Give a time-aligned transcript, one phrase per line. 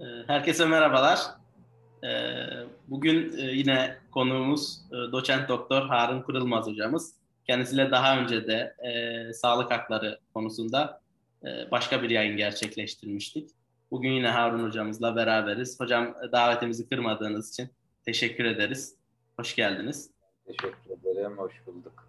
[0.00, 1.18] Ee, herkese merhabalar.
[2.04, 2.08] Ee,
[2.88, 7.14] bugün e, yine konuğumuz e, doçent doktor Harun Kırılmaz hocamız.
[7.46, 11.02] Kendisiyle daha önce de e, sağlık hakları konusunda
[11.70, 13.50] başka bir yayın gerçekleştirmiştik.
[13.90, 15.80] Bugün yine Harun hocamızla beraberiz.
[15.80, 17.68] Hocam davetimizi kırmadığınız için
[18.04, 18.96] teşekkür ederiz.
[19.36, 20.10] Hoş geldiniz.
[20.46, 22.08] Teşekkür ederim, hoş bulduk.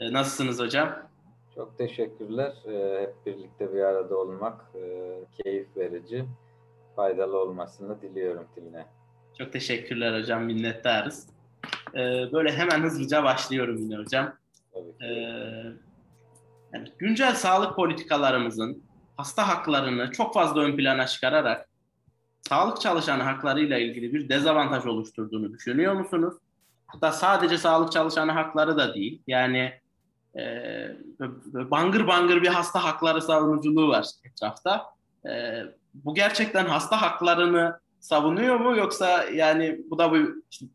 [0.00, 1.08] Nasılsınız hocam?
[1.54, 2.52] Çok teşekkürler.
[3.00, 4.72] Hep birlikte bir arada olmak
[5.42, 6.24] keyif verici
[6.96, 8.86] faydalı olmasını diliyorum Tilne.
[9.38, 11.26] Çok teşekkürler hocam, minnettarız.
[11.94, 14.32] Ee, böyle hemen hızlıca başlıyorum yine hocam.
[15.00, 15.06] Ee,
[16.72, 18.82] yani güncel sağlık politikalarımızın
[19.16, 21.68] hasta haklarını çok fazla ön plana çıkararak
[22.48, 26.34] sağlık çalışanı haklarıyla ilgili bir dezavantaj oluşturduğunu düşünüyor musunuz?
[26.86, 29.22] Hatta sadece sağlık çalışanı hakları da değil.
[29.26, 29.72] Yani
[30.36, 30.42] e,
[31.52, 34.86] bangır bangır bir hasta hakları savunuculuğu var etrafta.
[35.26, 35.62] E,
[35.94, 40.16] bu gerçekten hasta haklarını savunuyor mu yoksa yani bu da bu
[40.50, 40.66] işte,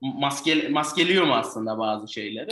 [0.00, 2.50] maske, maskeliyor mu aslında bazı şeyleri?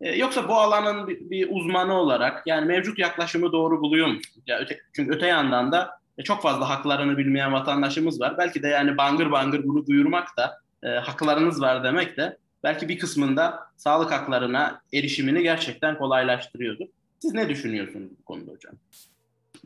[0.00, 4.44] Ee, yoksa bu alanın bir, bir uzmanı olarak yani mevcut yaklaşımı doğru buluyor musunuz?
[4.46, 8.38] Ya öte, çünkü öte yandan da e, çok fazla haklarını bilmeyen vatandaşımız var.
[8.38, 12.98] Belki de yani bangır bangır bunu duyurmak da e, haklarınız var demek de belki bir
[12.98, 16.86] kısmında sağlık haklarına erişimini gerçekten kolaylaştırıyordur.
[17.18, 18.74] Siz ne düşünüyorsunuz bu konuda hocam?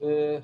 [0.03, 0.41] Ee,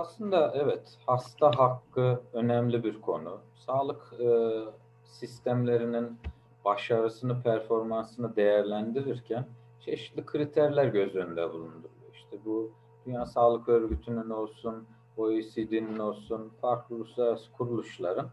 [0.00, 3.40] aslında evet, hasta hakkı önemli bir konu.
[3.54, 4.60] Sağlık e,
[5.04, 6.18] sistemlerinin
[6.64, 9.46] başarısını, performansını değerlendirirken
[9.80, 12.14] çeşitli kriterler göz önünde bulunduruluyor.
[12.14, 12.70] İşte bu
[13.06, 18.30] Dünya Sağlık Örgütü'nün olsun, OECD'nin olsun, farklı uluslararası kuruluşların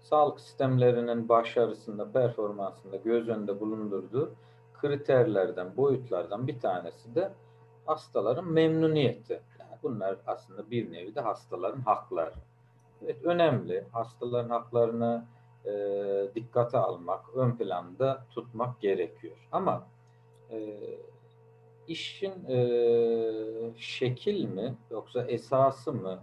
[0.00, 4.32] sağlık sistemlerinin başarısında, performansında göz önünde bulundurduğu
[4.80, 7.32] kriterlerden, boyutlardan bir tanesi de
[7.86, 9.42] hastaların memnuniyeti.
[9.82, 12.32] Bunlar aslında bir nevi de hastaların hakları.
[13.04, 13.84] Evet önemli.
[13.92, 15.24] Hastaların haklarını
[15.66, 15.72] e,
[16.34, 19.36] dikkate almak, ön planda tutmak gerekiyor.
[19.52, 19.86] Ama
[20.50, 20.78] e,
[21.88, 22.58] işin e,
[23.76, 26.18] şekil mi yoksa esası mı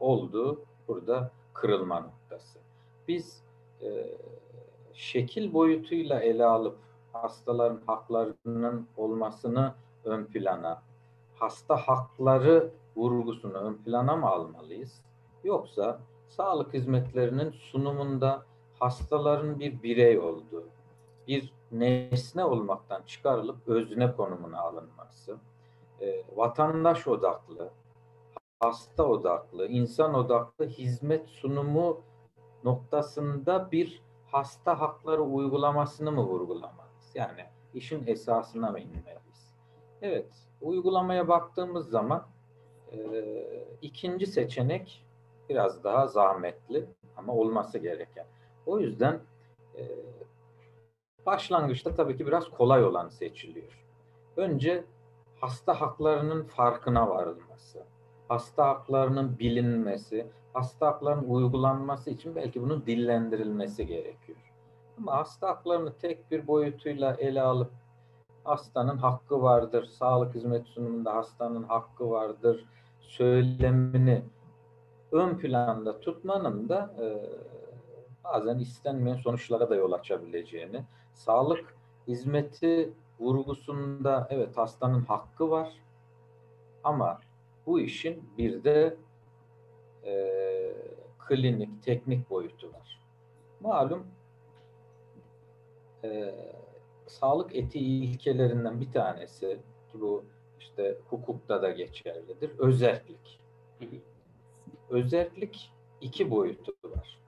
[0.00, 2.58] olduğu burada kırılma noktası.
[3.08, 3.42] Biz
[3.82, 4.16] e,
[4.94, 6.76] şekil boyutuyla ele alıp
[7.12, 9.74] hastaların haklarının olmasını
[10.04, 10.82] ön plana
[11.44, 15.00] hasta hakları vurgusunu ön plana mı almalıyız?
[15.44, 18.42] Yoksa sağlık hizmetlerinin sunumunda
[18.78, 20.64] hastaların bir birey olduğu,
[21.28, 25.36] bir nesne olmaktan çıkarılıp özne konumuna alınması,
[26.00, 27.70] e, vatandaş odaklı,
[28.60, 32.00] hasta odaklı, insan odaklı hizmet sunumu
[32.64, 37.10] noktasında bir hasta hakları uygulamasını mı vurgulamalıyız?
[37.14, 37.44] Yani
[37.74, 39.54] işin esasına mı inmeliyiz?
[40.02, 40.32] Evet,
[40.64, 42.26] uygulamaya baktığımız zaman
[42.92, 42.98] e,
[43.82, 45.04] ikinci seçenek
[45.48, 46.86] biraz daha zahmetli
[47.16, 48.26] ama olması gereken.
[48.66, 49.20] O yüzden
[49.76, 49.82] e,
[51.26, 53.84] başlangıçta tabii ki biraz kolay olan seçiliyor.
[54.36, 54.84] Önce
[55.40, 57.82] hasta haklarının farkına varılması,
[58.28, 64.38] hasta haklarının bilinmesi, hasta haklarının uygulanması için belki bunun dillendirilmesi gerekiyor.
[64.98, 67.70] Ama hasta haklarını tek bir boyutuyla ele alıp
[68.44, 72.64] hastanın hakkı vardır, sağlık hizmet sunumunda hastanın hakkı vardır
[73.00, 74.22] söylemini
[75.12, 77.06] ön planda tutmanın da e,
[78.24, 80.84] bazen istenmeyen sonuçlara da yol açabileceğini,
[81.14, 81.76] sağlık
[82.08, 85.72] hizmeti vurgusunda evet hastanın hakkı var
[86.84, 87.20] ama
[87.66, 88.96] bu işin bir de
[90.04, 90.14] e,
[91.18, 93.00] klinik, teknik boyutu var.
[93.60, 94.06] Malum
[96.04, 96.34] e,
[97.06, 99.58] sağlık etiği ilkelerinden bir tanesi
[99.92, 100.24] ki bu
[100.60, 102.50] işte hukukta da geçerlidir.
[102.58, 103.40] Özellik.
[104.90, 107.18] Özellik iki boyutu var.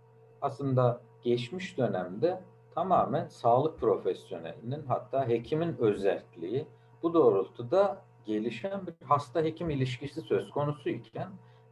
[0.43, 2.41] Aslında geçmiş dönemde
[2.75, 6.67] tamamen sağlık profesyonelinin hatta hekimin özelliği
[7.03, 11.29] bu doğrultuda gelişen bir hasta hekim ilişkisi söz konusu iken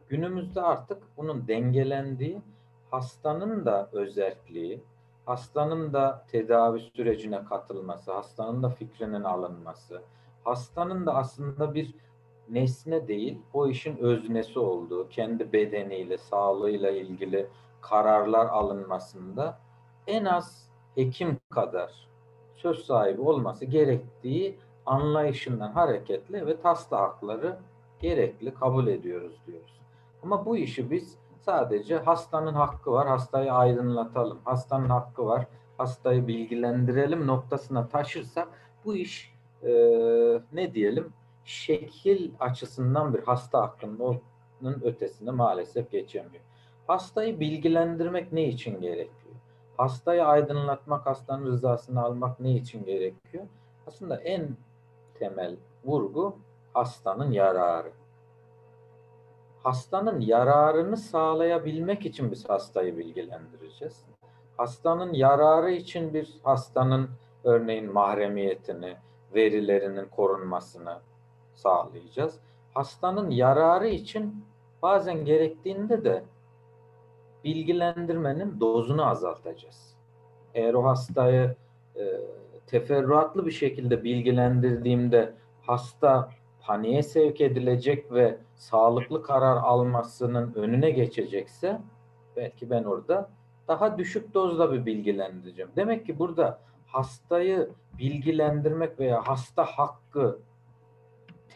[0.08, 2.42] günümüzde artık bunun dengelendiği
[2.90, 4.84] hastanın da özelliği,
[5.26, 10.02] hastanın da tedavi sürecine katılması, hastanın da fikrinin alınması,
[10.44, 11.94] hastanın da aslında bir
[12.48, 17.46] nesne değil, o işin öznesi olduğu, kendi bedeniyle, sağlığıyla ilgili
[17.80, 19.58] kararlar alınmasında
[20.06, 22.08] en az hekim kadar
[22.54, 27.58] söz sahibi olması gerektiği anlayışından hareketle ve hasta hakları
[28.00, 29.80] gerekli kabul ediyoruz diyoruz.
[30.22, 34.38] Ama bu işi biz Sadece hastanın hakkı var, hastayı aydınlatalım.
[34.44, 35.46] Hastanın hakkı var,
[35.78, 38.48] hastayı bilgilendirelim noktasına taşırsak
[38.84, 39.70] bu iş e,
[40.52, 41.12] ne diyelim
[41.44, 44.20] şekil açısından bir hasta hakkında
[44.82, 46.44] ötesine maalesef geçemiyor.
[46.86, 49.34] Hastayı bilgilendirmek ne için gerekiyor?
[49.76, 53.44] Hastayı aydınlatmak, hastanın rızasını almak ne için gerekiyor?
[53.86, 54.48] Aslında en
[55.18, 56.36] temel vurgu
[56.72, 57.92] hastanın yararı.
[59.64, 64.04] Hastanın yararını sağlayabilmek için biz hastayı bilgilendireceğiz.
[64.56, 67.10] Hastanın yararı için bir hastanın
[67.44, 68.96] örneğin mahremiyetini,
[69.34, 70.98] verilerinin korunmasını
[71.54, 72.40] sağlayacağız.
[72.74, 74.44] Hastanın yararı için
[74.82, 76.24] bazen gerektiğinde de
[77.44, 79.96] bilgilendirmenin dozunu azaltacağız.
[80.54, 81.56] Eğer o hastayı
[81.96, 82.20] e,
[82.66, 85.32] teferruatlı bir şekilde bilgilendirdiğimde
[85.62, 86.30] hasta
[86.60, 91.80] paniğe sevk edilecek ve sağlıklı karar almasının önüne geçecekse
[92.36, 93.30] belki ben orada
[93.68, 95.70] daha düşük dozda bir bilgilendireceğim.
[95.76, 100.38] Demek ki burada hastayı bilgilendirmek veya hasta hakkı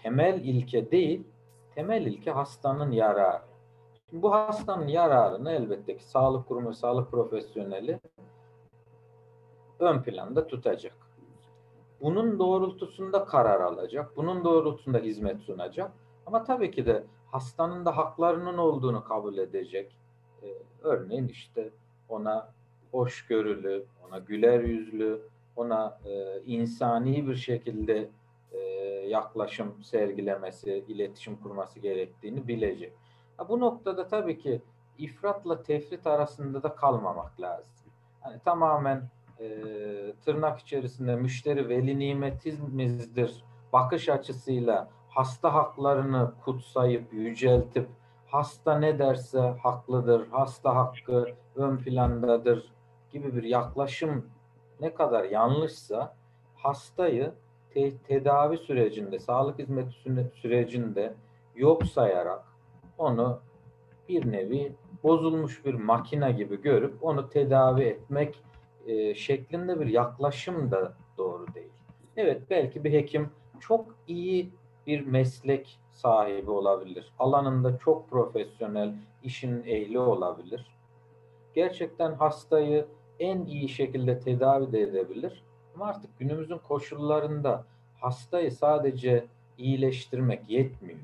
[0.03, 1.27] temel ilke değil,
[1.75, 3.43] temel ilke hastanın yararı.
[4.11, 8.01] Şimdi bu hastanın yararını elbette ki sağlık kurumu, sağlık profesyoneli
[9.79, 10.95] ön planda tutacak.
[12.01, 15.93] Bunun doğrultusunda karar alacak, bunun doğrultusunda hizmet sunacak.
[16.29, 19.97] Ama tabii ki de hastanın da haklarının olduğunu kabul edecek.
[20.43, 20.47] Ee,
[20.83, 21.71] örneğin işte
[22.09, 22.53] ona
[22.91, 25.23] hoşgörülü, ona güler yüzlü,
[25.57, 28.09] ona e, insani bir şekilde
[28.53, 28.59] e,
[29.09, 32.93] yaklaşım sergilemesi, iletişim kurması gerektiğini bilecek.
[33.37, 34.63] Ha, bu noktada tabii ki
[34.99, 37.91] ifratla tefrit arasında da kalmamak lazım.
[38.21, 39.03] Hani tamamen
[39.41, 39.47] e,
[40.25, 47.89] tırnak içerisinde müşteri veli nimetimizdir bakış açısıyla hasta haklarını kutsayıp yüceltip
[48.27, 51.27] hasta ne derse haklıdır, hasta hakkı
[51.57, 52.73] ön plandadır
[53.11, 54.27] gibi bir yaklaşım
[54.81, 56.17] ne kadar yanlışsa
[56.57, 57.33] hastayı
[57.71, 59.95] te- tedavi sürecinde, sağlık hizmeti
[60.35, 61.15] sürecinde
[61.57, 62.45] yok sayarak
[62.99, 63.41] onu
[64.09, 64.73] bir nevi
[65.03, 68.43] bozulmuş bir makine gibi görüp onu tedavi etmek
[68.87, 71.73] e, şeklinde bir yaklaşım da doğru değil.
[72.17, 73.31] Evet belki bir hekim
[73.61, 74.51] çok iyi
[74.89, 77.13] bir meslek sahibi olabilir.
[77.19, 80.67] Alanında çok profesyonel, işin ehli olabilir.
[81.55, 82.87] Gerçekten hastayı
[83.21, 85.43] en iyi şekilde tedavi de edebilir.
[85.75, 87.65] Ama artık günümüzün koşullarında
[88.01, 89.27] hastayı sadece
[89.59, 90.99] iyileştirmek yetmiyor.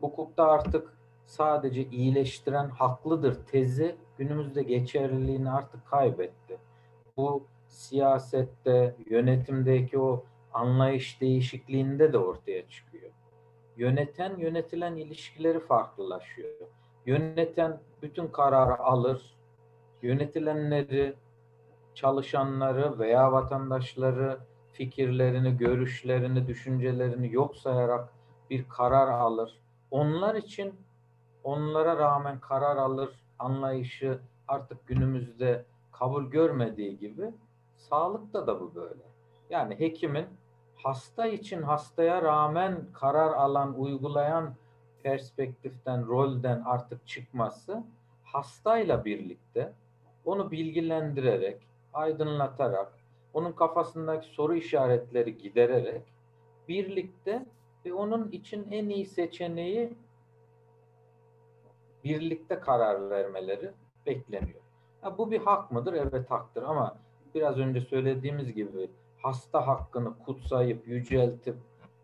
[0.00, 0.92] Hukukta artık
[1.26, 6.58] sadece iyileştiren haklıdır tezi günümüzde geçerliliğini artık kaybetti.
[7.16, 10.24] Bu siyasette, yönetimdeki o
[10.54, 13.10] anlayış değişikliğinde de ortaya çıkıyor.
[13.76, 16.50] Yöneten yönetilen ilişkileri farklılaşıyor.
[17.06, 19.36] Yöneten bütün kararı alır,
[20.02, 21.14] yönetilenleri,
[21.94, 24.38] çalışanları veya vatandaşları
[24.72, 28.08] fikirlerini, görüşlerini, düşüncelerini yok sayarak
[28.50, 29.58] bir karar alır.
[29.90, 30.74] Onlar için
[31.44, 34.18] onlara rağmen karar alır anlayışı
[34.48, 37.30] artık günümüzde kabul görmediği gibi
[37.76, 39.02] sağlıkta da bu böyle.
[39.50, 40.26] Yani hekimin
[40.82, 44.54] hasta için hastaya rağmen karar alan, uygulayan
[45.02, 47.84] perspektiften, rolden artık çıkması
[48.24, 49.72] hastayla birlikte
[50.24, 52.92] onu bilgilendirerek, aydınlatarak,
[53.34, 56.02] onun kafasındaki soru işaretleri gidererek
[56.68, 57.46] birlikte
[57.84, 59.94] ve onun için en iyi seçeneği
[62.04, 63.70] birlikte karar vermeleri
[64.06, 64.60] bekleniyor.
[65.00, 65.92] Ha, bu bir hak mıdır?
[65.92, 66.98] Evet haktır ama
[67.34, 68.90] biraz önce söylediğimiz gibi
[69.22, 71.56] hasta hakkını kutsayıp yüceltip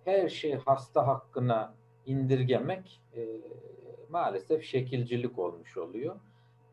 [0.05, 1.75] her şey hasta hakkına
[2.07, 3.29] indirgemek e,
[4.11, 6.17] maalesef şekilcilik olmuş oluyor.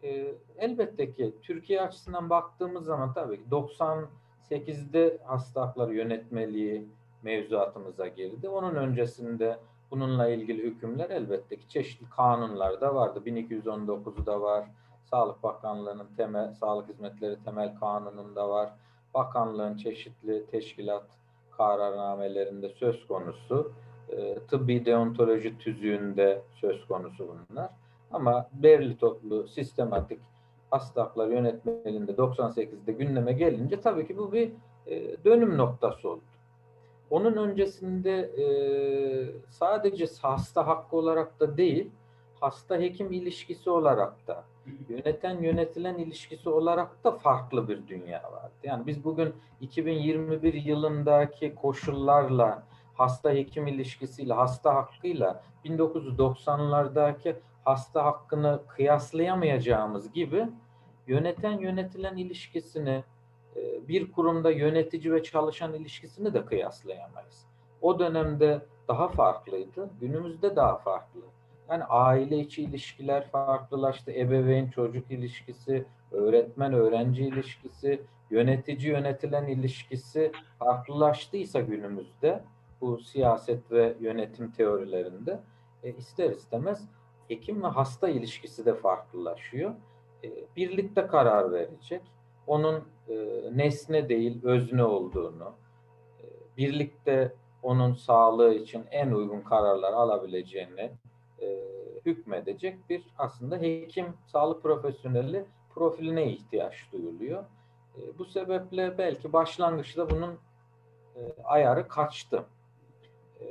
[0.04, 6.86] E, elbette ki Türkiye açısından baktığımız zaman tabii ki 98'de hasta hakları yönetmeliği
[7.24, 8.50] mevzuatımıza girdi.
[8.50, 9.60] Onun öncesinde
[9.92, 13.22] bununla ilgili hükümler elbette ki çeşitli kanunlarda vardı.
[13.26, 14.66] 1219'da var.
[15.04, 18.74] Sağlık Bakanlığı'nın temel sağlık hizmetleri temel kanununda var.
[19.14, 21.06] Bakanlığın çeşitli teşkilat
[21.58, 23.72] kararnamelerinde söz konusu.
[24.10, 27.70] E, tıbbi deontoloji tüzüğünde söz konusu bunlar.
[28.12, 30.20] Ama Berli toplu sistematik
[30.72, 34.52] hasta hakları yönetmeliğinde 98'de gündeme gelince tabii ki bu bir
[34.88, 36.22] e, dönüm noktası oldu.
[37.10, 38.46] Onun öncesinde e,
[39.50, 41.92] sadece hasta hakkı olarak da değil,
[42.40, 44.44] hasta hekim ilişkisi olarak da,
[44.90, 48.54] yöneten yönetilen ilişkisi olarak da farklı bir dünya vardı.
[48.64, 52.64] Yani biz bugün 2021 yılındaki koşullarla
[52.94, 60.48] hasta hekim ilişkisiyle, hasta hakkıyla 1990'lardaki hasta hakkını kıyaslayamayacağımız gibi
[61.08, 63.04] yöneten yönetilen ilişkisini
[63.56, 67.48] e, bir kurumda yönetici ve çalışan ilişkisini de kıyaslayamayız.
[67.82, 71.22] O dönemde daha farklıydı, günümüzde daha farklı.
[71.72, 74.12] Yani aile içi ilişkiler farklılaştı.
[74.12, 82.44] Ebeveyn çocuk ilişkisi, öğretmen öğrenci ilişkisi, yönetici yönetilen ilişkisi farklılaştıysa günümüzde
[82.82, 85.40] bu siyaset ve yönetim teorilerinde
[85.84, 86.88] e, ister istemez
[87.28, 89.72] hekim ve hasta ilişkisi de farklılaşıyor.
[90.24, 92.02] E, birlikte karar verecek.
[92.48, 93.16] Onun e,
[93.54, 95.54] nesne değil özne olduğunu,
[96.20, 96.26] e,
[96.58, 100.92] birlikte onun sağlığı için en uygun kararlar alabileceğini
[101.42, 101.60] e,
[102.06, 107.44] hükmedecek bir aslında hekim, sağlık profesyoneli profiline ihtiyaç duyuluyor.
[107.98, 110.40] E, bu sebeple belki başlangıçta bunun
[111.16, 112.46] e, ayarı kaçtı.
[113.42, 113.46] E,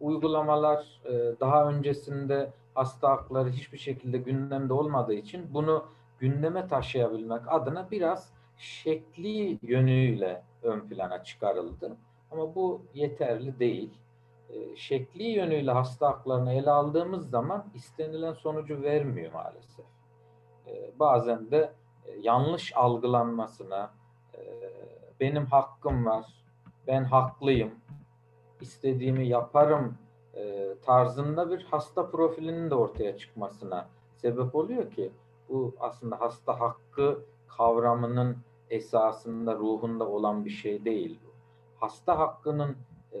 [0.00, 5.86] uygulamalar e, daha öncesinde hasta hakları hiçbir şekilde gündemde olmadığı için bunu
[6.18, 11.96] gündeme taşıyabilmek adına biraz şekli yönüyle ön plana çıkarıldı.
[12.30, 13.90] Ama bu yeterli değil.
[14.50, 19.86] E, şekli yönüyle hasta haklarını ele aldığımız zaman istenilen sonucu vermiyor maalesef.
[20.66, 21.72] E, bazen de
[22.06, 23.90] e, yanlış algılanmasına,
[25.20, 26.26] benim hakkım var,
[26.86, 27.74] ben haklıyım,
[28.60, 29.98] istediğimi yaparım
[30.82, 35.12] tarzında bir hasta profilinin de ortaya çıkmasına sebep oluyor ki
[35.48, 38.36] bu aslında hasta hakkı kavramının
[38.70, 41.20] esasında ruhunda olan bir şey değil.
[41.80, 42.76] Hasta hakkının
[43.12, 43.18] e,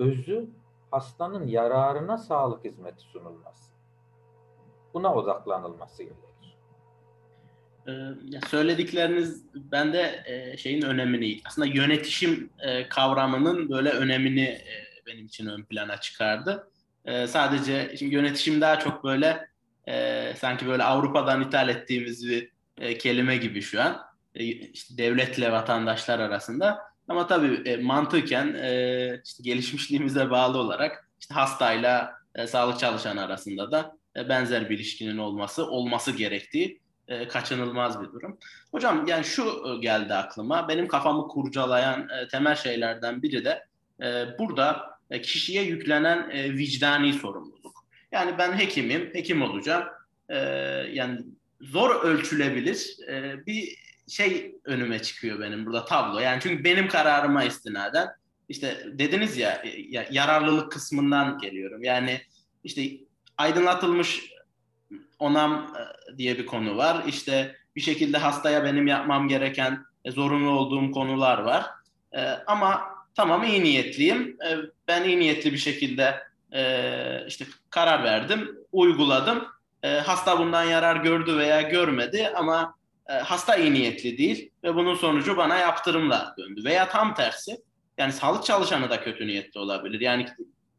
[0.00, 0.46] özü
[0.90, 3.72] hastanın yararına sağlık hizmeti sunulması.
[4.94, 6.30] Buna odaklanılması gerekir.
[7.88, 14.64] Ee, söyledikleriniz bende e, şeyin önemini, aslında yönetişim e, kavramının böyle önemini e,
[15.06, 16.70] benim için ön plana çıkardı.
[17.26, 19.48] Sadece şimdi yönetişim daha çok böyle
[20.36, 22.52] sanki böyle Avrupa'dan ithal ettiğimiz bir
[22.98, 24.00] kelime gibi şu an.
[24.34, 26.89] İşte devletle vatandaşlar arasında.
[27.10, 33.72] Ama tabii e, mantıken e, işte gelişmişliğimize bağlı olarak işte hastayla e, sağlık çalışanı arasında
[33.72, 38.38] da e, benzer bir ilişkinin olması olması gerektiği e, kaçınılmaz bir durum.
[38.70, 40.68] Hocam yani şu e, geldi aklıma.
[40.68, 43.66] Benim kafamı kurcalayan e, temel şeylerden biri de
[44.02, 47.84] e, burada e, kişiye yüklenen e, vicdani sorumluluk.
[48.12, 49.84] Yani ben hekimim, hekim olacağım.
[50.28, 50.36] E,
[50.92, 51.20] yani
[51.60, 53.79] zor ölçülebilir e, bir
[54.10, 56.18] şey önüme çıkıyor benim burada tablo.
[56.18, 58.08] Yani çünkü benim kararıma istinaden
[58.48, 61.82] işte dediniz ya, ya yararlılık kısmından geliyorum.
[61.82, 62.20] Yani
[62.64, 62.82] işte
[63.38, 64.32] aydınlatılmış
[65.18, 67.04] onam e, diye bir konu var.
[67.06, 71.66] İşte bir şekilde hastaya benim yapmam gereken e, zorunlu olduğum konular var.
[72.12, 72.82] E, ama
[73.14, 74.36] tamam iyi niyetliyim.
[74.46, 74.56] E,
[74.88, 76.14] ben iyi niyetli bir şekilde
[76.52, 79.44] e, işte karar verdim, uyguladım.
[79.82, 82.74] E, hasta bundan yarar gördü veya görmedi ama
[83.10, 86.64] e, hasta iyi niyetli değil ve bunun sonucu bana yaptırımla döndü.
[86.64, 87.56] Veya tam tersi
[87.98, 90.00] yani sağlık çalışanı da kötü niyetli olabilir.
[90.00, 90.26] Yani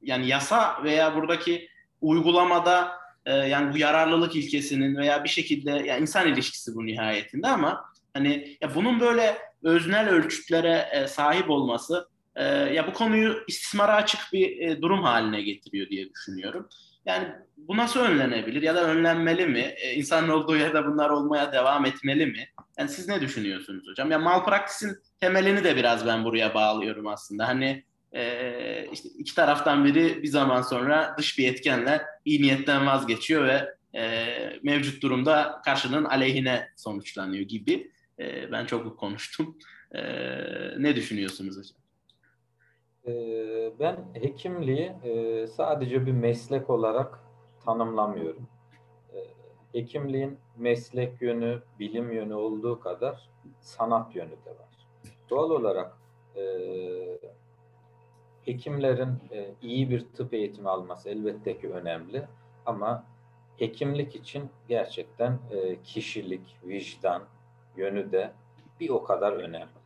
[0.02, 1.68] yani yasa veya buradaki
[2.02, 2.92] uygulamada
[3.26, 8.58] e, yani bu yararlılık ilkesinin veya bir şekilde yani insan ilişkisi bu nihayetinde ama hani
[8.62, 14.60] ya bunun böyle öznel ölçütlere e, sahip olması e, ya bu konuyu istismara açık bir
[14.60, 16.70] e, durum haline getiriyor diye düşünüyorum.
[17.06, 17.28] Yani
[17.58, 19.60] bu nasıl önlenebilir ya da önlenmeli mi?
[19.60, 22.48] E, insanın olduğu yerde bunlar olmaya devam etmeli mi?
[22.78, 24.12] Yani siz ne düşünüyorsunuz hocam?
[24.12, 27.48] Ya malpraktisin temelini de biraz ben buraya bağlıyorum aslında.
[27.48, 33.48] Hani e, işte iki taraftan biri bir zaman sonra dış bir etkenle iyi niyetten vazgeçiyor
[33.48, 34.26] ve e,
[34.64, 37.92] mevcut durumda karşının aleyhine sonuçlanıyor gibi.
[38.20, 39.58] E, ben çok konuştum.
[39.96, 40.02] E,
[40.78, 41.81] ne düşünüyorsunuz hocam?
[43.80, 44.94] Ben hekimliği
[45.48, 47.20] sadece bir meslek olarak
[47.66, 48.48] tanımlamıyorum.
[49.72, 53.30] Hekimliğin meslek yönü, bilim yönü olduğu kadar
[53.60, 54.88] sanat yönü de var.
[55.30, 55.98] Doğal olarak
[58.46, 59.18] hekimlerin
[59.62, 62.28] iyi bir tıp eğitimi alması elbette ki önemli
[62.66, 63.04] ama
[63.58, 65.40] hekimlik için gerçekten
[65.84, 67.24] kişilik, vicdan
[67.78, 68.32] yönü de
[68.80, 69.81] bir o kadar önemli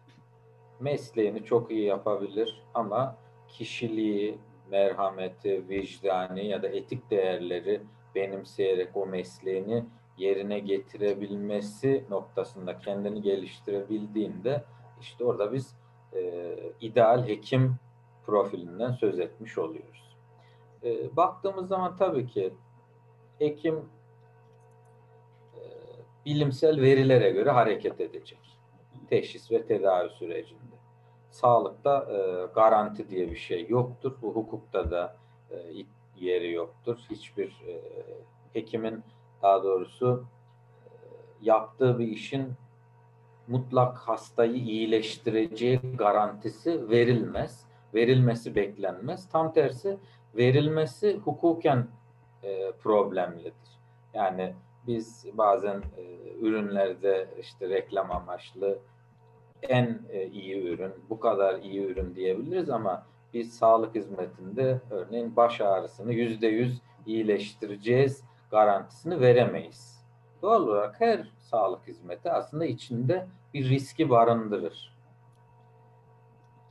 [0.80, 3.18] mesleğini çok iyi yapabilir ama
[3.48, 4.38] kişiliği,
[4.72, 7.82] merhameti, vicdani ya da etik değerleri
[8.16, 9.86] benimseyerek o mesleğini
[10.18, 14.64] yerine getirebilmesi noktasında kendini geliştirebildiğinde
[15.02, 15.76] işte orada biz
[16.14, 17.76] e, ideal hekim
[18.26, 20.18] profilinden söz etmiş oluyoruz.
[20.84, 22.54] E, baktığımız zaman tabii ki
[23.40, 23.76] hekim
[25.56, 25.62] e,
[26.26, 28.56] bilimsel verilere göre hareket edecek
[29.10, 30.65] teşhis ve tedavi sürecinde.
[31.36, 34.14] Sağlıkta e, garanti diye bir şey yoktur.
[34.22, 35.18] Bu hukukta da
[35.52, 35.56] e,
[36.16, 36.98] yeri yoktur.
[37.10, 37.82] Hiçbir e,
[38.54, 39.04] hekimin
[39.42, 40.26] daha doğrusu
[40.86, 40.90] e,
[41.42, 42.54] yaptığı bir işin
[43.48, 47.66] mutlak hastayı iyileştireceği garantisi verilmez.
[47.94, 49.30] Verilmesi beklenmez.
[49.30, 49.98] Tam tersi
[50.36, 51.88] verilmesi hukuken
[52.44, 53.80] e, problemlidir.
[54.14, 54.54] Yani
[54.88, 58.80] biz bazen e, ürünlerde işte reklam amaçlı
[59.62, 65.62] en e, iyi ürün, bu kadar iyi ürün diyebiliriz ama biz sağlık hizmetinde örneğin baş
[65.62, 70.06] ağrısını yüzde yüz iyileştireceğiz garantisini veremeyiz.
[70.42, 74.96] Doğal olarak her sağlık hizmeti aslında içinde bir riski barındırır.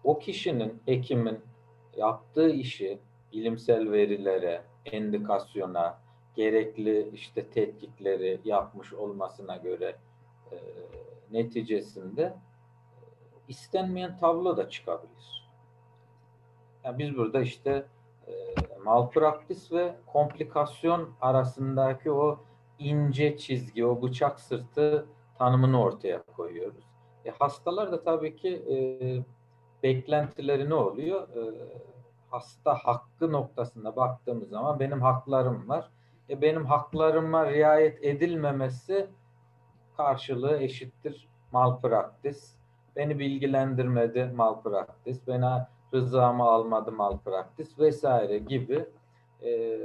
[0.05, 1.39] O kişinin, hekimin
[1.97, 2.99] yaptığı işi
[3.33, 5.99] bilimsel verilere, endikasyona,
[6.35, 9.97] gerekli işte tetkikleri yapmış olmasına göre
[10.53, 10.57] e,
[11.31, 12.35] neticesinde
[13.49, 15.51] istenmeyen tablo da çıkabilir.
[16.85, 17.87] Yani biz burada işte
[18.27, 18.33] e,
[18.85, 22.39] malpraktis ve komplikasyon arasındaki o
[22.79, 25.07] ince çizgi, o bıçak sırtı
[25.39, 26.85] tanımını ortaya koyuyoruz.
[27.25, 28.77] E, hastalar da tabii ki e,
[29.83, 31.29] beklentileri ne oluyor?
[31.29, 31.43] E,
[32.31, 35.91] hasta hakkı noktasında baktığımız zaman benim haklarım var.
[36.31, 39.11] E, benim haklarıma riayet edilmemesi
[39.97, 42.55] karşılığı eşittir malpraktis.
[42.97, 45.27] Beni bilgilendirmedi malpraktis.
[45.27, 48.87] Bana rızamı almadı malpraktis vesaire gibi
[49.43, 49.79] e,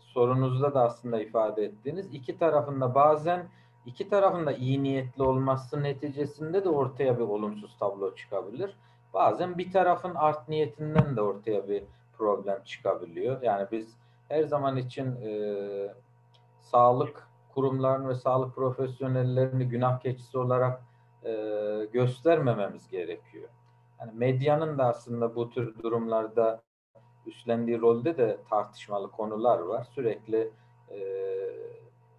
[0.00, 3.48] sorunuzda da aslında ifade ettiğiniz iki tarafında bazen
[3.86, 8.76] iki tarafında iyi niyetli olması neticesinde de ortaya bir olumsuz tablo çıkabilir.
[9.14, 11.84] Bazen bir tarafın art niyetinden de ortaya bir
[12.18, 13.42] problem çıkabiliyor.
[13.42, 13.96] Yani biz
[14.28, 15.30] her zaman için e,
[16.60, 20.82] sağlık kurumlarını ve sağlık profesyonellerini günah keçisi olarak
[21.24, 21.32] e,
[21.92, 23.48] göstermememiz gerekiyor.
[24.00, 26.62] Yani medyanın da aslında bu tür durumlarda
[27.26, 29.84] üstlendiği rolde de tartışmalı konular var.
[29.94, 30.50] Sürekli
[30.90, 30.98] e,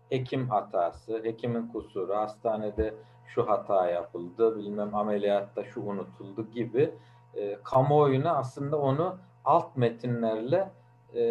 [0.09, 2.93] hekim hatası, hekimin kusuru, hastanede
[3.27, 6.93] şu hata yapıldı, bilmem ameliyatta şu unutuldu gibi
[7.33, 10.71] e, kamuoyuna aslında onu alt metinlerle
[11.15, 11.23] e,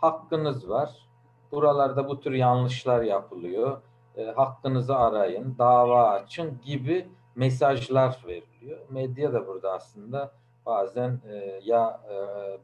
[0.00, 1.08] hakkınız var.
[1.52, 3.80] Buralarda bu tür yanlışlar yapılıyor.
[4.16, 8.78] E, hakkınızı arayın, dava açın gibi mesajlar veriliyor.
[8.90, 10.32] Medya da burada aslında
[10.66, 12.16] bazen e, ya e,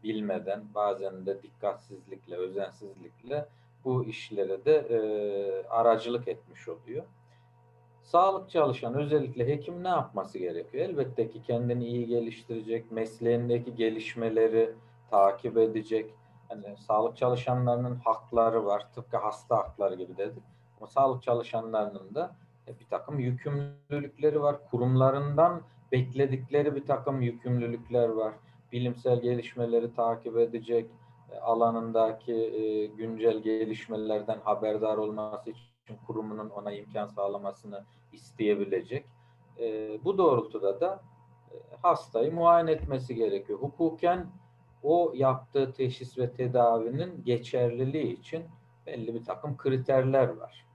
[0.02, 3.48] bilmeden, bazen de dikkatsizlikle, özensizlikle
[3.84, 4.98] bu işlere de e,
[5.68, 7.04] aracılık etmiş oluyor.
[8.02, 10.84] Sağlık çalışan özellikle hekim ne yapması gerekiyor?
[10.88, 14.74] Elbette ki kendini iyi geliştirecek, mesleğindeki gelişmeleri
[15.10, 16.14] takip edecek.
[16.50, 18.92] Yani sağlık çalışanlarının hakları var.
[18.94, 20.42] Tıpkı hasta hakları gibi dedik.
[20.78, 22.36] Ama sağlık çalışanlarının da
[22.80, 24.56] bir takım yükümlülükleri var.
[24.70, 25.62] Kurumlarından
[25.92, 28.34] bekledikleri bir takım yükümlülükler var.
[28.72, 30.90] Bilimsel gelişmeleri takip edecek,
[31.32, 39.06] e, alanındaki e, güncel gelişmelerden haberdar olması için kurumunun ona imkan sağlamasını isteyebilecek.
[39.60, 41.00] E, bu doğrultuda da
[41.82, 43.58] hastayı muayene etmesi gerekiyor.
[43.58, 44.26] Hukuken
[44.82, 48.44] o yaptığı teşhis ve tedavinin geçerliliği için
[48.86, 50.67] belli bir takım kriterler var.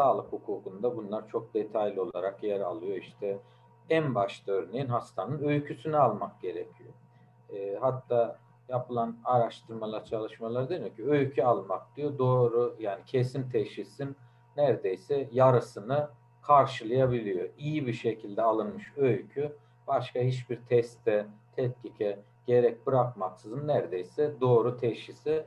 [0.00, 2.96] Sağlık hukukunda bunlar çok detaylı olarak yer alıyor.
[2.96, 3.38] İşte
[3.90, 6.92] en başta örneğin hastanın öyküsünü almak gerekiyor.
[7.52, 14.16] E, hatta yapılan araştırmalar, çalışmalar deniyor ki öykü almak diyor doğru yani kesin teşhisin
[14.56, 16.08] neredeyse yarısını
[16.42, 17.48] karşılayabiliyor.
[17.58, 25.46] İyi bir şekilde alınmış öykü başka hiçbir teste, tetkike gerek bırakmaksızın neredeyse doğru teşhise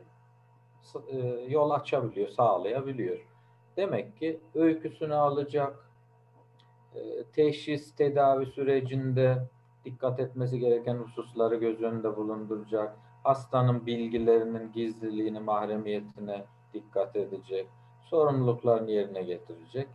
[1.07, 3.32] e, yol açabiliyor, sağlayabiliyor.
[3.77, 5.89] Demek ki öyküsünü alacak,
[6.95, 9.47] e, teşhis, tedavi sürecinde
[9.85, 17.67] dikkat etmesi gereken hususları göz önünde bulunduracak, hastanın bilgilerinin gizliliğini, mahremiyetine dikkat edecek,
[18.01, 19.87] sorumluluklarını yerine getirecek.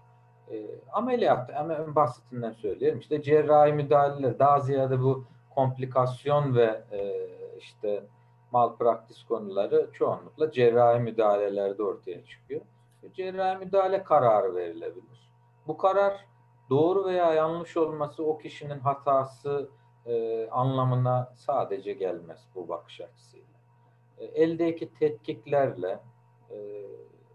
[0.50, 8.02] E, ameliyat, en basitinden söyleyelim, işte cerrahi müdahaleler, daha ziyade bu komplikasyon ve e, işte
[8.52, 12.60] malpraktis konuları çoğunlukla cerrahi müdahalelerde ortaya çıkıyor.
[13.14, 15.30] Cerrahi müdahale kararı verilebilir.
[15.66, 16.26] Bu karar
[16.70, 19.68] doğru veya yanlış olması o kişinin hatası
[20.06, 23.46] e, anlamına sadece gelmez bu bakış açısıyla.
[24.18, 26.00] E, eldeki tetkiklerle
[26.50, 26.87] e,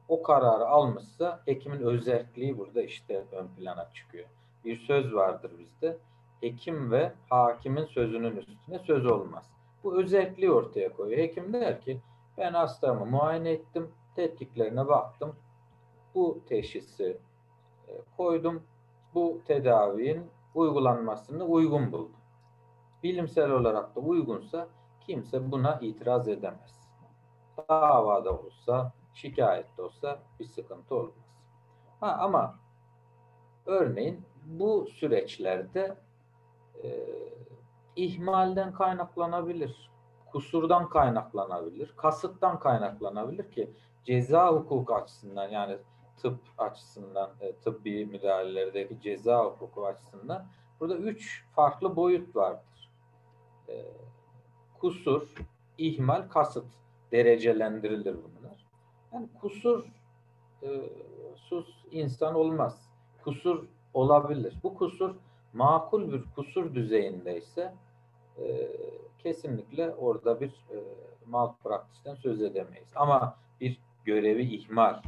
[0.07, 4.25] o kararı almışsa hekimin özelliği burada işte ön plana çıkıyor.
[4.65, 5.97] Bir söz vardır bizde.
[6.41, 9.45] Hekim ve hakimin sözünün üstüne söz olmaz.
[9.83, 11.19] Bu özelliği ortaya koyuyor.
[11.19, 12.01] Hekim der ki
[12.37, 15.35] ben hastamı muayene ettim, tetkiklerine baktım.
[16.15, 17.17] Bu teşhisi
[17.87, 18.63] e, koydum.
[19.13, 22.15] Bu tedavinin uygulanmasını uygun buldum.
[23.03, 24.67] Bilimsel olarak da uygunsa
[24.99, 26.89] kimse buna itiraz edemez.
[27.69, 31.13] Davada olsa, şikayette olsa bir sıkıntı olmaz.
[31.99, 32.55] Ha, ama
[33.65, 35.97] örneğin bu süreçlerde
[36.83, 37.07] e,
[37.95, 39.91] ihmalden kaynaklanabilir.
[40.31, 43.71] kusurdan kaynaklanabilir, kasıttan kaynaklanabilir ki
[44.03, 45.77] ceza hukuku açısından yani
[46.21, 50.45] tıp açısından, e, tıbbi müdahalelerdeki ceza hukuku açısından
[50.79, 52.89] burada üç farklı boyut vardır.
[53.69, 53.85] E,
[54.79, 55.33] kusur,
[55.77, 56.65] ihmal, kasıt
[57.11, 58.65] derecelendirilir bunlar.
[59.13, 59.85] Yani kusur
[60.63, 60.89] e,
[61.35, 62.89] sus insan olmaz.
[63.23, 64.57] Kusur olabilir.
[64.63, 65.15] Bu kusur
[65.53, 67.73] makul bir kusur düzeyindeyse
[68.37, 68.67] e,
[69.23, 70.77] kesinlikle orada bir e,
[71.27, 72.89] malpraktisten söz edemeyiz.
[72.95, 75.01] Ama bir görevi ihmal,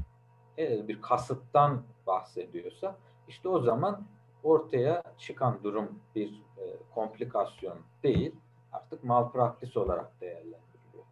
[0.57, 2.95] eğer bir kasıttan bahsediyorsa
[3.27, 4.05] işte o zaman
[4.43, 6.63] ortaya çıkan durum bir e,
[6.95, 8.35] komplikasyon değil,
[8.71, 11.03] artık malpraktis olarak değerlendiriliyor.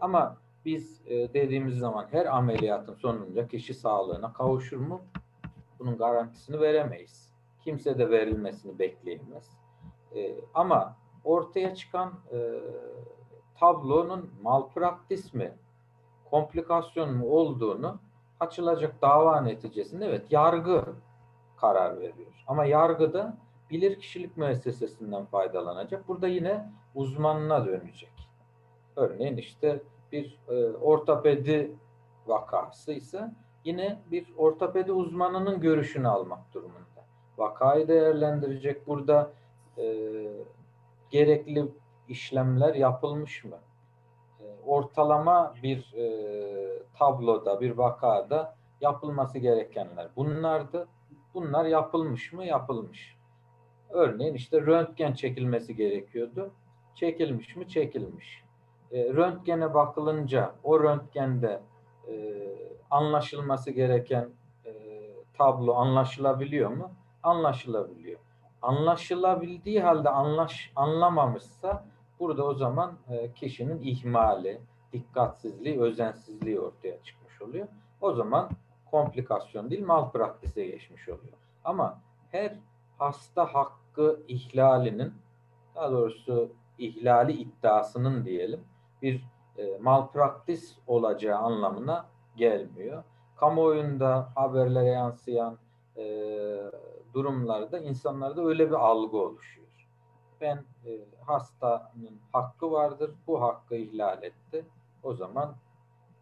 [0.00, 5.00] Ama biz e, dediğimiz zaman her ameliyatın sonunda kişi sağlığına kavuşur mu?
[5.78, 7.30] Bunun garantisini veremeyiz.
[7.60, 9.50] Kimse de verilmesini bekleyemez.
[10.14, 12.60] E, ama ortaya çıkan e,
[13.54, 15.52] tablonun malpraktis mi,
[16.30, 17.98] komplikasyon mu olduğunu
[18.40, 20.84] açılacak dava neticesinde evet yargı
[21.56, 22.44] karar veriyor.
[22.46, 23.36] Ama yargıda
[23.70, 26.08] bilir kişilik müessesesinden faydalanacak.
[26.08, 28.12] Burada yine uzmanına dönecek.
[28.96, 31.72] Örneğin işte bir e, ortopedi
[32.26, 33.30] vakası ise
[33.64, 37.04] yine bir ortopedi uzmanının görüşünü almak durumunda.
[37.38, 38.86] Vakayı değerlendirecek.
[38.86, 39.30] Burada
[39.78, 39.84] e,
[41.10, 41.68] gerekli
[42.08, 43.56] işlemler yapılmış mı?
[44.70, 46.04] Ortalama bir e,
[46.98, 50.88] tabloda, bir vakada yapılması gerekenler bunlardı.
[51.34, 52.44] Bunlar yapılmış mı?
[52.44, 53.16] Yapılmış.
[53.90, 56.50] Örneğin işte röntgen çekilmesi gerekiyordu.
[56.94, 57.68] Çekilmiş mi?
[57.68, 58.44] Çekilmiş.
[58.92, 61.60] E, röntgene bakılınca o röntgende
[62.08, 62.44] e,
[62.90, 64.28] anlaşılması gereken
[64.66, 64.72] e,
[65.38, 66.90] tablo anlaşılabiliyor mu?
[67.22, 68.20] Anlaşılabiliyor.
[68.62, 71.89] Anlaşılabildiği halde anlaş, anlamamışsa
[72.20, 74.60] burada o zaman e, kişinin ihmali,
[74.92, 77.66] dikkatsizliği, özensizliği ortaya çıkmış oluyor.
[78.00, 78.50] O zaman
[78.90, 81.36] komplikasyon değil malpraktise geçmiş oluyor.
[81.64, 82.56] Ama her
[82.98, 85.14] hasta hakkı ihlalinin
[85.74, 88.60] daha doğrusu ihlali iddiasının diyelim
[89.02, 89.24] bir
[89.58, 92.06] e, malpraktis olacağı anlamına
[92.36, 93.02] gelmiyor.
[93.36, 95.58] Kamuoyunda haberlere yansıyan
[95.96, 96.04] e,
[97.14, 99.59] durumlarda insanlarda öyle bir algı oluşuyor.
[100.40, 100.90] Ben e,
[101.26, 104.64] hastanın hakkı vardır, bu hakkı ihlal etti.
[105.02, 105.54] O zaman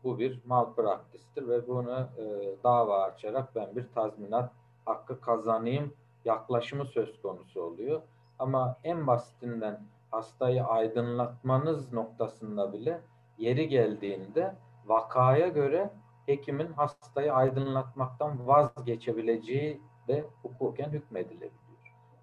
[0.04, 2.24] bu bir malpraktistir ve bunu e,
[2.64, 4.52] dava açarak ben bir tazminat
[4.84, 8.02] hakkı kazanayım yaklaşımı söz konusu oluyor.
[8.38, 13.00] Ama en basitinden hastayı aydınlatmanız noktasında bile
[13.38, 14.54] yeri geldiğinde
[14.86, 15.90] vakaya göre
[16.26, 21.67] hekimin hastayı aydınlatmaktan vazgeçebileceği de hukuken hükmedilebiliyor.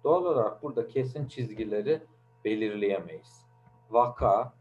[0.06, 2.02] Doğal olarak burada kesin çizgileri
[2.44, 3.46] belirleyemeyiz.
[3.90, 4.52] Vaka,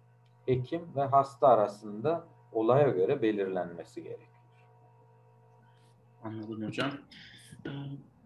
[0.46, 4.30] hekim ve hasta arasında olaya göre belirlenmesi gerekiyor.
[6.24, 6.92] Anladım hocam.
[7.66, 7.70] Ee,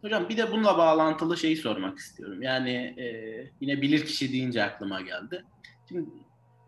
[0.02, 2.42] hocam bir de bununla bağlantılı şeyi sormak istiyorum.
[2.42, 3.06] Yani e,
[3.62, 5.46] yine bilir kişi deyince aklıma geldi.
[5.90, 6.10] Şimdi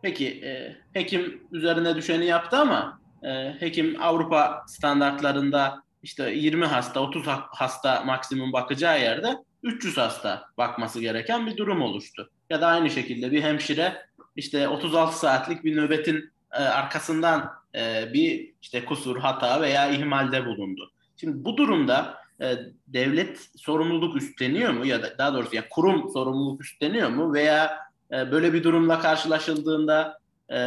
[0.01, 7.27] peki e, hekim üzerine düşeni yaptı ama e, hekim Avrupa standartlarında işte 20 hasta, 30
[7.27, 12.29] hasta maksimum bakacağı yerde 300 hasta bakması gereken bir durum oluştu.
[12.49, 18.53] Ya da aynı şekilde bir hemşire işte 36 saatlik bir nöbetin e, arkasından e, bir
[18.61, 20.91] işte kusur, hata veya ihmalde bulundu.
[21.17, 26.61] Şimdi bu durumda e, devlet sorumluluk üstleniyor mu ya da daha doğrusu ya kurum sorumluluk
[26.61, 27.77] üstleniyor mu veya
[28.11, 30.19] e, böyle bir durumla karşılaşıldığında
[30.49, 30.59] e,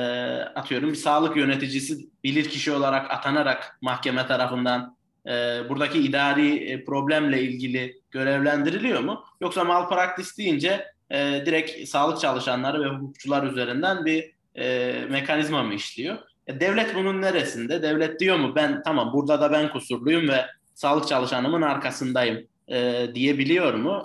[0.54, 7.42] atıyorum bir sağlık yöneticisi bilir kişi olarak atanarak mahkeme tarafından e, buradaki idari e, problemle
[7.42, 9.24] ilgili görevlendiriliyor mu?
[9.40, 16.18] Yoksa malpraktis deyince e, direkt sağlık çalışanları ve hukukçular üzerinden bir e, mekanizma mı işliyor?
[16.46, 17.82] E, devlet bunun neresinde?
[17.82, 23.74] Devlet diyor mu ben tamam burada da ben kusurluyum ve sağlık çalışanımın arkasındayım e, diyebiliyor
[23.74, 24.02] mu?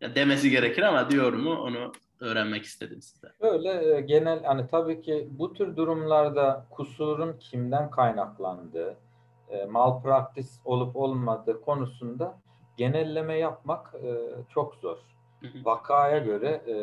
[0.00, 3.28] E, demesi gerekir ama diyor mu onu öğrenmek istedim size.
[3.40, 8.96] Öyle e, genel hani tabii ki bu tür durumlarda kusurun kimden kaynaklandığı,
[9.50, 12.38] e, malpraktis olup olmadığı konusunda
[12.76, 14.98] genelleme yapmak e, çok zor.
[15.64, 16.74] Vakaya göre e,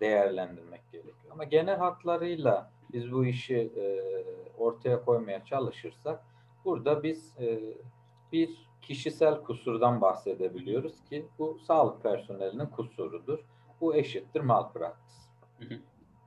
[0.00, 1.32] değerlendirmek gerekiyor.
[1.32, 3.84] Ama genel hatlarıyla biz bu işi e,
[4.58, 6.24] ortaya koymaya çalışırsak
[6.64, 7.60] burada biz e,
[8.32, 13.38] bir kişisel kusurdan bahsedebiliyoruz ki bu sağlık personelinin kusurudur.
[13.80, 15.28] Bu eşittir malpraktis.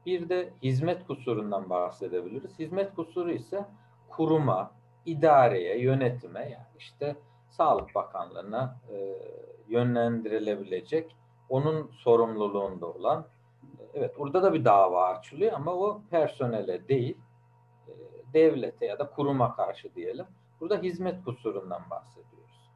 [0.06, 2.60] Bir de hizmet kusurundan bahsedebiliriz.
[2.60, 3.66] Hizmet kusuru ise
[4.10, 4.72] kuruma,
[5.12, 7.16] idareye, yönetime yani işte
[7.50, 9.16] Sağlık Bakanlığı'na e,
[9.68, 11.16] yönlendirilebilecek
[11.50, 13.26] onun sorumluluğunda olan
[13.94, 17.18] Evet orada da bir dava açılıyor ama o personele değil
[17.88, 17.92] e,
[18.34, 20.26] devlete ya da kuruma karşı diyelim.
[20.62, 22.70] Burada hizmet kusurundan bahsediyoruz.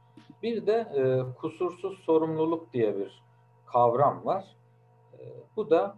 [0.44, 3.24] Bir de e, kusursuz sorumluluk diye bir
[3.66, 4.56] kavram var.
[5.20, 5.20] E,
[5.56, 5.96] bu da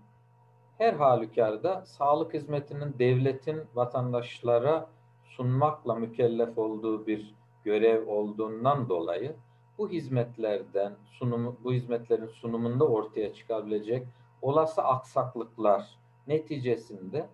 [0.77, 4.89] her halükarda sağlık hizmetinin devletin vatandaşlara
[5.37, 9.35] sunmakla mükellef olduğu bir görev olduğundan dolayı
[9.77, 14.07] bu hizmetlerden sunumu, bu hizmetlerin sunumunda ortaya çıkabilecek
[14.41, 17.29] olası aksaklıklar neticesinde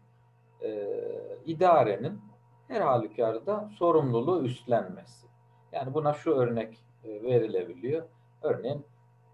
[0.61, 0.89] e,
[1.45, 2.21] idarenin
[2.67, 5.27] her halükarda sorumluluğu üstlenmesi.
[5.71, 8.03] Yani buna şu örnek e, verilebiliyor.
[8.41, 8.85] Örneğin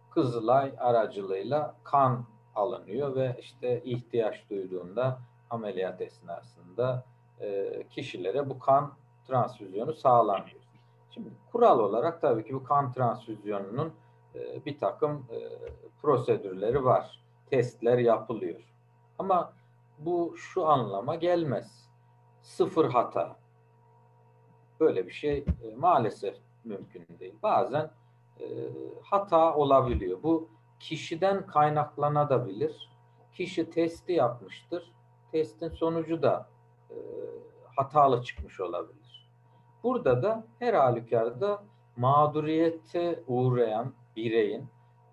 [0.10, 2.26] Kızılay aracılığıyla kan
[2.56, 7.04] alınıyor ve işte ihtiyaç duyduğunda ameliyat esnasında
[7.42, 8.94] e, kişilere bu kan
[9.28, 10.62] transfüzyonu sağlanıyor.
[11.12, 13.94] Şimdi kural olarak tabii ki bu kan transfüzyonunun
[14.36, 15.38] e, bir takım e,
[16.02, 17.24] prosedürleri var.
[17.50, 18.74] Testler yapılıyor.
[19.20, 19.54] Ama
[20.00, 21.90] bu şu anlama gelmez.
[22.42, 23.36] Sıfır hata.
[24.80, 25.46] Böyle bir şey
[25.78, 27.36] maalesef mümkün değil.
[27.44, 27.92] Bazen
[29.04, 30.24] hata olabiliyor.
[30.24, 32.90] Bu kişiden kaynaklanabilir.
[33.34, 34.92] Kişi testi yapmıştır.
[35.32, 36.50] Testin sonucu da
[36.90, 36.96] e,
[37.76, 39.30] hatalı çıkmış olabilir.
[39.84, 41.64] Burada da her halükarda
[41.98, 44.66] mağduriyete uğrayan bireyin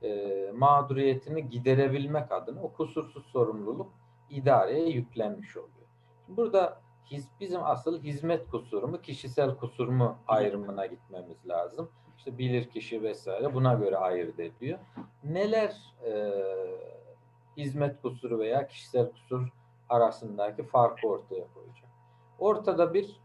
[0.03, 3.93] e, mağduriyetini giderebilmek adına o kusursuz sorumluluk
[4.31, 5.87] idareye yüklenmiş oluyor.
[6.29, 11.89] Burada his, bizim asıl hizmet kusuru mu, kişisel kusur mu ayrımına gitmemiz lazım.
[12.19, 14.79] İşte bilir kişi vesaire buna göre ayırt ediyor.
[15.25, 16.33] Neler e,
[17.57, 19.49] hizmet kusuru veya kişisel kusur
[19.95, 21.89] arasındaki farkı ortaya koyacak.
[22.39, 23.21] Ortada bir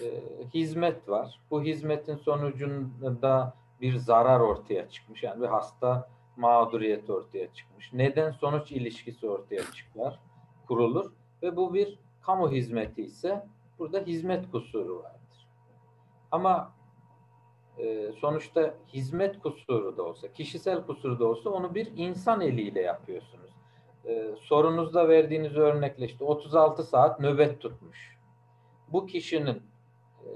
[0.00, 0.06] e,
[0.54, 1.40] hizmet var.
[1.50, 5.22] Bu hizmetin sonucunda bir zarar ortaya çıkmış.
[5.22, 7.92] Yani bir hasta mağduriyet ortaya çıkmış.
[7.92, 10.20] Neden sonuç ilişkisi ortaya çıkar,
[10.68, 13.46] kurulur ve bu bir kamu hizmeti ise
[13.78, 15.48] burada hizmet kusuru vardır.
[16.30, 16.72] Ama
[17.78, 23.50] e, sonuçta hizmet kusuru da olsa, kişisel kusuru da olsa onu bir insan eliyle yapıyorsunuz.
[24.06, 28.18] E, sorunuzda verdiğiniz örnekle işte 36 saat nöbet tutmuş.
[28.88, 29.62] Bu kişinin
[30.24, 30.28] e,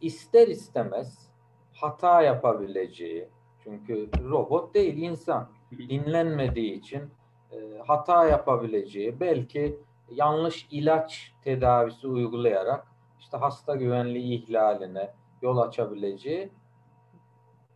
[0.00, 1.30] ister istemez
[1.72, 3.28] hata yapabileceği,
[3.64, 7.10] çünkü robot değil insan, dinlenmediği için
[7.52, 12.86] e, hata yapabileceği, belki yanlış ilaç tedavisi uygulayarak
[13.20, 16.52] işte hasta güvenliği ihlaline yol açabileceği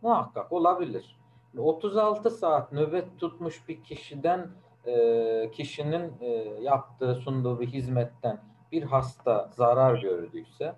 [0.01, 1.19] muhakkak olabilir.
[1.57, 4.51] 36 saat nöbet tutmuş bir kişiden
[4.85, 6.27] e, kişinin e,
[6.61, 8.41] yaptığı, sunduğu bir hizmetten
[8.71, 10.75] bir hasta zarar gördüyse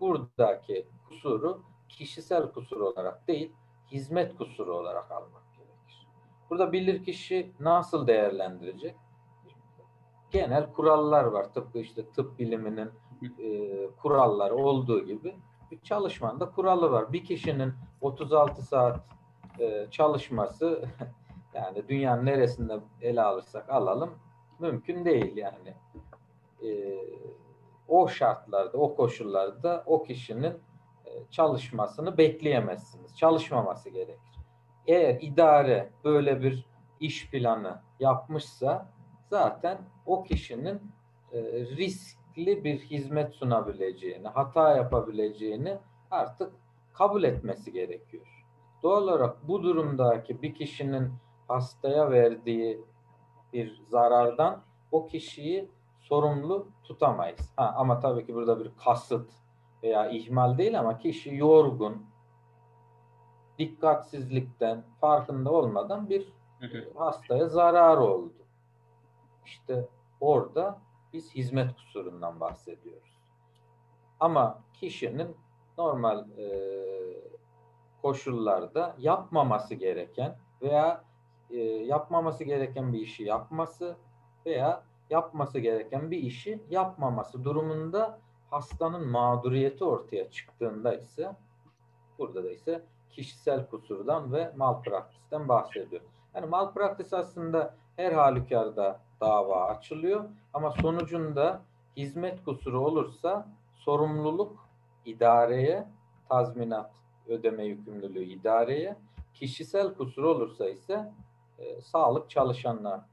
[0.00, 3.52] buradaki kusuru kişisel kusur olarak değil,
[3.90, 6.06] hizmet kusuru olarak almak gerekir.
[6.50, 8.96] Burada bilir kişi nasıl değerlendirecek?
[10.30, 11.54] Genel kurallar var.
[11.54, 12.90] Tıpkı işte tıp biliminin
[13.38, 15.36] e, kuralları olduğu gibi
[15.70, 17.12] bir çalışmanda kuralı var.
[17.12, 19.00] Bir kişinin 36 saat
[19.60, 20.84] e, çalışması
[21.54, 24.18] yani dünyanın neresinde ele alırsak alalım
[24.58, 25.74] mümkün değil yani.
[26.62, 26.98] E,
[27.88, 30.54] o şartlarda, o koşullarda o kişinin
[31.06, 33.16] e, çalışmasını bekleyemezsiniz.
[33.16, 34.38] Çalışmaması gerekir.
[34.86, 36.66] Eğer idare böyle bir
[37.00, 38.88] iş planı yapmışsa
[39.30, 40.92] zaten o kişinin
[41.32, 45.78] e, riskli bir hizmet sunabileceğini, hata yapabileceğini
[46.10, 46.52] artık
[46.92, 48.37] kabul etmesi gerekiyor.
[48.82, 51.12] Doğal olarak bu durumdaki bir kişinin
[51.48, 52.84] hastaya verdiği
[53.52, 54.62] bir zarardan
[54.92, 55.68] o kişiyi
[56.00, 57.52] sorumlu tutamayız.
[57.56, 59.30] Ha, ama tabii ki burada bir kasıt
[59.82, 62.06] veya ihmal değil ama kişi yorgun,
[63.58, 66.32] dikkatsizlikten, farkında olmadan bir
[66.94, 68.32] hastaya zarar oldu.
[69.44, 69.88] İşte
[70.20, 70.78] orada
[71.12, 73.18] biz hizmet kusurundan bahsediyoruz.
[74.20, 75.36] Ama kişinin
[75.78, 76.44] normal e,
[78.02, 81.04] koşullarda yapmaması gereken veya
[81.50, 83.96] e, yapmaması gereken bir işi yapması
[84.46, 88.18] veya yapması gereken bir işi yapmaması durumunda
[88.50, 91.32] hastanın mağduriyeti ortaya çıktığında ise
[92.18, 96.02] burada da ise kişisel kusurdan ve malpraktisten bahsediyor.
[96.34, 101.62] Yani malpraktis aslında her halükarda dava açılıyor ama sonucunda
[101.96, 104.68] hizmet kusuru olursa sorumluluk
[105.04, 105.86] idareye,
[106.28, 106.90] tazminat
[107.28, 108.96] ödeme yükümlülüğü idareye,
[109.34, 111.12] kişisel kusur olursa ise
[111.58, 113.08] e, sağlık çalışanına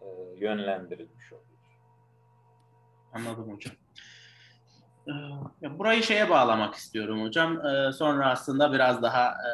[0.00, 1.46] e, yönlendirilmiş oluyor.
[3.12, 3.74] Anladım hocam.
[5.62, 7.66] Ee, burayı şeye bağlamak istiyorum hocam.
[7.66, 9.50] Ee, sonra aslında biraz daha e,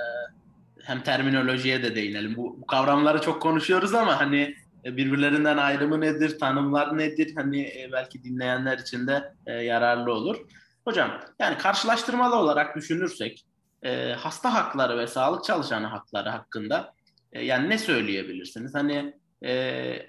[0.83, 2.37] hem terminolojiye de değinelim.
[2.37, 7.37] Bu, kavramları çok konuşuyoruz ama hani e, birbirlerinden ayrımı nedir, tanımlar nedir?
[7.37, 10.37] Hani e, belki dinleyenler için de yararlı olur.
[10.85, 13.45] Hocam yani karşılaştırmalı olarak düşünürsek
[13.83, 16.95] e, hasta hakları ve sağlık çalışanı hakları hakkında
[17.33, 18.75] e, yani ne söyleyebilirsiniz?
[18.75, 19.53] Hani e,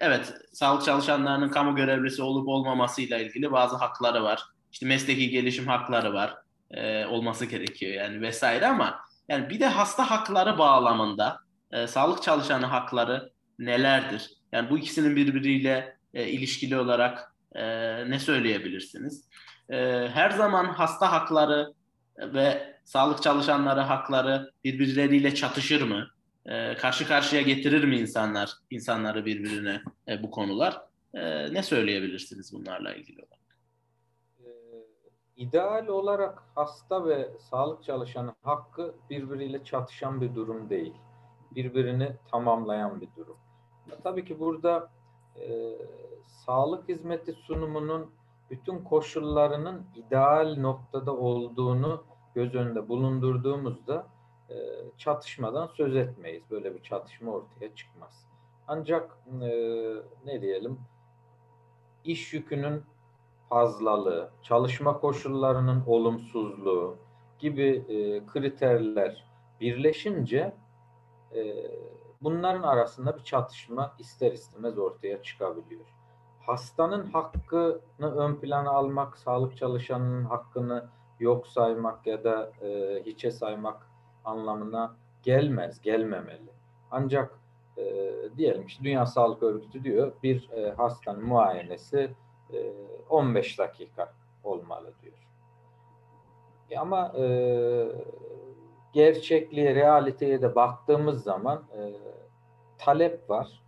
[0.00, 4.42] evet sağlık çalışanlarının kamu görevlisi olup olmamasıyla ilgili bazı hakları var.
[4.72, 6.34] İşte mesleki gelişim hakları var.
[6.70, 11.38] E, olması gerekiyor yani vesaire ama yani bir de hasta hakları bağlamında
[11.72, 14.30] e, sağlık çalışanı hakları nelerdir?
[14.52, 17.64] Yani bu ikisinin birbiriyle e, ilişkili olarak e,
[18.10, 19.28] ne söyleyebilirsiniz?
[19.70, 21.72] E, her zaman hasta hakları
[22.18, 26.06] ve sağlık çalışanları hakları birbirleriyle çatışır mı?
[26.46, 30.82] E, karşı karşıya getirir mi insanlar insanları birbirine e, bu konular?
[31.14, 33.38] E, ne söyleyebilirsiniz bunlarla ilgili olarak?
[35.36, 40.94] İdeal olarak hasta ve sağlık çalışanı hakkı birbiriyle çatışan bir durum değil.
[41.54, 43.36] Birbirini tamamlayan bir durum.
[44.02, 44.90] Tabii ki burada
[45.36, 45.72] e,
[46.26, 48.10] sağlık hizmeti sunumunun
[48.50, 52.04] bütün koşullarının ideal noktada olduğunu
[52.38, 54.06] göz önünde bulundurduğumuzda
[54.50, 54.54] e,
[54.96, 56.42] çatışmadan söz etmeyiz.
[56.50, 58.26] Böyle bir çatışma ortaya çıkmaz.
[58.68, 59.48] Ancak e,
[60.24, 60.78] ne diyelim
[62.04, 62.82] iş yükünün
[63.48, 66.96] fazlalığı, çalışma koşullarının olumsuzluğu
[67.38, 69.24] gibi e, kriterler
[69.60, 70.54] birleşince
[71.34, 71.70] e,
[72.22, 75.86] bunların arasında bir çatışma ister istemez ortaya çıkabiliyor.
[76.40, 80.88] Hastanın hakkını ön plana almak, sağlık çalışanının hakkını
[81.20, 83.86] yok saymak ya da e, hiçe saymak
[84.24, 86.52] anlamına gelmez, gelmemeli.
[86.90, 87.38] Ancak
[87.76, 92.10] e, diyelim ki Dünya Sağlık Örgütü diyor bir e, hastanın muayenesi
[93.10, 94.12] 15 dakika
[94.44, 95.28] olmalı diyor.
[96.76, 97.24] Ama e,
[98.92, 101.92] gerçekliğe, realiteye de baktığımız zaman e,
[102.78, 103.62] talep var.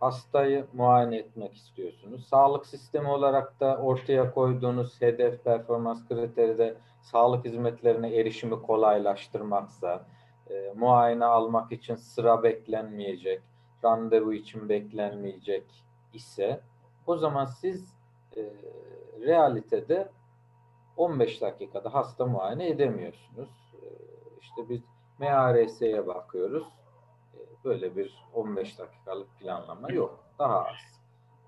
[0.00, 2.26] Hastayı muayene etmek istiyorsunuz.
[2.26, 10.06] Sağlık sistemi olarak da ortaya koyduğunuz hedef performans kriteri de sağlık hizmetlerine erişimi kolaylaştırmaksa,
[10.50, 13.42] e, muayene almak için sıra beklenmeyecek,
[13.84, 15.64] randevu için beklenmeyecek
[16.14, 16.60] ise
[17.06, 17.94] o zaman siz
[18.36, 18.42] e,
[19.20, 20.08] realitede
[20.96, 23.50] 15 dakikada hasta muayene edemiyorsunuz.
[23.74, 23.86] E,
[24.40, 24.80] işte biz
[25.18, 26.66] MARS'ye bakıyoruz.
[27.66, 30.24] Böyle bir 15 dakikalık planlama yok.
[30.38, 31.00] Daha az.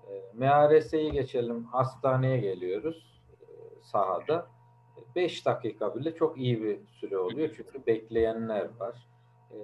[0.09, 1.63] E, MARS'yi geçelim.
[1.63, 3.45] Hastaneye geliyoruz e,
[3.81, 4.47] sahada.
[5.15, 7.49] 5 dakika bile çok iyi bir süre oluyor.
[7.57, 9.07] Çünkü bekleyenler var.
[9.51, 9.57] E,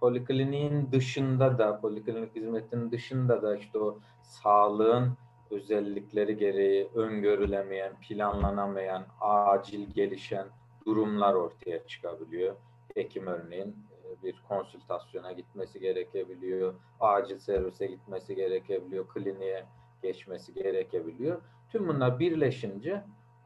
[0.00, 5.12] polikliniğin dışında da, poliklinik hizmetinin dışında da işte o sağlığın
[5.50, 10.46] özellikleri gereği öngörülemeyen, planlanamayan, acil gelişen
[10.86, 12.56] durumlar ortaya çıkabiliyor.
[12.94, 13.76] Hekim örneğin
[14.22, 19.66] bir konsültasyona gitmesi gerekebiliyor, acil servise gitmesi gerekebiliyor, kliniğe
[20.02, 21.42] geçmesi gerekebiliyor.
[21.70, 23.04] Tüm bunlar birleşince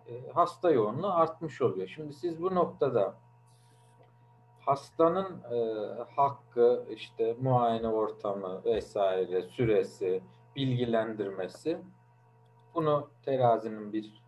[0.08, 1.88] e, hasta yoğunluğu artmış oluyor.
[1.88, 3.14] Şimdi siz bu noktada
[4.60, 5.58] hastanın e,
[6.16, 10.22] hakkı, işte muayene ortamı vesaire, süresi,
[10.56, 11.78] bilgilendirmesi
[12.74, 14.22] bunu terazinin bir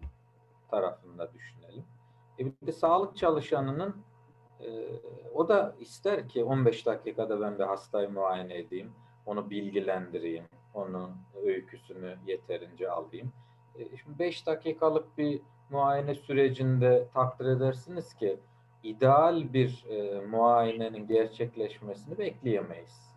[0.70, 1.84] tarafında düşünelim.
[2.38, 3.96] E bir de sağlık çalışanının
[4.60, 4.68] e,
[5.34, 8.92] o da ister ki 15 dakikada ben bir hastayı muayene edeyim,
[9.26, 10.44] onu bilgilendireyim,
[10.74, 11.10] onun
[11.44, 13.32] öyküsünü yeterince alayım.
[13.78, 15.40] E, şimdi 5 dakikalık bir
[15.70, 18.38] muayene sürecinde takdir edersiniz ki
[18.82, 23.14] ideal bir e, muayenenin gerçekleşmesini bekleyemeyiz.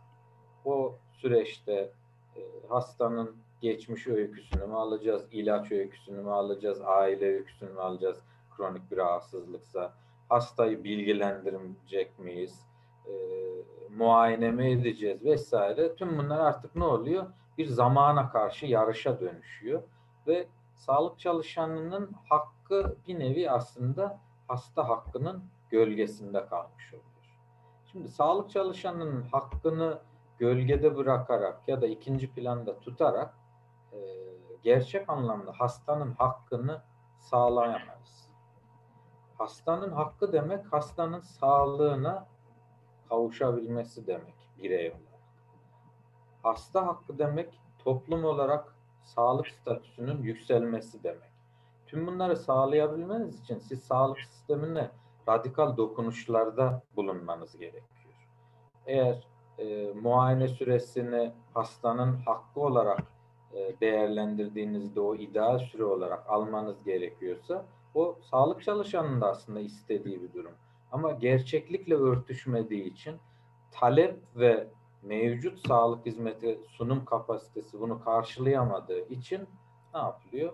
[0.66, 1.92] O süreçte
[2.36, 8.22] e, hastanın geçmiş öyküsünü mü alacağız, ilaç öyküsünü mü alacağız, aile öyküsünü mü alacağız,
[8.58, 9.94] kronik bir rahatsızlıksa,
[10.32, 12.66] hastayı bilgilendirecek miyiz,
[13.06, 13.12] e,
[13.98, 15.96] muayene mi edeceğiz vesaire.
[15.96, 17.26] Tüm bunlar artık ne oluyor?
[17.58, 19.84] Bir zamana karşı yarışa dönüşüyor
[20.28, 27.06] ve sağlık çalışanının hakkı bir nevi aslında hasta hakkının gölgesinde kalmış oluyor.
[27.92, 30.00] Şimdi sağlık çalışanının hakkını
[30.40, 33.34] gölgede bırakarak ya da ikinci planda tutarak
[33.94, 33.98] e,
[34.64, 36.82] gerçek anlamda hastanın hakkını
[37.20, 38.21] sağlayamayız.
[39.42, 42.28] Hastanın hakkı demek hastanın sağlığına
[43.10, 45.22] kavuşabilmesi demek birey olarak.
[46.44, 51.32] Hasta hakkı demek toplum olarak sağlık statüsünün yükselmesi demek.
[51.88, 54.92] Tüm bunları sağlayabilmeniz için siz sağlık sistemine
[55.30, 58.14] radikal dokunuşlarda bulunmanız gerekiyor.
[58.86, 59.28] Eğer
[59.58, 63.04] e, muayene süresini hastanın hakkı olarak
[63.54, 67.66] e, değerlendirdiğinizde o ideal süre olarak almanız gerekiyorsa
[67.96, 70.54] o sağlık çalışanının da aslında istediği bir durum.
[70.92, 73.16] Ama gerçeklikle örtüşmediği için
[73.72, 74.68] talep ve
[75.04, 79.48] mevcut sağlık hizmeti sunum kapasitesi bunu karşılayamadığı için
[79.94, 80.54] ne yapılıyor?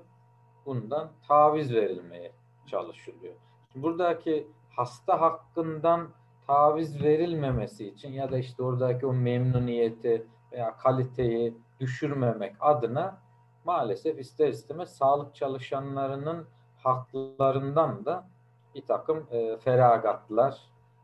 [0.66, 2.32] Bundan taviz verilmeye
[2.68, 3.34] çalışılıyor.
[3.76, 6.10] Buradaki hasta hakkından
[6.48, 13.22] taviz verilmemesi için ya da işte oradaki o memnuniyeti veya kaliteyi düşürmemek adına
[13.66, 16.48] maalesef ister istemez sağlık çalışanlarının
[16.88, 18.28] haklarından da
[18.76, 20.62] bir takım e, feragatlar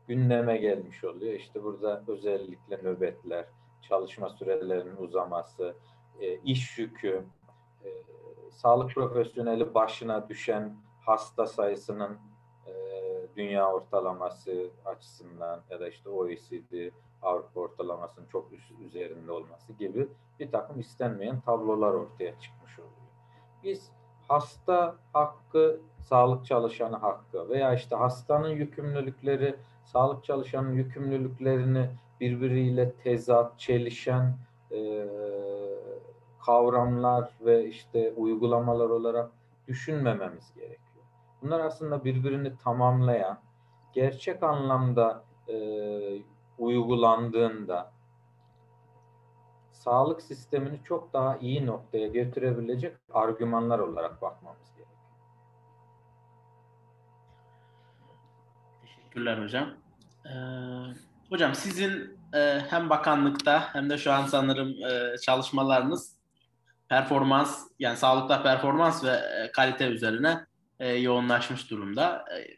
[0.08, 1.34] gündeme gelmiş oluyor.
[1.34, 3.46] İşte burada özellikle nöbetler,
[3.82, 5.76] çalışma sürelerinin uzaması,
[6.20, 7.24] e, iş yükü,
[7.86, 7.90] e,
[8.52, 12.18] sağlık profesyoneli başına düşen hasta sayısının
[12.68, 12.74] e,
[13.36, 18.50] dünya ortalaması açısından ya da işte OECD, Avrupa ortalamasının çok
[18.86, 20.08] üzerinde olması gibi
[20.40, 22.94] bir takım istenmeyen tablolar ortaya çıkmış oluyor.
[23.64, 23.92] Biz
[24.28, 34.38] hasta hakkı, sağlık çalışanı hakkı veya işte hastanın yükümlülükleri, sağlık çalışanın yükümlülüklerini birbiriyle tezat, çelişen
[34.71, 35.07] e,
[36.45, 39.32] kavramlar ve işte uygulamalar olarak
[39.67, 41.05] düşünmememiz gerekiyor.
[41.41, 43.39] Bunlar aslında birbirini tamamlayan,
[43.93, 45.55] gerçek anlamda e,
[46.57, 47.93] uygulandığında
[49.84, 54.88] sağlık sistemini çok daha iyi noktaya götürebilecek argümanlar olarak bakmamız gerekiyor.
[58.82, 59.74] Teşekkürler hocam.
[60.26, 60.30] Ee,
[61.30, 66.16] hocam sizin e, hem bakanlıkta hem de şu an sanırım e, çalışmalarınız
[66.90, 70.46] performans yani sağlıkta performans ve e, kalite üzerine
[70.80, 72.26] e, yoğunlaşmış durumda.
[72.38, 72.58] E,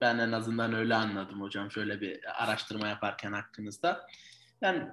[0.00, 4.06] ben en azından öyle anladım hocam şöyle bir araştırma yaparken hakkınızda.
[4.60, 4.88] Yani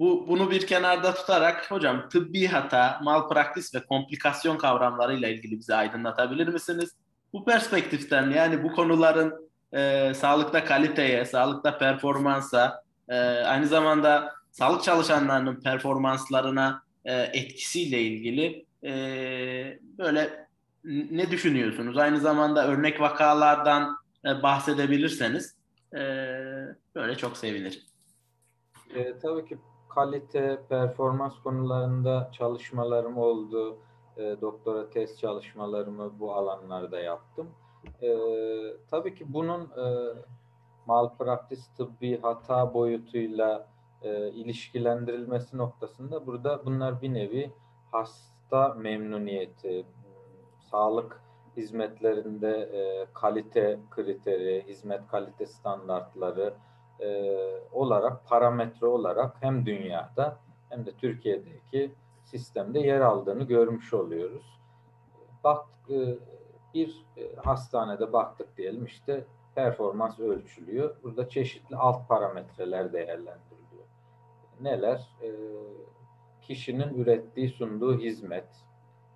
[0.00, 6.48] bu bunu bir kenarda tutarak hocam tıbbi hata, malpraktis ve komplikasyon kavramlarıyla ilgili bize aydınlatabilir
[6.48, 6.94] misiniz?
[7.32, 15.60] Bu perspektiften yani bu konuların e, sağlıkta kaliteye, sağlıkta performansa, e, aynı zamanda sağlık çalışanlarının
[15.60, 18.92] performanslarına e, etkisiyle ilgili e,
[19.98, 20.46] böyle
[21.10, 21.98] ne düşünüyorsunuz?
[21.98, 25.56] Aynı zamanda örnek vakalardan e, bahsedebilirseniz
[25.94, 25.98] e,
[26.94, 27.80] böyle çok sevinirim.
[28.94, 29.58] E, tabii ki
[29.94, 33.78] kalite, performans konularında çalışmalarım oldu.
[34.16, 37.48] E, doktora test çalışmalarımı bu alanlarda yaptım.
[38.02, 38.08] E,
[38.90, 40.14] tabii ki bunun e,
[40.86, 43.66] malpraktis tıbbi hata boyutuyla
[44.02, 47.52] e, ilişkilendirilmesi noktasında burada bunlar bir nevi
[47.92, 49.86] hasta memnuniyeti,
[50.70, 51.20] sağlık
[51.56, 56.54] hizmetlerinde e, kalite kriteri, hizmet kalite standartları
[57.00, 57.38] e,
[57.72, 60.38] olarak parametre olarak hem dünyada
[60.68, 61.94] hem de Türkiye'deki
[62.24, 64.60] sistemde yer aldığını görmüş oluyoruz.
[65.44, 66.18] Bak e,
[66.74, 69.24] bir e, hastanede baktık diyelim işte
[69.54, 70.96] performans ölçülüyor.
[71.02, 73.84] Burada çeşitli alt parametreler değerlendiriliyor.
[74.60, 75.08] Neler?
[75.22, 75.30] E,
[76.42, 78.48] kişinin ürettiği, sunduğu hizmet,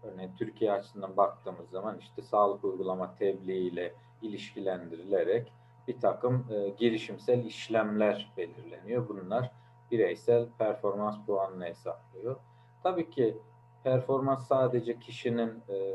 [0.02, 5.52] örneğin Türkiye açısından baktığımız zaman işte sağlık uygulama tebliğ ile ilişkilendirilerek
[5.88, 9.08] bir takım e, girişimsel işlemler belirleniyor.
[9.08, 9.50] Bunlar
[9.90, 12.36] bireysel performans puanını hesaplıyor.
[12.82, 13.38] Tabii ki
[13.84, 15.94] performans sadece kişinin e,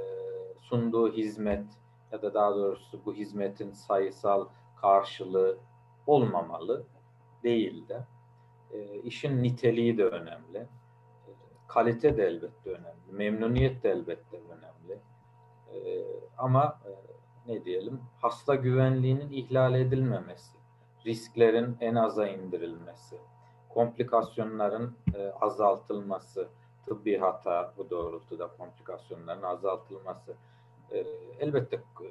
[0.60, 1.66] sunduğu hizmet
[2.12, 4.48] ya da daha doğrusu bu hizmetin sayısal
[4.82, 5.58] karşılığı
[6.08, 6.86] olmamalı
[7.44, 8.06] değil de
[8.74, 10.68] e, işin niteliği de önemli
[11.70, 13.12] kalite de elbette önemli.
[13.12, 15.00] Memnuniyet de elbette önemli.
[15.74, 15.80] E,
[16.38, 16.92] ama e,
[17.48, 20.58] ne diyelim hasta güvenliğinin ihlal edilmemesi,
[21.06, 23.18] risklerin en aza indirilmesi,
[23.70, 26.48] komplikasyonların e, azaltılması,
[26.86, 30.36] tıbbi hata bu doğrultuda komplikasyonların azaltılması.
[30.92, 30.98] E,
[31.40, 32.10] elbette e,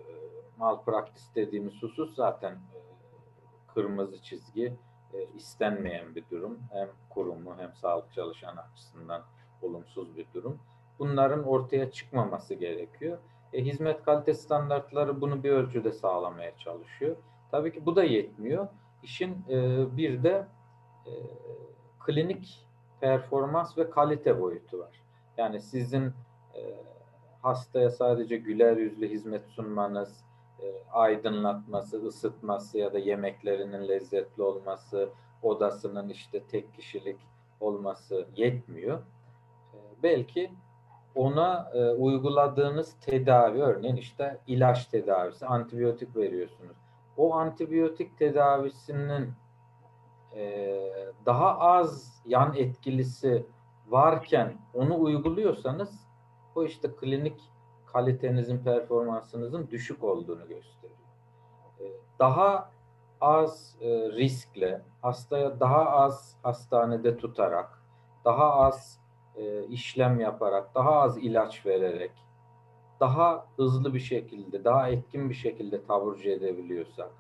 [0.59, 2.79] malpraktis dediğimiz husus zaten e,
[3.75, 4.77] kırmızı çizgi
[5.15, 6.59] e, istenmeyen bir durum.
[6.73, 9.23] Hem kurumu hem sağlık çalışanı açısından
[9.63, 10.59] olumsuz bir durum.
[10.99, 13.19] Bunların ortaya çıkmaması gerekiyor.
[13.53, 17.17] E, hizmet kalite standartları bunu bir ölçüde sağlamaya çalışıyor.
[17.51, 18.69] Tabii ki bu da yetmiyor.
[19.03, 20.47] İşin e, bir de
[21.07, 21.13] e,
[22.07, 22.67] klinik
[23.01, 25.03] performans ve kalite boyutu var.
[25.37, 26.13] Yani sizin
[26.55, 26.61] e,
[27.43, 30.25] hastaya sadece güler yüzlü hizmet sunmanız,
[30.63, 35.09] e, aydınlatması, ısıtması ya da yemeklerinin lezzetli olması,
[35.43, 37.19] odasının işte tek kişilik
[37.61, 38.99] olması yetmiyor
[40.03, 40.51] belki
[41.19, 46.77] ona e, uyguladığınız tedavi örneğin işte ilaç tedavisi, antibiyotik veriyorsunuz.
[47.17, 49.33] O antibiyotik tedavisinin
[50.37, 50.75] e,
[51.27, 53.47] daha az yan etkilisi
[53.89, 56.07] varken onu uyguluyorsanız
[56.55, 57.41] o işte klinik
[57.87, 60.99] kalitenizin, performansınızın düşük olduğunu gösteriyor.
[62.19, 62.71] daha
[63.21, 67.83] az e, riskle, hastaya daha az hastanede tutarak,
[68.25, 69.01] daha az
[69.39, 72.13] e, işlem yaparak, daha az ilaç vererek,
[73.01, 77.11] daha hızlı bir şekilde, daha etkin bir şekilde taburcu edebiliyorsak,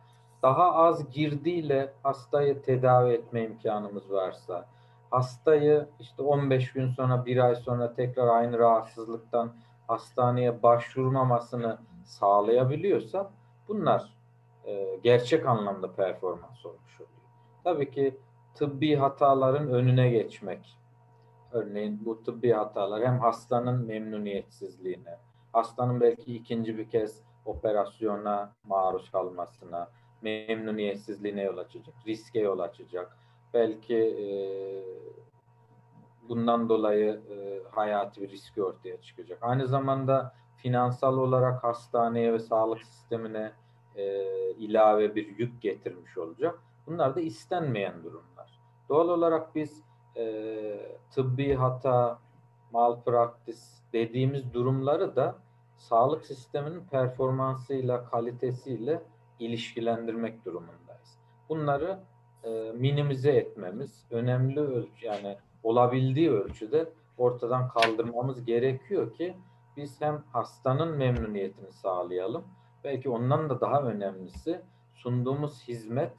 [0.42, 4.66] daha az girdiyle hastayı tedavi etme imkanımız varsa,
[5.10, 9.52] hastayı işte 15 gün sonra, bir ay sonra tekrar aynı rahatsızlıktan
[9.86, 13.30] hastaneye başvurmamasını sağlayabiliyorsa
[13.68, 14.14] bunlar
[14.66, 17.18] e, gerçek anlamda performans olmuş oluyor.
[17.64, 18.16] Tabii ki
[18.54, 20.78] tıbbi hataların önüne geçmek.
[21.52, 25.18] Örneğin bu tıbbi hatalar hem hastanın memnuniyetsizliğine,
[25.52, 29.90] hastanın belki ikinci bir kez operasyona maruz kalmasına,
[30.22, 33.16] memnuniyetsizliğine yol açacak, riske yol açacak.
[33.54, 34.26] Belki e,
[36.28, 39.38] bundan dolayı e, hayati bir riski ortaya çıkacak.
[39.42, 43.52] Aynı zamanda finansal olarak hastaneye ve sağlık sistemine
[43.96, 46.58] e, ilave bir yük getirmiş olacak.
[46.86, 48.60] Bunlar da istenmeyen durumlar.
[48.88, 49.82] Doğal olarak biz
[50.18, 50.24] e,
[51.10, 52.18] tıbbi hata,
[52.72, 55.38] malpraktis dediğimiz durumları da
[55.76, 59.02] sağlık sisteminin performansıyla, kalitesiyle
[59.38, 61.18] ilişkilendirmek durumundayız.
[61.48, 61.98] Bunları
[62.44, 66.88] e, minimize etmemiz, önemli ölçü yani olabildiği ölçüde
[67.18, 69.36] ortadan kaldırmamız gerekiyor ki
[69.76, 72.44] biz hem hastanın memnuniyetini sağlayalım
[72.84, 74.60] belki ondan da daha önemlisi
[74.94, 76.12] sunduğumuz hizmet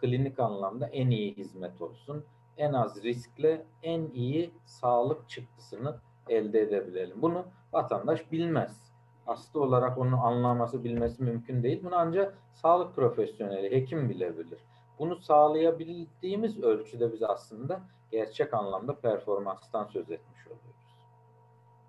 [0.00, 2.24] klinik anlamda en iyi hizmet olsun.
[2.58, 5.96] En az riskle en iyi sağlık çıktısını
[6.28, 7.22] elde edebilelim.
[7.22, 8.86] Bunu vatandaş bilmez.
[9.26, 11.80] Hasta olarak onu anlaması, bilmesi mümkün değil.
[11.84, 14.58] Bunu ancak sağlık profesyoneli, hekim bilebilir.
[14.98, 17.80] Bunu sağlayabildiğimiz ölçüde biz aslında
[18.10, 20.76] gerçek anlamda performanstan söz etmiş oluyoruz.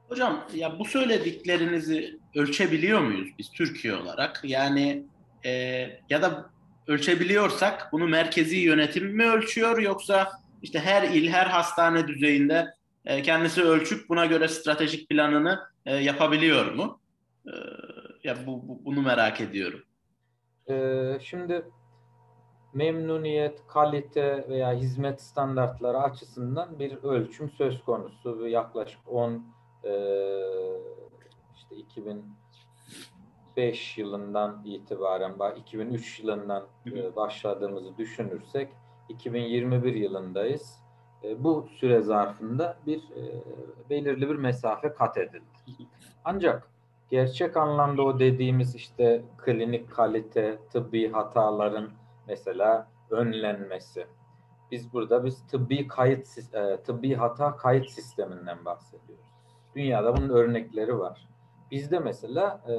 [0.09, 4.41] Hocam ya bu söylediklerinizi ölçebiliyor muyuz biz Türkiye olarak?
[4.43, 5.03] Yani
[5.45, 5.51] e,
[6.09, 6.49] ya da
[6.88, 10.32] ölçebiliyorsak bunu merkezi yönetim mi ölçüyor yoksa
[10.62, 12.74] işte her il her hastane düzeyinde
[13.05, 16.99] e, kendisi ölçüp buna göre stratejik planını e, yapabiliyor mu?
[17.45, 17.51] E,
[18.24, 19.84] ya bu, bu bunu merak ediyorum.
[20.70, 21.66] Ee, şimdi
[22.74, 28.47] memnuniyet, kalite veya hizmet standartları açısından bir ölçüm söz konusu.
[28.47, 29.45] Yaklaşık 10
[29.84, 29.89] ee,
[31.55, 38.70] işte 2005 yılından itibaren 2003 yılından e, başladığımızı düşünürsek
[39.10, 40.80] 2021 yılındayız.
[41.24, 43.43] E, bu süre zarfında bir e,
[43.89, 45.88] belirli bir mesafe kat edildi.
[46.26, 46.70] Ancak
[47.10, 51.89] gerçek anlamda o dediğimiz işte klinik kalite, tıbbi hataların
[52.28, 54.08] mesela önlenmesi.
[54.72, 56.28] Biz burada biz tıbbi kayıt
[56.86, 59.26] tıbbi hata kayıt sisteminden bahsediyoruz.
[59.76, 61.28] Dünyada bunun örnekleri var.
[61.72, 62.74] Bizde mesela e,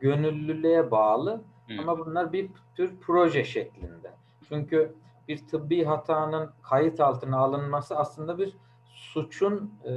[0.00, 1.78] gönüllülüğe bağlı hmm.
[1.78, 4.12] ama bunlar bir tür proje şeklinde.
[4.48, 4.94] Çünkü
[5.28, 9.92] bir tıbbi hatanın kayıt altına alınması aslında bir suçun e,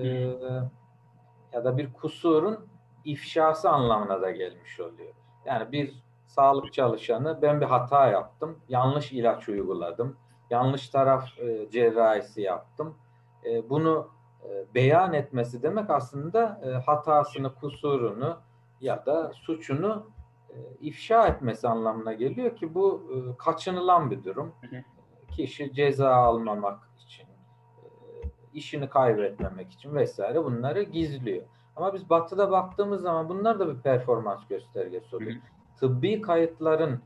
[1.53, 2.67] ya da bir kusurun
[3.05, 5.13] ifşası anlamına da gelmiş oluyor.
[5.45, 10.17] Yani bir sağlık çalışanı ben bir hata yaptım, yanlış ilaç uyguladım,
[10.49, 12.97] yanlış taraf e, cerrahisi yaptım.
[13.45, 14.09] E, bunu
[14.43, 18.37] e, beyan etmesi demek aslında e, hatasını, kusurunu
[18.81, 20.07] ya da suçunu
[20.49, 23.03] e, ifşa etmesi anlamına geliyor ki bu
[23.39, 24.53] kaçınılan bir durum.
[25.31, 27.27] Kişi ceza almamak için,
[28.53, 31.43] işini kaybetmemek için vesaire bunları gizliyor.
[31.75, 35.35] Ama biz batıda baktığımız zaman bunlar da bir performans göstergesi oluyor.
[35.79, 37.01] Tıbbi kayıtların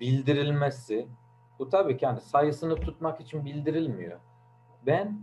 [0.00, 1.08] bildirilmesi,
[1.58, 4.20] bu tabii ki yani sayısını tutmak için bildirilmiyor.
[4.86, 5.20] Ben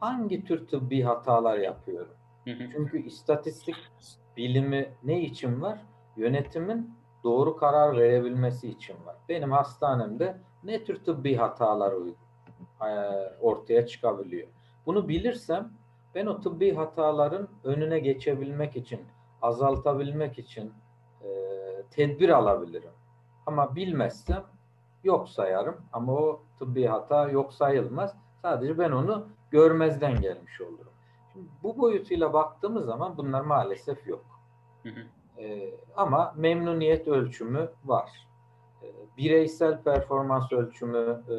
[0.00, 2.14] hangi tür tıbbi hatalar yapıyorum?
[2.44, 3.76] Çünkü istatistik
[4.36, 5.82] bilimi ne için var?
[6.16, 6.94] Yönetimin
[7.24, 9.16] doğru karar verebilmesi için var.
[9.28, 12.88] Benim hastanemde ne tür tıbbi hatalar e,
[13.40, 14.48] ortaya çıkabiliyor?
[14.86, 15.72] Bunu bilirsem
[16.14, 19.00] ben o tıbbi hataların önüne geçebilmek için,
[19.42, 20.72] azaltabilmek için
[21.22, 21.28] e,
[21.90, 22.92] tedbir alabilirim.
[23.46, 24.44] Ama bilmezsem
[25.04, 28.16] yok sayarım ama o tıbbi hata yok sayılmaz.
[28.42, 30.92] Sadece ben onu görmezden gelmiş olurum.
[31.32, 34.24] Şimdi bu boyutuyla baktığımız zaman bunlar maalesef yok.
[34.82, 35.00] Hı hı.
[35.38, 38.10] Ee, ama memnuniyet ölçümü var.
[39.18, 41.36] Bireysel performans ölçümü e,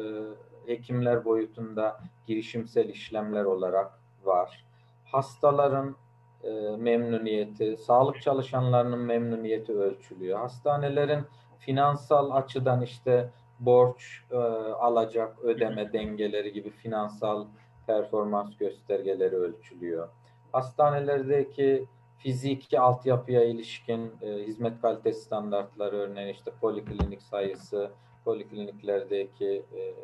[0.72, 4.64] hekimler boyutunda girişimsel işlemler olarak var.
[5.04, 5.96] Hastaların
[6.44, 10.38] e, memnuniyeti, sağlık çalışanlarının memnuniyeti ölçülüyor.
[10.38, 11.24] Hastanelerin
[11.58, 17.46] finansal açıdan işte borç e, alacak ödeme dengeleri gibi finansal
[17.86, 20.08] performans göstergeleri ölçülüyor.
[20.52, 21.86] Hastanelerdeki
[22.18, 27.90] fiziki altyapıya ilişkin e, hizmet kalitesi standartları örneğin işte poliklinik sayısı,
[28.24, 29.94] polikliniklerdeki e,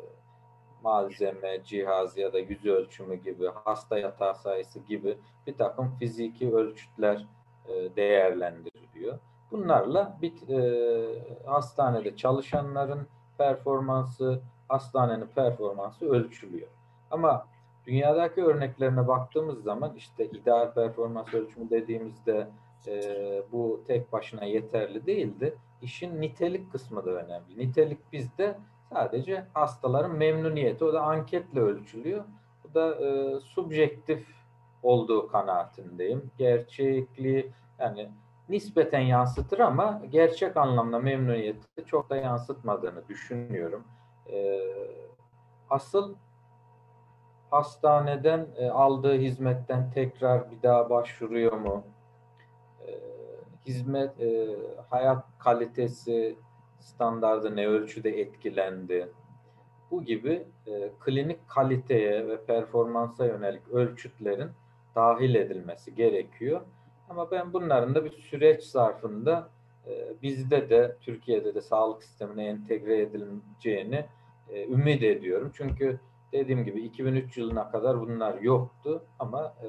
[0.83, 7.25] malzeme, cihaz ya da yüz ölçümü gibi, hasta yatağı sayısı gibi bir takım fiziki ölçütler
[7.67, 9.19] e, değerlendiriliyor.
[9.51, 13.07] Bunlarla bir e, hastanede çalışanların
[13.37, 16.67] performansı, hastanenin performansı ölçülüyor.
[17.11, 17.47] Ama
[17.85, 22.47] dünyadaki örneklerine baktığımız zaman işte ideal performans ölçümü dediğimizde
[22.87, 22.93] e,
[23.51, 25.57] bu tek başına yeterli değildi.
[25.81, 27.57] İşin nitelik kısmı da önemli.
[27.57, 28.57] Nitelik bizde
[28.93, 30.85] sadece hastaların memnuniyeti.
[30.85, 32.23] O da anketle ölçülüyor.
[32.63, 34.27] Bu da e, subjektif
[34.83, 36.31] olduğu kanaatindeyim.
[36.37, 38.09] Gerçekliği yani
[38.49, 43.83] nispeten yansıtır ama gerçek anlamda memnuniyeti çok da yansıtmadığını düşünüyorum.
[44.31, 44.59] E,
[45.69, 46.15] asıl
[47.53, 51.83] hastaneden e, aldığı hizmetten tekrar bir daha başvuruyor mu?
[52.87, 52.91] E,
[53.65, 54.47] hizmet, e,
[54.89, 56.35] hayat kalitesi
[56.79, 59.09] standardı ne ölçüde etkilendi?
[59.91, 64.49] Bu gibi e, klinik kaliteye ve performansa yönelik ölçütlerin
[64.95, 66.61] dahil edilmesi gerekiyor.
[67.09, 69.49] Ama ben bunların da bir süreç zarfında
[69.87, 74.05] e, bizde de Türkiye'de de sağlık sistemine entegre edileceğini
[74.49, 75.51] e, ümit ediyorum.
[75.55, 75.99] Çünkü
[76.33, 79.67] dediğim gibi 2003 yılına kadar bunlar yoktu ama e,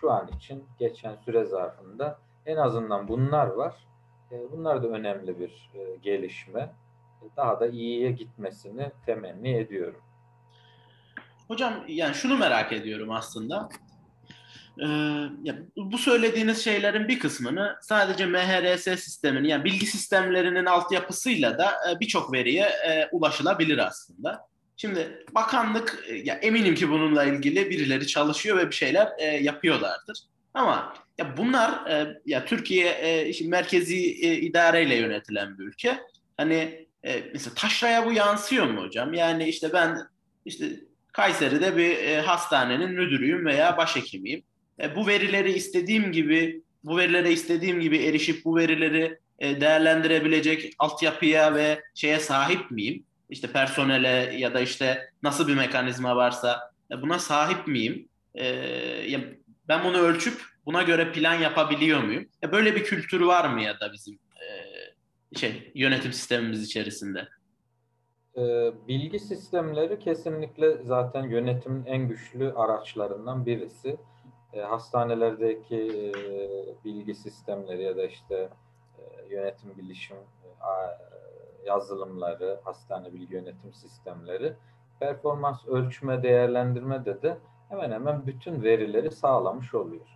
[0.00, 3.74] şu an için geçen süre zarfında en azından bunlar var.
[4.32, 6.72] E, bunlar da önemli bir e, gelişme.
[7.36, 10.00] Daha da iyiye gitmesini temenni ediyorum.
[11.48, 13.68] Hocam yani şunu merak ediyorum aslında.
[14.80, 14.86] Ee,
[15.42, 22.00] ya bu söylediğiniz şeylerin bir kısmını sadece MHRS sisteminin yani bilgi sistemlerinin altyapısıyla da e,
[22.00, 24.48] birçok veriye e, ulaşılabilir aslında.
[24.76, 30.18] Şimdi bakanlık e, ya eminim ki bununla ilgili birileri çalışıyor ve bir şeyler e, yapıyorlardır.
[30.54, 36.00] Ama ya bunlar e, ya Türkiye e, işte merkezi e, idareyle yönetilen bir ülke.
[36.36, 39.14] Hani e, mesela taşraya bu yansıyor mu hocam?
[39.14, 39.98] Yani işte ben
[40.44, 40.66] işte
[41.12, 44.42] Kayseri'de bir e, hastanenin müdürüyüm veya başhekimiyim.
[44.80, 51.54] E, bu verileri istediğim gibi bu verilere istediğim gibi erişip bu verileri e, değerlendirebilecek altyapıya
[51.54, 53.04] ve şeye sahip miyim?
[53.30, 58.08] İşte personele ya da işte nasıl bir mekanizma varsa e, buna sahip miyim?
[58.38, 59.20] E,
[59.68, 62.28] ben bunu ölçüp buna göre plan yapabiliyor muyum?
[62.42, 64.48] E, böyle bir kültür var mı ya da bizim e,
[65.38, 67.28] şey yönetim sistemimiz içerisinde?
[68.36, 73.96] E, bilgi sistemleri kesinlikle zaten yönetimin en güçlü araçlarından birisi.
[74.68, 76.12] Hastanelerdeki
[76.84, 78.48] bilgi sistemleri ya da işte
[79.30, 80.16] yönetim bilişim
[81.66, 84.56] yazılımları, hastane bilgi yönetim sistemleri
[85.00, 87.38] performans ölçme, değerlendirme de
[87.68, 90.06] hemen hemen bütün verileri sağlamış oluyor.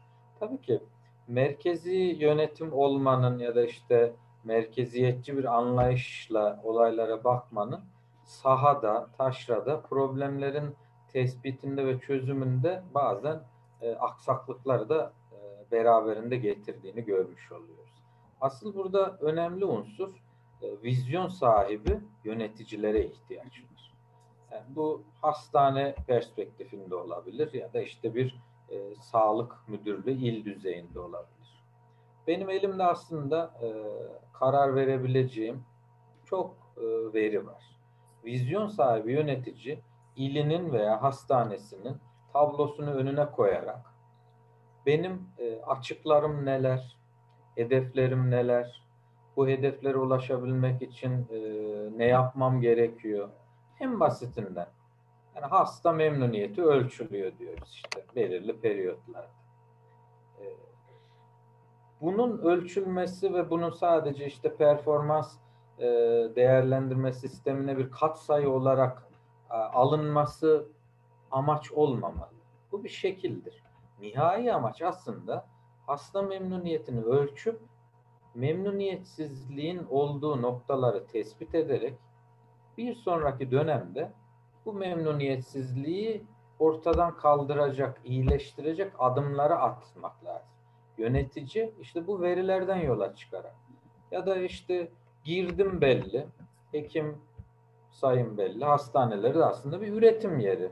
[0.41, 0.83] Tabii ki
[1.29, 4.13] merkezi yönetim olmanın ya da işte
[4.45, 7.81] merkeziyetçi bir anlayışla olaylara bakmanın
[8.25, 10.77] sahada, taşrada problemlerin
[11.13, 13.43] tespitinde ve çözümünde bazen
[13.81, 17.91] e, aksaklıkları da e, beraberinde getirdiğini görmüş oluyoruz.
[18.41, 20.11] Asıl burada önemli unsur
[20.63, 23.93] e, vizyon sahibi yöneticilere ihtiyaç var.
[24.53, 28.41] Yani bu hastane perspektifinde olabilir ya da işte bir
[28.71, 31.65] e, sağlık müdürlüğü il düzeyinde olabilir.
[32.27, 33.69] Benim elimde aslında e,
[34.33, 35.65] karar verebileceğim
[36.25, 36.83] çok e,
[37.15, 37.77] veri var.
[38.25, 39.81] Vizyon sahibi yönetici
[40.17, 41.97] ilinin veya hastanesinin
[42.33, 43.91] tablosunu önüne koyarak
[44.87, 46.97] benim e, açıklarım neler,
[47.55, 48.83] hedeflerim neler,
[49.41, 51.39] bu hedeflere ulaşabilmek için e,
[51.99, 53.29] ne yapmam gerekiyor?
[53.81, 54.67] En basitinden.
[55.35, 59.31] Yani hasta memnuniyeti ölçülüyor diyoruz işte belirli periyotlarda.
[60.41, 60.45] E,
[62.01, 65.37] bunun ölçülmesi ve bunun sadece işte performans
[65.79, 65.87] e,
[66.37, 69.03] değerlendirme sistemine bir katsayı olarak
[69.51, 70.67] e, alınması
[71.31, 72.35] amaç olmamalı.
[72.73, 73.63] Bu bir şekildir.
[74.01, 75.47] Nihai amaç aslında
[75.87, 77.70] hasta memnuniyetini ölçüp
[78.35, 81.95] memnuniyetsizliğin olduğu noktaları tespit ederek
[82.79, 84.13] bir sonraki dönemde
[84.67, 86.25] bu memnuniyetsizliği
[86.59, 90.49] ortadan kaldıracak, iyileştirecek adımları atmak lazım.
[90.99, 93.55] Yönetici işte bu verilerden yola çıkarak
[94.11, 94.89] ya da işte
[95.25, 96.27] girdim belli,
[96.73, 97.19] hekim
[97.91, 100.71] sayım belli, hastaneleri de aslında bir üretim yeri.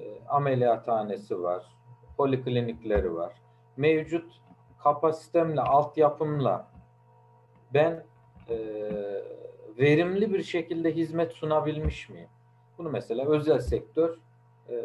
[0.00, 1.64] E, ameliyathanesi var,
[2.16, 3.32] poliklinikleri var.
[3.76, 4.40] Mevcut
[4.78, 6.66] kapasitemle, altyapımla
[7.74, 8.06] ben
[8.48, 8.56] e,
[9.78, 12.28] verimli bir şekilde hizmet sunabilmiş miyim?
[12.78, 14.18] Bunu mesela özel sektör
[14.68, 14.84] e,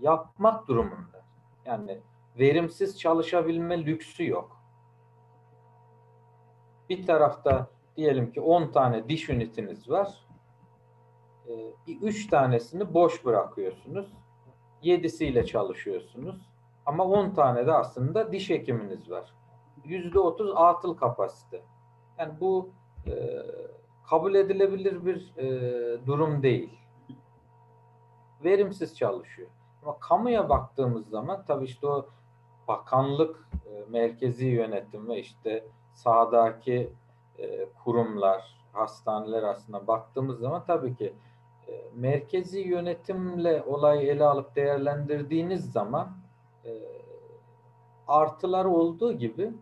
[0.00, 1.24] yapmak durumunda.
[1.66, 2.00] Yani
[2.38, 4.60] verimsiz çalışabilme lüksü yok.
[6.88, 10.24] Bir tarafta diyelim ki 10 tane diş ünitiniz var.
[11.86, 14.12] 3 tanesini boş bırakıyorsunuz.
[14.82, 16.48] 7'siyle çalışıyorsunuz.
[16.86, 19.34] Ama 10 tane de aslında diş hekiminiz var.
[19.84, 21.62] %30 atıl kapasite.
[22.18, 22.70] Yani bu
[23.06, 23.12] e,
[24.08, 25.46] kabul edilebilir bir e,
[26.06, 26.78] durum değil.
[28.44, 29.48] Verimsiz çalışıyor.
[29.82, 32.06] Ama kamuya baktığımız zaman tabii işte o
[32.68, 36.92] bakanlık, e, merkezi yönetim ve işte sahadaki
[37.38, 41.12] e, kurumlar, hastaneler aslında baktığımız zaman tabii ki
[41.68, 46.12] e, merkezi yönetimle olayı ele alıp değerlendirdiğiniz zaman
[46.64, 46.82] e,
[48.08, 49.52] artılar olduğu gibi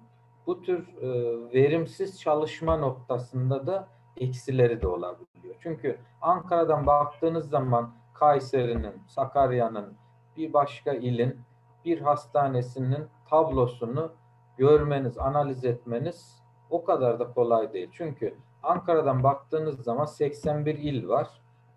[0.46, 1.08] bu tür e,
[1.52, 5.54] verimsiz çalışma noktasında da eksileri de olabiliyor.
[5.60, 9.94] Çünkü Ankara'dan baktığınız zaman Kayseri'nin, Sakarya'nın,
[10.36, 11.40] bir başka ilin
[11.84, 14.12] bir hastanesinin tablosunu
[14.56, 17.88] görmeniz, analiz etmeniz o kadar da kolay değil.
[17.92, 21.28] Çünkü Ankara'dan baktığınız zaman 81 il var.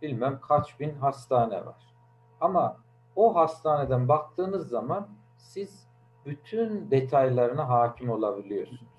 [0.02, 1.96] Bilmem kaç bin hastane var.
[2.42, 2.78] Ama
[3.16, 5.08] o hastaneden baktığınız zaman
[5.38, 5.85] siz
[6.26, 8.96] bütün detaylarına hakim olabiliyorsunuz.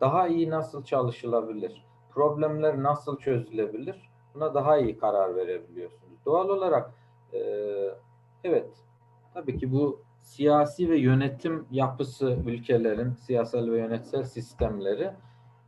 [0.00, 1.84] Daha iyi nasıl çalışılabilir?
[2.10, 4.10] Problemler nasıl çözülebilir?
[4.34, 6.24] Buna daha iyi karar verebiliyorsunuz.
[6.26, 6.90] Doğal olarak
[7.32, 7.38] e,
[8.44, 8.70] evet
[9.34, 15.10] tabii ki bu siyasi ve yönetim yapısı ülkelerin siyasal ve yönetsel sistemleri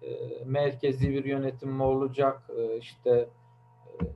[0.02, 3.28] e, merkezi bir yönetim mi olacak e, işte e,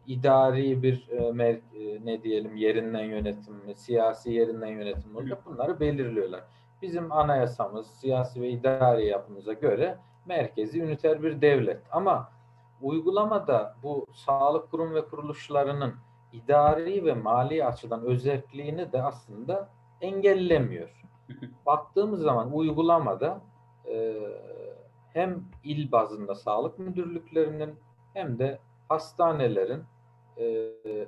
[0.07, 5.81] idari bir e, e, ne diyelim yerinden yönetim mi siyasi yerinden yönetim mi olacak bunları
[5.81, 6.45] belirliyorlar.
[6.83, 12.33] Bizim anayasamız siyasi ve idari yapımıza göre merkezi üniter bir devlet ama
[12.83, 15.95] uygulamada bu sağlık kurum ve kuruluşlarının
[16.33, 19.69] idari ve mali açıdan özelliğini de aslında
[20.01, 21.05] engellemiyor.
[21.67, 23.41] Baktığımız zaman uygulamada
[23.89, 24.17] e,
[25.13, 27.75] hem il bazında sağlık müdürlüklerinin
[28.15, 28.59] hem de
[28.89, 29.85] hastanelerin
[30.37, 30.45] e,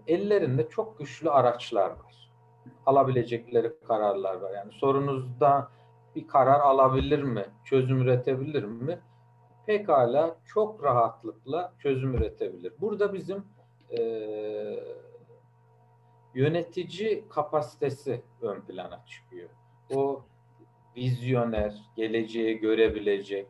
[0.06, 2.29] ellerinde çok güçlü araçlar var.
[2.86, 4.52] Alabilecekleri kararlar var.
[4.54, 5.68] Yani sorunuzda
[6.16, 7.44] bir karar alabilir mi?
[7.64, 8.98] Çözüm üretebilir mi?
[9.66, 12.72] Pekala çok rahatlıkla çözüm üretebilir.
[12.80, 13.44] Burada bizim
[13.98, 14.00] e,
[16.34, 19.48] yönetici kapasitesi ön plana çıkıyor.
[19.94, 20.22] O
[20.96, 23.46] vizyoner, geleceği görebilecek,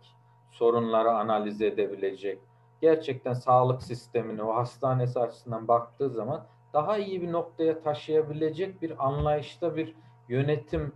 [0.50, 2.38] sorunları analiz edebilecek,
[2.80, 9.76] gerçekten sağlık sistemini o hastanesi açısından baktığı zaman daha iyi bir noktaya taşıyabilecek bir anlayışta
[9.76, 9.94] bir
[10.28, 10.92] yönetim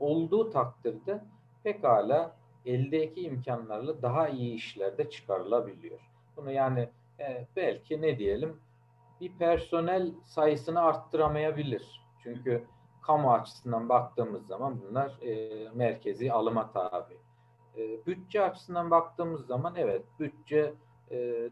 [0.00, 1.24] olduğu takdirde
[1.64, 6.00] pekala eldeki imkanlarla daha iyi işlerde çıkarılabiliyor.
[6.36, 6.88] Bunu yani
[7.20, 8.60] e, belki ne diyelim
[9.20, 12.02] bir personel sayısını arttıramayabilir.
[12.22, 12.64] Çünkü
[13.02, 17.14] kamu açısından baktığımız zaman bunlar e, merkezi alıma tabi.
[17.76, 20.74] E, bütçe açısından baktığımız zaman evet bütçe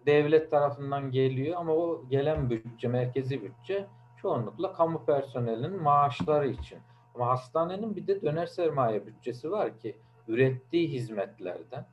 [0.07, 3.87] devlet tarafından geliyor ama o gelen bütçe, merkezi bütçe
[4.17, 6.79] çoğunlukla kamu personelinin maaşları için.
[7.15, 9.97] Ama hastanenin bir de döner sermaye bütçesi var ki
[10.29, 11.87] ürettiği hizmetlerden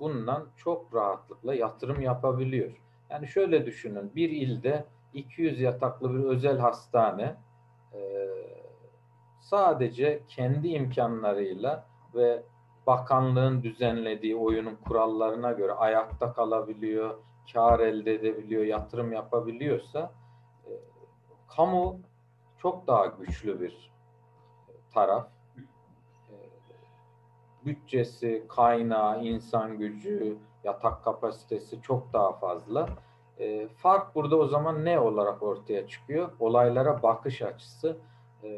[0.00, 2.80] bundan çok rahatlıkla yatırım yapabiliyor.
[3.10, 4.84] Yani şöyle düşünün bir ilde
[5.14, 7.36] 200 yataklı bir özel hastane
[7.94, 8.28] e,
[9.40, 12.42] sadece kendi imkanlarıyla ve
[12.86, 17.14] bakanlığın düzenlediği oyunun kurallarına göre ayakta kalabiliyor,
[17.52, 20.12] kar elde edebiliyor, yatırım yapabiliyorsa
[20.66, 20.70] e,
[21.56, 22.00] kamu
[22.58, 23.92] çok daha güçlü bir
[24.94, 25.28] taraf.
[26.30, 26.34] E,
[27.66, 32.88] bütçesi, kaynağı, insan gücü, yatak kapasitesi çok daha fazla.
[33.38, 36.32] E, fark burada o zaman ne olarak ortaya çıkıyor?
[36.40, 37.96] Olaylara bakış açısı,
[38.42, 38.50] e,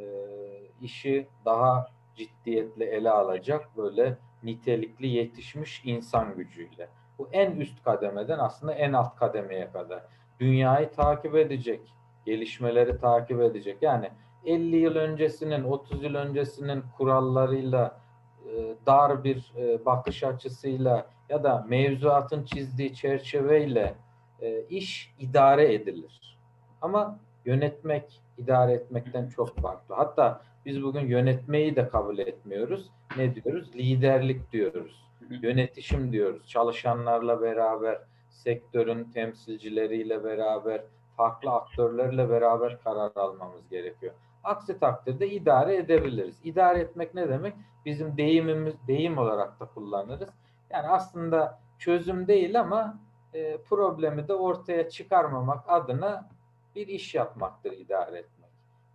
[0.81, 6.89] işi daha ciddiyetle ele alacak böyle nitelikli yetişmiş insan gücüyle.
[7.19, 10.03] Bu en üst kademeden aslında en alt kademeye kadar.
[10.41, 11.81] Dünyayı takip edecek,
[12.27, 13.79] gelişmeleri takip edecek.
[13.83, 14.11] Yani
[14.45, 18.01] 50 yıl öncesinin, 30 yıl öncesinin kurallarıyla,
[18.49, 23.95] e, dar bir e, bakış açısıyla ya da mevzuatın çizdiği çerçeveyle
[24.41, 26.39] e, iş idare edilir.
[26.83, 29.95] Ama yönetmek, idare etmekten çok farklı.
[29.95, 32.91] Hatta biz bugün yönetmeyi de kabul etmiyoruz.
[33.17, 33.75] Ne diyoruz?
[33.75, 35.07] Liderlik diyoruz.
[35.31, 36.47] Yönetişim diyoruz.
[36.47, 37.99] Çalışanlarla beraber,
[38.31, 40.83] sektörün temsilcileriyle beraber,
[41.17, 44.15] farklı aktörlerle beraber karar almamız gerekiyor.
[44.45, 46.41] Aksi takdirde idare edebiliriz.
[46.45, 47.55] İdare etmek ne demek?
[47.85, 50.29] Bizim deyimimiz, deyim olarak da kullanırız.
[50.71, 52.99] Yani aslında çözüm değil ama
[53.35, 56.29] e, problemi de ortaya çıkarmamak adına
[56.75, 58.36] bir iş yapmaktır idare etmek.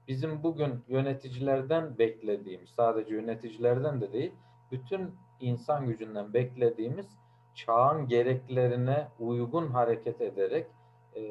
[0.07, 4.31] Bizim bugün yöneticilerden beklediğimiz, sadece yöneticilerden de değil,
[4.71, 7.05] bütün insan gücünden beklediğimiz
[7.55, 10.67] çağın gereklerine uygun hareket ederek
[11.15, 11.21] e,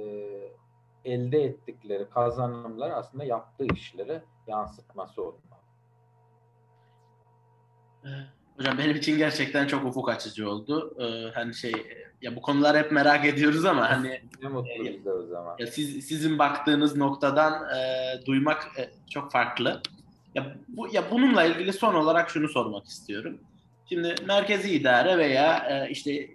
[1.05, 5.61] elde ettikleri kazanımlar aslında yaptığı işlere yansıtması olmalı.
[8.57, 10.97] Hocam benim için gerçekten çok ufuk açıcı oldu.
[10.99, 11.73] Ee, hani şey
[12.23, 15.57] ya bu konular hep merak ediyoruz ama hani ne mutlu e, bize o zaman.
[15.59, 19.83] Ya siz sizin baktığınız noktadan e, duymak e, çok farklı.
[20.35, 23.39] Ya bu ya bununla ilgili son olarak şunu sormak istiyorum.
[23.89, 26.31] Şimdi merkezi idare veya e, işte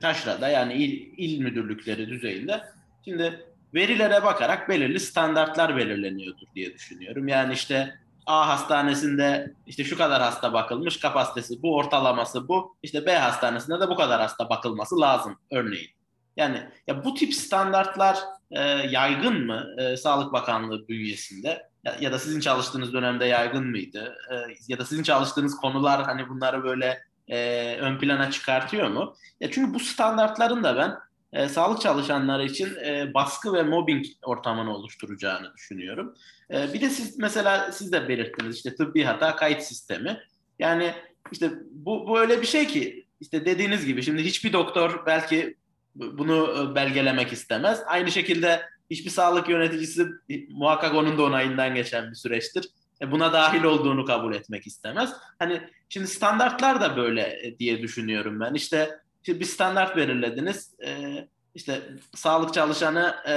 [0.00, 2.62] taşrada yani il, il müdürlükleri düzeyinde
[3.04, 7.28] şimdi verilere bakarak belirli standartlar belirleniyordur diye düşünüyorum.
[7.28, 13.16] Yani işte A hastanesinde işte şu kadar hasta bakılmış kapasitesi bu ortalaması bu işte B
[13.16, 15.90] hastanesinde de bu kadar hasta bakılması lazım örneğin.
[16.36, 18.18] Yani ya bu tip standartlar
[18.50, 24.16] e, yaygın mı e, Sağlık Bakanlığı bünyesinde ya, ya da sizin çalıştığınız dönemde yaygın mıydı?
[24.30, 24.34] E,
[24.68, 29.14] ya da sizin çalıştığınız konular hani bunları böyle e, ön plana çıkartıyor mu?
[29.40, 30.94] Ya çünkü bu standartların da ben
[31.32, 36.14] e, sağlık çalışanları için e, baskı ve mobbing ortamını oluşturacağını düşünüyorum.
[36.50, 40.20] E, bir de siz mesela siz de belirttiniz işte tıbbi hata kayıt sistemi.
[40.58, 40.94] Yani
[41.32, 45.56] işte bu, bu öyle bir şey ki işte dediğiniz gibi şimdi hiçbir doktor belki
[45.94, 47.82] bunu belgelemek istemez.
[47.86, 50.06] Aynı şekilde hiçbir sağlık yöneticisi
[50.48, 52.68] muhakkak onun da onayından geçen bir süreçtir.
[53.02, 55.12] E, buna dahil olduğunu kabul etmek istemez.
[55.38, 58.54] Hani şimdi standartlar da böyle diye düşünüyorum ben.
[58.54, 60.74] İşte bir standart belirlediniz.
[60.86, 61.14] E,
[61.54, 61.80] işte
[62.14, 63.34] sağlık çalışanı e,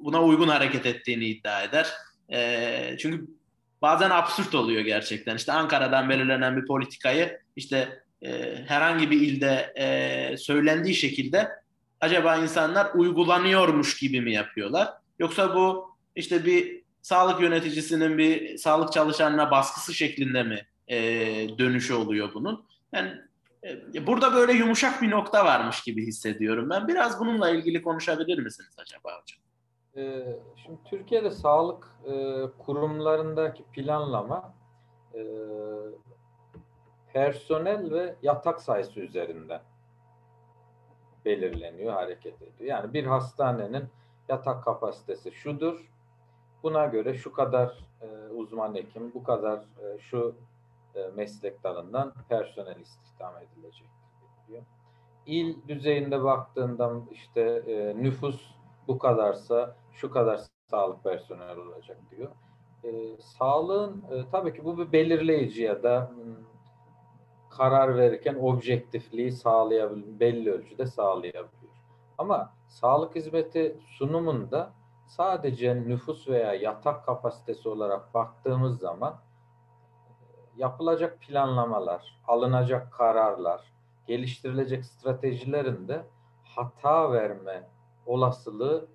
[0.00, 1.88] buna uygun hareket ettiğini iddia eder.
[2.32, 3.26] E, çünkü
[3.82, 5.36] bazen absürt oluyor gerçekten.
[5.36, 11.48] İşte Ankara'dan belirlenen bir politikayı işte e, herhangi bir ilde e, söylendiği şekilde
[12.00, 14.88] acaba insanlar uygulanıyormuş gibi mi yapıyorlar?
[15.18, 20.98] Yoksa bu işte bir sağlık yöneticisinin bir sağlık çalışanına baskısı şeklinde mi e,
[21.58, 22.64] dönüşü oluyor bunun?
[22.92, 23.12] Yani
[24.06, 26.88] burada böyle yumuşak bir nokta varmış gibi hissediyorum ben.
[26.88, 29.42] Biraz bununla ilgili konuşabilir misiniz acaba hocam?
[29.96, 34.54] Ee, şimdi Türkiye'de sağlık e, kurumlarındaki planlama
[35.14, 35.22] e,
[37.12, 39.60] personel ve yatak sayısı üzerinden
[41.24, 42.70] belirleniyor, hareket ediyor.
[42.70, 43.84] Yani bir hastanenin
[44.28, 45.92] yatak kapasitesi şudur.
[46.62, 49.60] Buna göre şu kadar e, uzman hekim, bu kadar
[49.98, 50.34] şu
[50.94, 54.62] e, meslek dalından personel istihdam edilecektir diyor.
[55.26, 58.54] İl düzeyinde baktığında işte e, nüfus
[58.88, 60.40] bu kadarsa şu kadar
[60.70, 62.30] sağlık personeli olacak diyor.
[62.84, 66.34] E, sağlığın e, tabii ki bu bir belirleyici ya da hmm,
[67.50, 71.72] karar verirken objektifliği sağlayabilir, belli ölçüde sağlayabiliyor.
[72.18, 74.72] Ama sağlık hizmeti sunumunda
[75.06, 79.20] sadece nüfus veya yatak kapasitesi olarak baktığımız zaman
[80.56, 83.72] yapılacak planlamalar, alınacak kararlar,
[84.06, 86.06] geliştirilecek stratejilerin de
[86.44, 87.68] hata verme
[88.06, 88.86] olasılığı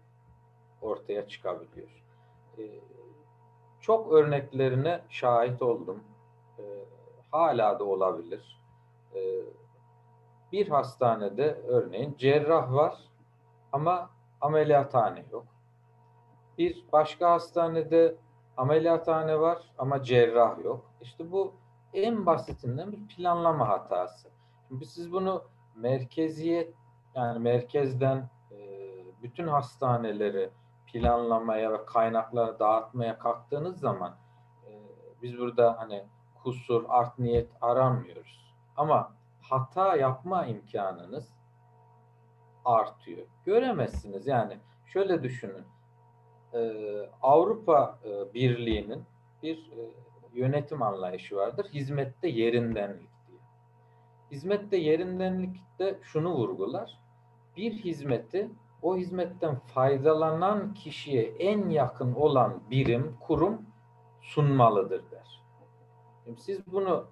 [0.81, 2.03] ortaya çıkabiliyor.
[3.81, 6.03] Çok örneklerine şahit oldum
[7.31, 8.61] hala da olabilir.
[9.15, 9.19] E,
[10.51, 12.97] bir hastanede örneğin cerrah var
[13.71, 14.09] ama
[14.41, 15.45] ameliyathane yok.
[16.57, 18.15] Bir başka hastanede
[18.57, 20.91] ameliyathane var ama cerrah yok.
[21.01, 21.53] İşte bu
[21.93, 24.29] en basitinden bir planlama hatası.
[24.67, 25.43] Şimdi siz bunu
[25.75, 26.73] merkeziyet
[27.15, 28.57] yani merkezden e,
[29.23, 30.49] bütün hastaneleri
[30.85, 34.15] planlamaya ve kaynakları dağıtmaya kalktığınız zaman
[34.67, 34.71] e,
[35.21, 36.05] biz burada hani
[36.43, 38.55] kusur, art niyet aramıyoruz.
[38.77, 41.33] Ama hata yapma imkanınız
[42.65, 43.27] artıyor.
[43.45, 44.57] Göremezsiniz yani.
[44.85, 45.65] Şöyle düşünün.
[46.53, 49.03] Ee, Avrupa e, Birliği'nin
[49.43, 49.79] bir e,
[50.33, 51.65] yönetim anlayışı vardır.
[51.73, 53.39] Hizmette yerindenlik diye.
[54.31, 56.99] Hizmette yerindenlikte şunu vurgular.
[57.57, 58.49] Bir hizmeti
[58.81, 63.61] o hizmetten faydalanan kişiye en yakın olan birim, kurum
[64.21, 65.41] sunmalıdır der.
[66.25, 67.07] Şimdi siz bunu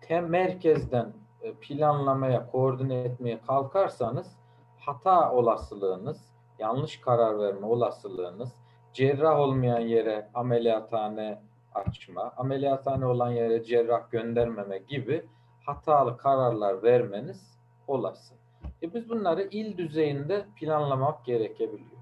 [0.00, 4.36] tem merkezden e, planlamaya, koordine etmeye kalkarsanız
[4.78, 8.52] hata olasılığınız, yanlış karar verme olasılığınız,
[8.92, 11.38] cerrah olmayan yere ameliyathane
[11.74, 15.24] açma, ameliyathane olan yere cerrah göndermeme gibi
[15.66, 18.34] hatalı kararlar vermeniz olası.
[18.82, 22.00] E biz bunları il düzeyinde planlamak gerekebiliyor.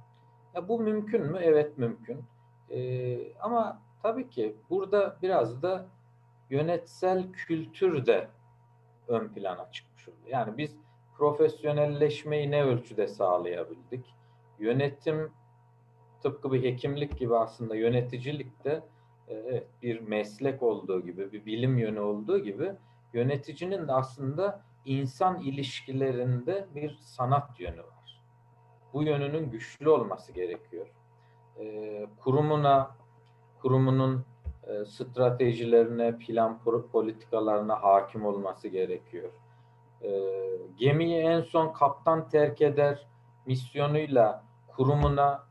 [0.54, 1.38] Ya bu mümkün mü?
[1.42, 2.24] Evet mümkün.
[2.70, 5.86] Ee, ama tabii ki burada biraz da
[6.50, 8.28] yönetsel kültür de
[9.08, 10.26] ön plana çıkmış oluyor.
[10.28, 10.76] Yani biz
[11.16, 14.14] profesyonelleşmeyi ne ölçüde sağlayabildik?
[14.62, 15.32] Yönetim
[16.22, 18.82] tıpkı bir hekimlik gibi aslında yöneticilikte
[19.28, 22.72] e, evet, bir meslek olduğu gibi, bir bilim yönü olduğu gibi
[23.12, 28.22] yöneticinin de aslında insan ilişkilerinde bir sanat yönü var.
[28.92, 30.86] Bu yönünün güçlü olması gerekiyor.
[31.58, 32.96] E, kurumuna,
[33.62, 34.24] kurumunun
[34.66, 36.58] e, stratejilerine, plan
[36.92, 39.30] politikalarına hakim olması gerekiyor.
[40.02, 40.10] E,
[40.76, 43.06] gemiyi en son kaptan terk eder
[43.46, 45.44] misyonuyla kurumuna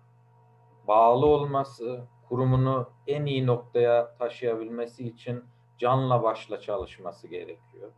[0.87, 5.43] bağlı olması, kurumunu en iyi noktaya taşıyabilmesi için
[5.77, 7.91] canla başla çalışması gerekiyor.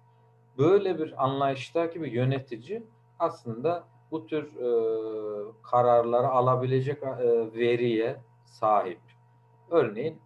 [0.57, 2.83] Böyle bir anlayıştaki bir yönetici
[3.19, 8.99] aslında bu tür e, kararları alabilecek e, veriye sahip.
[9.69, 10.21] Örneğin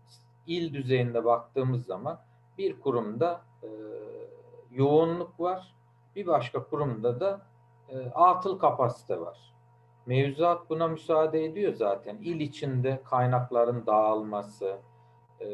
[0.47, 2.19] il düzeyinde baktığımız zaman
[2.57, 3.67] bir kurumda e,
[4.71, 5.75] yoğunluk var,
[6.15, 7.41] bir başka kurumda da
[7.89, 9.53] e, atıl kapasite var.
[10.07, 12.17] Mevzuat buna müsaade ediyor zaten.
[12.17, 14.77] İl içinde kaynakların dağılması,
[15.41, 15.47] e,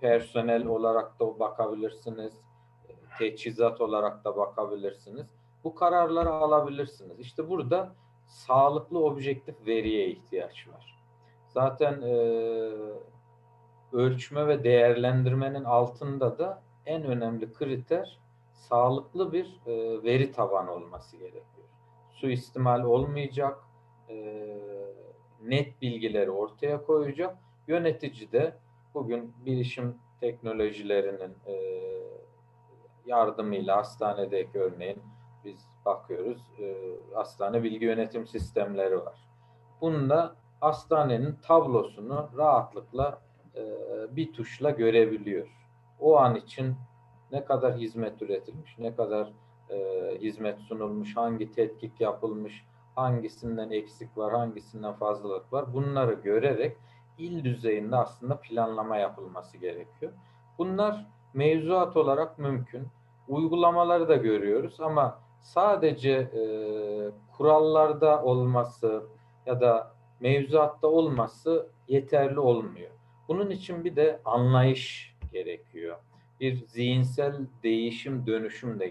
[0.00, 2.32] personel olarak da bakabilirsiniz,
[3.18, 5.26] teçhizat olarak da bakabilirsiniz.
[5.64, 7.20] Bu kararları alabilirsiniz.
[7.20, 7.94] İşte burada
[8.26, 10.98] sağlıklı objektif veriye ihtiyaç var.
[11.48, 12.12] Zaten e,
[13.92, 18.18] ölçme ve değerlendirmenin altında da en önemli kriter
[18.52, 21.57] sağlıklı bir e, veri tabanı olması gerekiyor.
[22.20, 23.58] Suistimal olmayacak,
[24.08, 24.14] e,
[25.42, 27.38] net bilgileri ortaya koyacak.
[27.68, 28.54] Yönetici de
[28.94, 31.54] bugün bilişim teknolojilerinin e,
[33.06, 35.02] yardımıyla hastanedeki örneğin
[35.44, 36.76] biz bakıyoruz e,
[37.14, 39.28] hastane bilgi yönetim sistemleri var.
[39.80, 43.22] Bunda hastanenin tablosunu rahatlıkla
[43.56, 43.62] e,
[44.16, 45.48] bir tuşla görebiliyor.
[46.00, 46.76] O an için
[47.32, 49.32] ne kadar hizmet üretilmiş, ne kadar
[49.70, 52.64] e, hizmet sunulmuş, hangi tetkik yapılmış,
[52.94, 55.74] hangisinden eksik var, hangisinden fazlalık var.
[55.74, 56.76] Bunları görerek
[57.18, 60.12] il düzeyinde aslında planlama yapılması gerekiyor.
[60.58, 62.86] Bunlar mevzuat olarak mümkün.
[63.28, 66.42] Uygulamaları da görüyoruz ama sadece e,
[67.36, 69.02] kurallarda olması
[69.46, 72.90] ya da mevzuatta olması yeterli olmuyor.
[73.28, 75.96] Bunun için bir de anlayış gerekiyor.
[76.40, 78.88] Bir zihinsel değişim, dönüşüm de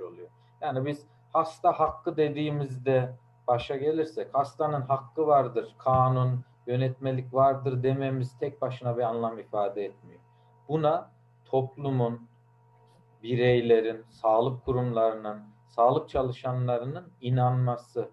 [0.00, 0.28] gerekmiş oluyor.
[0.60, 3.16] Yani biz hasta hakkı dediğimizde
[3.48, 10.20] başa gelirsek hastanın hakkı vardır, kanun, yönetmelik vardır dememiz tek başına bir anlam ifade etmiyor.
[10.68, 11.10] Buna
[11.44, 12.28] toplumun,
[13.22, 18.08] bireylerin, sağlık kurumlarının, sağlık çalışanlarının inanması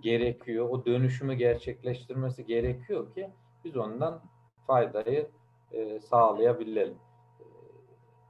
[0.00, 0.68] gerekiyor.
[0.70, 3.30] O dönüşümü gerçekleştirmesi gerekiyor ki
[3.64, 4.20] biz ondan
[4.66, 5.30] faydayı
[5.72, 6.98] e, sağlayabilelim.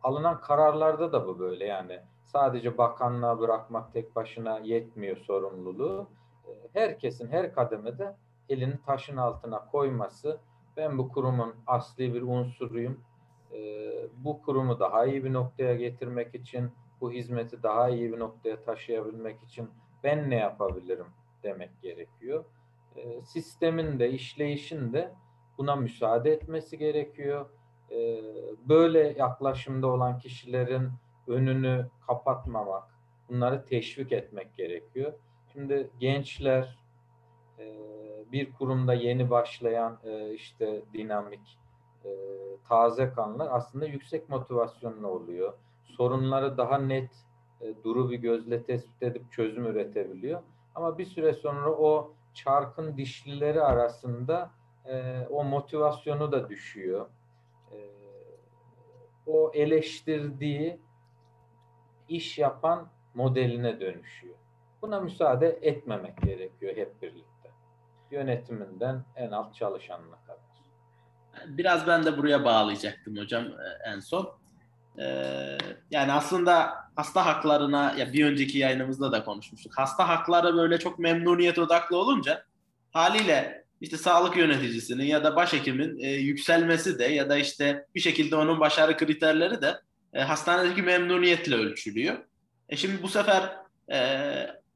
[0.02, 6.08] Alınan kararlarda da bu böyle yani sadece bakanlığa bırakmak tek başına yetmiyor sorumluluğu.
[6.48, 8.16] E, herkesin her kademede
[8.48, 10.40] elini taşın altına koyması
[10.76, 13.00] ben bu kurumun asli bir unsuruyum.
[13.52, 13.58] E,
[14.16, 19.42] bu kurumu daha iyi bir noktaya getirmek için, bu hizmeti daha iyi bir noktaya taşıyabilmek
[19.42, 19.70] için
[20.04, 21.06] ben ne yapabilirim
[21.42, 22.44] demek gerekiyor.
[22.96, 25.14] E, sistemin de, işleyişin de
[25.58, 27.46] buna müsaade etmesi gerekiyor.
[27.92, 28.22] E,
[28.68, 30.90] böyle yaklaşımda olan kişilerin
[31.26, 32.84] önünü kapatmamak,
[33.28, 35.12] bunları teşvik etmek gerekiyor.
[35.52, 36.78] Şimdi gençler,
[37.58, 37.64] e,
[38.32, 41.58] bir kurumda yeni başlayan e, işte dinamik,
[42.04, 42.10] e,
[42.68, 45.52] taze kanlar aslında yüksek motivasyonlu oluyor.
[45.84, 47.10] Sorunları daha net
[47.84, 50.42] duru bir gözle tespit edip çözüm üretebiliyor.
[50.74, 54.50] Ama bir süre sonra o çarkın dişlileri arasında
[55.30, 57.06] o motivasyonu da düşüyor.
[59.26, 60.80] O eleştirdiği
[62.08, 64.34] iş yapan modeline dönüşüyor.
[64.82, 67.50] Buna müsaade etmemek gerekiyor hep birlikte.
[68.10, 70.42] Yönetiminden en alt çalışanına kadar.
[71.46, 74.42] Biraz ben de buraya bağlayacaktım hocam e, en son.
[74.98, 75.58] Ee,
[75.90, 79.72] yani aslında hasta haklarına ya bir önceki yayınımızda da konuşmuştuk.
[79.76, 82.44] Hasta hakları böyle çok memnuniyet odaklı olunca
[82.92, 88.36] haliyle işte sağlık yöneticisinin ya da başhekimin e, yükselmesi de ya da işte bir şekilde
[88.36, 89.80] onun başarı kriterleri de
[90.14, 92.16] e, hastanedeki memnuniyetle ölçülüyor.
[92.68, 93.56] E şimdi bu sefer
[93.92, 93.98] e,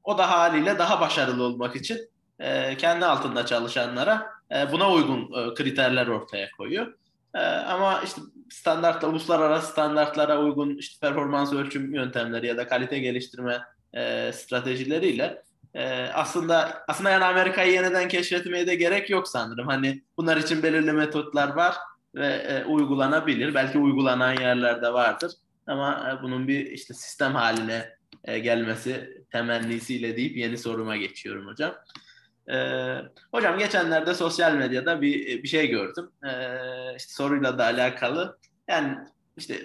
[0.04, 1.98] o da haliyle daha başarılı olmak için
[2.38, 6.94] e, kendi altında çalışanlara e, buna uygun e, kriterler ortaya koyuyor.
[7.34, 13.60] E, ama işte standart, uluslararası standartlara uygun işte performans ölçüm yöntemleri ya da kalite geliştirme
[13.94, 15.42] e, stratejileriyle
[15.76, 19.66] e, aslında aslında yani Amerika'yı yeniden keşfetmeye de gerek yok sanırım.
[19.66, 21.74] Hani bunlar için belirli metotlar var
[22.14, 23.54] ve e, uygulanabilir.
[23.54, 25.32] Belki uygulanan yerlerde vardır.
[25.66, 31.74] Ama e, bunun bir işte sistem haline e, gelmesi temennisiyle deyip yeni soruma geçiyorum hocam.
[32.50, 33.02] Ee,
[33.32, 36.10] hocam geçenlerde sosyal medyada bir bir şey gördüm.
[36.24, 38.38] Ee, işte soruyla da alakalı.
[38.68, 38.98] Yani
[39.36, 39.60] işte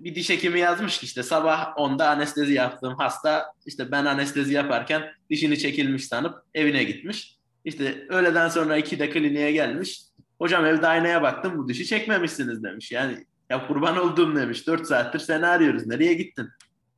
[0.00, 5.02] bir diş hekimi yazmış ki işte sabah 10'da anestezi yaptığım hasta işte ben anestezi yaparken
[5.30, 7.36] dişini çekilmiş sanıp evine gitmiş.
[7.64, 10.00] İşte öğleden sonra 2'de kliniğe gelmiş.
[10.38, 12.92] Hocam evde aynaya baktım bu dişi çekmemişsiniz demiş.
[12.92, 14.66] Yani ya kurban olduğum demiş.
[14.66, 15.86] 4 saattir seni arıyoruz.
[15.86, 16.48] Nereye gittin?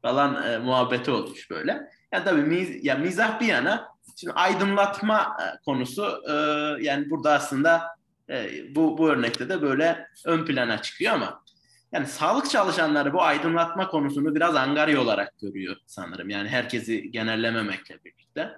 [0.02, 1.72] Falan e, muhabbeti olmuş böyle.
[2.12, 6.32] Yani tabii miz, ya mizah bir yana şimdi aydınlatma e, konusu e,
[6.84, 7.82] yani burada aslında
[8.30, 11.42] e, bu, bu örnekte de böyle ön plana çıkıyor ama
[11.96, 16.30] yani sağlık çalışanları bu aydınlatma konusunu biraz angarya olarak görüyor sanırım.
[16.30, 18.52] Yani herkesi genellememekle birlikte.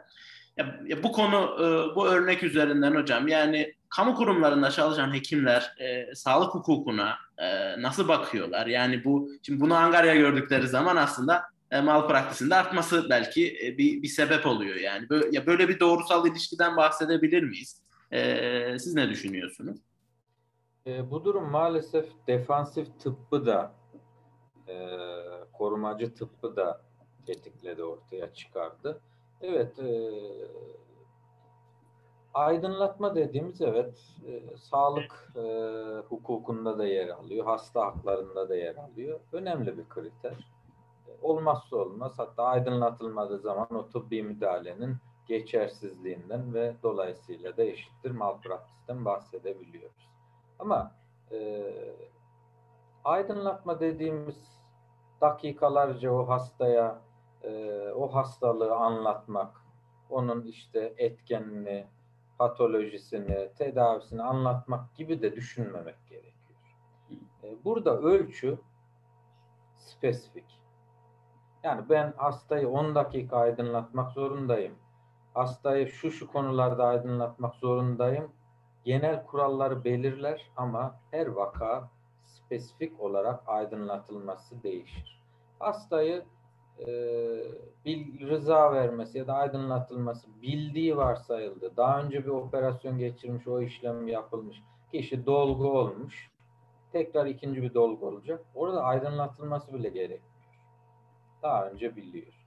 [0.56, 6.14] Ya, ya bu konu e, bu örnek üzerinden hocam yani kamu kurumlarında çalışan hekimler e,
[6.14, 8.66] sağlık hukukuna e, nasıl bakıyorlar?
[8.66, 14.02] Yani bu şimdi bunu Angarya gördükleri zaman aslında e, mal praktisinde artması belki e, bir,
[14.02, 14.76] bir sebep oluyor.
[14.76, 17.82] Yani böyle, ya böyle bir doğrusal ilişkiden bahsedebilir miyiz?
[18.12, 19.78] E, siz ne düşünüyorsunuz?
[20.86, 23.72] E, bu durum maalesef defansif tıbbı da
[24.68, 24.76] e,
[25.52, 26.80] korumacı tıbbı da
[27.26, 29.00] tetikledi ortaya çıkardı.
[29.40, 30.10] Evet, e,
[32.34, 35.42] aydınlatma dediğimiz evet e, sağlık e,
[36.08, 39.20] hukukunda da yer alıyor, hasta haklarında da yer alıyor.
[39.32, 40.50] Önemli bir kriter.
[41.08, 49.04] E, olmazsa olmaz hatta aydınlatılmadığı zaman o tıbbi müdahalenin geçersizliğinden ve dolayısıyla da eşittir malpraktisten
[49.04, 50.08] bahsedebiliyoruz.
[50.58, 50.92] Ama
[51.32, 51.38] e,
[53.04, 54.58] aydınlatma dediğimiz
[55.20, 56.98] dakikalarca o hastaya
[57.42, 59.60] e, o hastalığı anlatmak,
[60.10, 61.86] onun işte etkenini,
[62.38, 66.58] patolojisini, tedavisini anlatmak gibi de düşünmemek gerekiyor.
[67.42, 68.58] E, burada ölçü
[69.76, 70.58] spesifik.
[71.62, 74.74] Yani ben hastayı 10 dakika aydınlatmak zorundayım.
[75.34, 78.32] Hastayı şu şu konularda aydınlatmak zorundayım.
[78.88, 81.90] Genel kuralları belirler ama her vaka
[82.24, 85.22] spesifik olarak aydınlatılması değişir.
[85.58, 86.24] Hastayı
[86.78, 86.86] e,
[87.84, 91.76] bil, rıza vermesi ya da aydınlatılması bildiği varsayıldı.
[91.76, 94.62] Daha önce bir operasyon geçirmiş, o işlem yapılmış.
[94.92, 96.30] Kişi dolgu olmuş.
[96.92, 98.44] Tekrar ikinci bir dolgu olacak.
[98.54, 100.60] Orada aydınlatılması bile gerekmiyor.
[101.42, 102.46] Daha önce biliyor.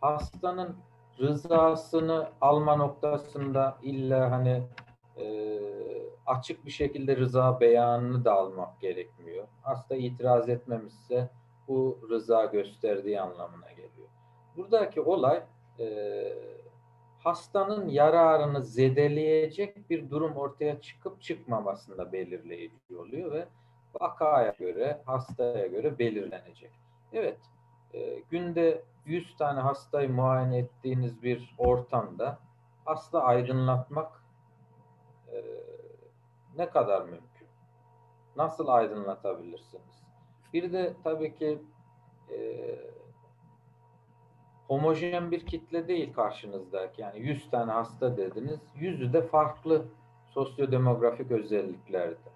[0.00, 0.76] Hastanın
[1.20, 4.62] rızasını alma noktasında illa hani
[5.18, 5.58] e,
[6.26, 9.46] açık bir şekilde rıza beyanını da almak gerekmiyor.
[9.62, 11.30] Hasta itiraz etmemişse
[11.68, 14.08] bu rıza gösterdiği anlamına geliyor.
[14.56, 15.42] Buradaki olay
[15.78, 15.86] e,
[17.18, 23.48] hastanın yararını zedeleyecek bir durum ortaya çıkıp çıkmamasında belirleyici oluyor ve
[24.00, 26.70] vakaya göre, hastaya göre belirlenecek.
[27.12, 27.38] Evet,
[27.94, 32.38] e, günde 100 tane hastayı muayene ettiğiniz bir ortamda
[32.84, 34.23] hasta aydınlatmak
[35.34, 35.42] e,
[36.56, 37.48] ne kadar mümkün?
[38.36, 40.02] Nasıl aydınlatabilirsiniz?
[40.52, 41.58] Bir de tabii ki
[42.30, 42.38] e,
[44.68, 47.02] homojen bir kitle değil karşınızdaki.
[47.02, 48.60] Yani 100 tane hasta dediniz.
[48.74, 49.84] Yüzü de farklı
[50.26, 52.30] sosyodemografik özelliklerde.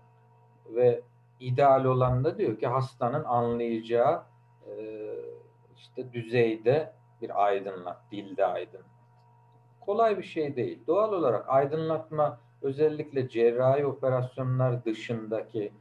[0.66, 1.02] Ve
[1.40, 4.22] ideal olan da diyor ki hastanın anlayacağı
[4.66, 4.74] e,
[5.76, 6.92] işte düzeyde
[7.22, 8.86] bir aydınlat, dilde aydınlat.
[9.80, 10.86] Kolay bir şey değil.
[10.86, 15.72] Doğal olarak aydınlatma özellikle cerrahi operasyonlar dışındaki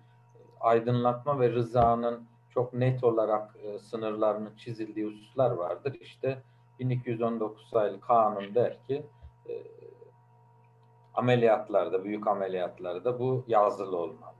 [0.59, 5.97] aydınlatma ve rızanın çok net olarak e, sınırlarının çizildiği hususlar vardır.
[6.01, 6.41] İşte
[6.79, 9.05] 1219 sayılı kanun der ki
[9.49, 9.63] e,
[11.13, 14.35] ameliyatlarda, büyük ameliyatlarda bu yazılı olmalı.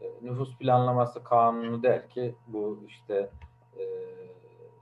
[0.00, 3.30] E, nüfus planlaması kanunu der ki bu işte
[3.78, 3.84] e,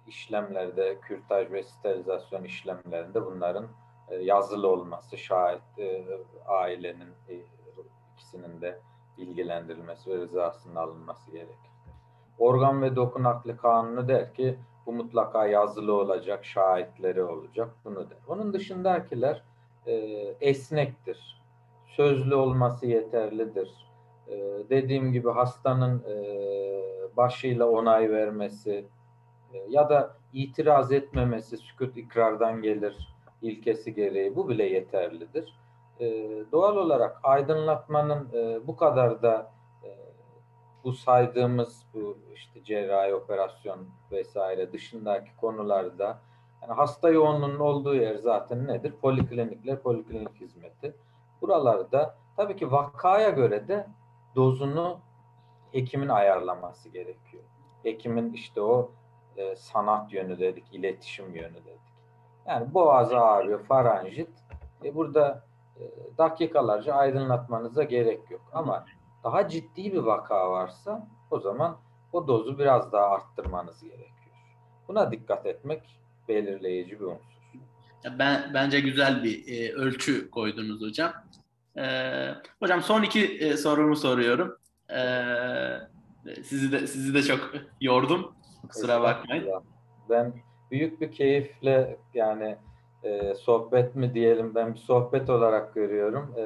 [0.07, 3.69] işlemlerde, kürtaj ve sterilizasyon işlemlerinde bunların e,
[4.15, 6.05] yazılı olması, şahit e,
[6.47, 7.35] ailenin e,
[8.15, 8.81] ikisinin de
[9.19, 11.71] bilgilendirilmesi ve rızasının alınması gerekir.
[12.39, 18.19] Organ ve doku nakli kanunu der ki bu mutlaka yazılı olacak, şahitleri olacak, bunu der.
[18.29, 19.43] Onun dışındakiler
[19.87, 19.93] e,
[20.41, 21.43] esnektir.
[21.87, 23.87] Sözlü olması yeterlidir.
[24.29, 24.37] E,
[24.71, 26.17] dediğim gibi hastanın e,
[27.17, 28.87] başıyla onay vermesi
[29.53, 35.55] e, ya da itiraz etmemesi, sükut ikrardan gelir ilkesi gereği bu bile yeterlidir
[36.01, 36.07] e,
[36.53, 39.53] doğal olarak aydınlatmanın e, bu kadar da
[39.85, 39.89] e,
[40.85, 46.19] bu saydığımız bu işte cerrahi operasyon vesaire dışındaki konularda
[46.63, 48.93] yani hasta yoğunluğunun olduğu yer zaten nedir?
[49.03, 50.95] Poliklinikler, poliklinik hizmeti.
[51.43, 53.87] Buralarda tabii ki vakaya göre de
[54.37, 54.99] dozunu
[55.73, 57.43] hekimin ayarlaması gerekiyor.
[57.83, 58.91] Hekimin işte o
[59.37, 61.86] e, sanat yönü dedik, iletişim yönü dedik.
[62.49, 64.29] Yani boğaz ağrıyor, faranjit.
[64.85, 65.45] E burada
[65.77, 65.83] e,
[66.19, 68.43] dakikalarca aydınlatmanıza gerek yok.
[68.53, 68.87] Ama
[69.25, 71.77] daha ciddi bir vaka varsa o zaman
[72.13, 74.37] o dozu biraz daha arttırmanız gerekiyor.
[74.89, 75.99] Buna dikkat etmek
[76.29, 77.37] belirleyici bir unsur.
[78.19, 81.13] Ben bence güzel bir e, ölçü koydunuz hocam.
[81.77, 81.85] E,
[82.61, 84.57] hocam son iki e, sorumu soruyorum.
[84.91, 85.01] E,
[86.43, 88.35] sizi de sizi de çok yordum.
[88.69, 89.51] Kusura bakmayın.
[90.11, 90.35] Ben
[90.71, 92.57] büyük bir keyifle yani
[93.03, 96.35] e, sohbet mi diyelim ben bir sohbet olarak görüyorum.
[96.39, 96.45] E,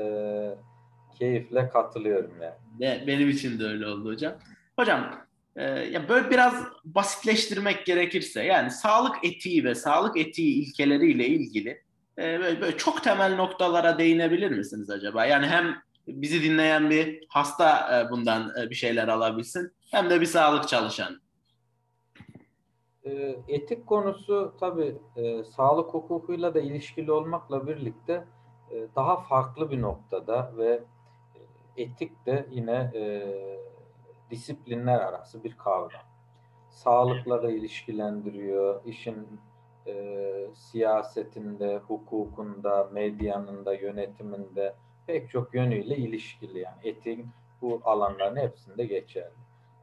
[1.19, 3.07] keyifle katılıyorum yani.
[3.07, 4.33] Benim için de öyle oldu hocam.
[4.77, 5.15] Hocam
[5.57, 11.83] e, ya böyle biraz basitleştirmek gerekirse yani sağlık etiği ve sağlık etiği ilkeleriyle ilgili
[12.19, 15.27] e, böyle, böyle çok temel noktalara değinebilir misiniz acaba?
[15.27, 15.77] Yani hem
[16.09, 21.21] bizi dinleyen bir hasta e, bundan e, bir şeyler alabilsin hem de bir sağlık çalışan.
[23.05, 28.25] E, etik konusu tabii e, sağlık hukukuyla da ilişkili olmakla birlikte
[28.71, 30.83] e, daha farklı bir noktada ve
[31.77, 33.23] e, etik de yine e,
[34.31, 36.03] disiplinler arası bir kavram.
[36.69, 39.41] Sağlıkla da ilişkilendiriyor, işin
[39.87, 44.75] e, siyasetinde, hukukunda, medyanın da, yönetiminde
[45.07, 46.59] pek çok yönüyle ilişkili.
[46.59, 47.25] Yani etik
[47.63, 49.35] bu alanların hepsinde geçerli.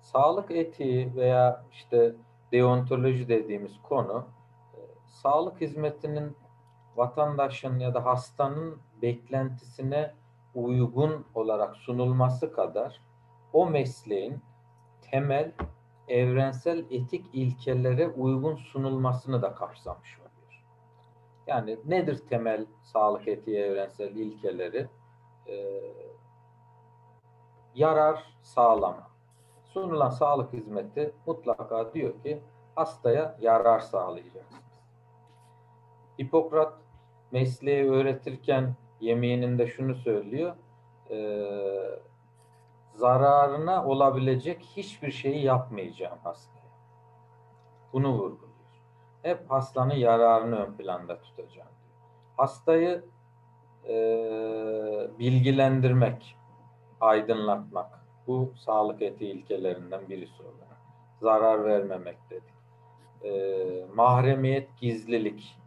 [0.02, 2.16] Sağlık etiği veya işte
[2.52, 4.26] deontoloji dediğimiz konu
[4.74, 6.38] e, sağlık hizmetinin
[6.96, 10.14] vatandaşın ya da hastanın beklentisine
[10.56, 13.02] uygun olarak sunulması kadar
[13.54, 14.42] o mesleğin
[15.02, 15.52] temel
[16.08, 20.64] evrensel etik ilkelere uygun sunulmasını da kapsamış oluyor.
[21.48, 24.88] Yani nedir temel sağlık etiği evrensel ilkeleri?
[25.48, 25.82] Ee,
[27.76, 29.07] yarar sağlama.
[29.78, 32.42] Sunulan sağlık hizmeti mutlaka diyor ki
[32.76, 34.64] hastaya yarar sağlayacaksınız.
[36.22, 36.74] Hipokrat
[37.32, 40.56] mesleği öğretirken yemeğinde şunu söylüyor.
[41.10, 41.18] E,
[42.96, 46.72] zararına olabilecek hiçbir şeyi yapmayacağım hastaya.
[47.94, 48.82] Bunu vurguluyor.
[49.22, 51.72] Hep hastanın yararını ön planda tutacağım.
[52.38, 53.06] Hastayı
[53.90, 53.96] e,
[55.20, 56.38] bilgilendirmek,
[57.02, 57.97] aydınlatmak.
[58.28, 60.78] Bu sağlık etiği ilkelerinden birisi olarak.
[61.22, 62.58] Zarar vermemek dedik.
[63.24, 65.58] E, mahremiyet, gizlilik.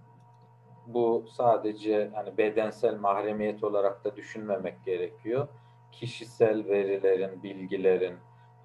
[0.87, 5.49] Bu sadece hani bedensel mahremiyet olarak da düşünmemek gerekiyor
[5.93, 8.17] kişisel verilerin, bilgilerin,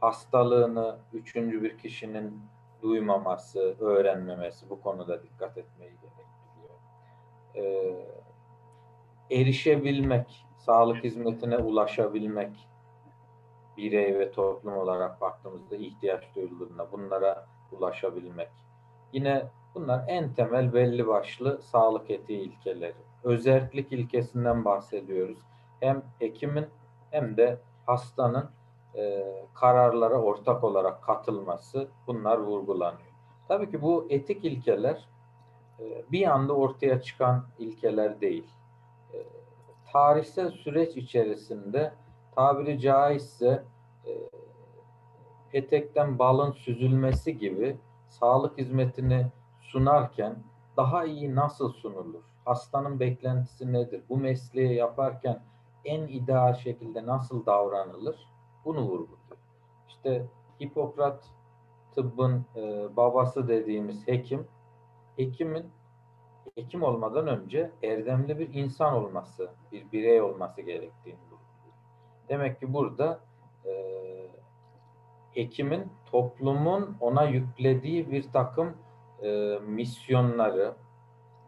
[0.01, 2.41] hastalığını üçüncü bir kişinin
[2.81, 6.79] duymaması, öğrenmemesi bu konuda dikkat etmeyi gerektiriyor.
[7.55, 7.95] Ee,
[9.31, 12.67] erişebilmek, sağlık hizmetine ulaşabilmek,
[13.77, 18.49] birey ve toplum olarak baktığımızda ihtiyaç duyulduğunda bunlara ulaşabilmek.
[19.13, 19.45] Yine
[19.75, 22.95] bunlar en temel belli başlı sağlık etiği ilkeleri.
[23.23, 25.37] Özellik ilkesinden bahsediyoruz.
[25.79, 26.65] Hem hekimin
[27.11, 28.49] hem de hastanın
[28.95, 33.15] e, kararlara ortak olarak katılması bunlar vurgulanıyor.
[33.47, 35.07] Tabii ki bu etik ilkeler
[35.79, 38.47] e, bir anda ortaya çıkan ilkeler değil.
[39.13, 39.17] E,
[39.91, 41.93] tarihsel süreç içerisinde
[42.35, 43.63] tabiri caizse
[44.05, 44.11] e,
[45.51, 49.27] petekten balın süzülmesi gibi sağlık hizmetini
[49.61, 50.35] sunarken
[50.77, 52.23] daha iyi nasıl sunulur?
[52.45, 54.03] Hastanın beklentisi nedir?
[54.09, 55.41] Bu mesleği yaparken
[55.85, 58.27] en ideal şekilde nasıl davranılır
[58.65, 59.37] bunu vurguluyor.
[59.87, 60.25] İşte
[60.61, 61.23] Hipokrat
[61.95, 64.47] tıbbın e, babası dediğimiz hekim,
[65.15, 65.65] hekimin
[66.55, 71.34] hekim olmadan önce erdemli bir insan olması, bir birey olması gerektiğini.
[72.29, 73.19] Demek ki burada
[73.65, 73.71] e,
[75.31, 78.77] hekimin toplumun ona yüklediği bir takım
[79.23, 80.73] e, misyonları,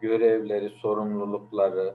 [0.00, 1.94] görevleri, sorumlulukları,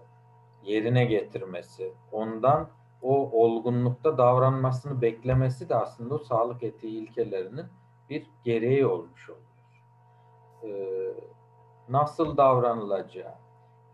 [0.64, 2.70] yerine getirmesi, ondan
[3.02, 7.66] o olgunlukta davranmasını beklemesi de aslında o sağlık etiği ilkelerinin
[8.10, 9.44] bir gereği olmuş oluyor.
[10.64, 11.14] Ee,
[11.90, 13.32] nasıl davranılacağı,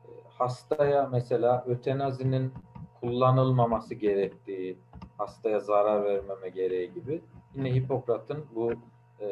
[0.05, 2.53] e, hastaya mesela ötenazinin
[3.01, 4.77] kullanılmaması gerektiği,
[5.17, 7.21] hastaya zarar vermeme gereği gibi
[7.55, 8.73] yine Hipokrat'ın bu
[9.21, 9.27] e,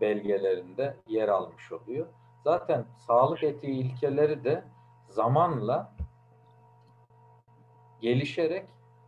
[0.00, 2.06] belgelerinde yer almış oluyor.
[2.44, 4.64] Zaten sağlık etiği ilkeleri de
[5.08, 5.92] zamanla
[8.00, 8.66] gelişerek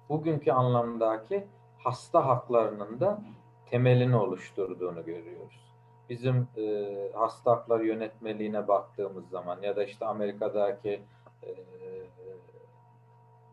[0.08, 1.46] bugünkü anlamdaki
[1.78, 3.22] hasta haklarının da
[3.70, 5.74] temelini oluşturduğunu görüyoruz.
[6.08, 11.02] Bizim e, hasta hakları yönetmeliğine baktığımız zaman ya da işte Amerika'daki
[11.42, 11.48] e,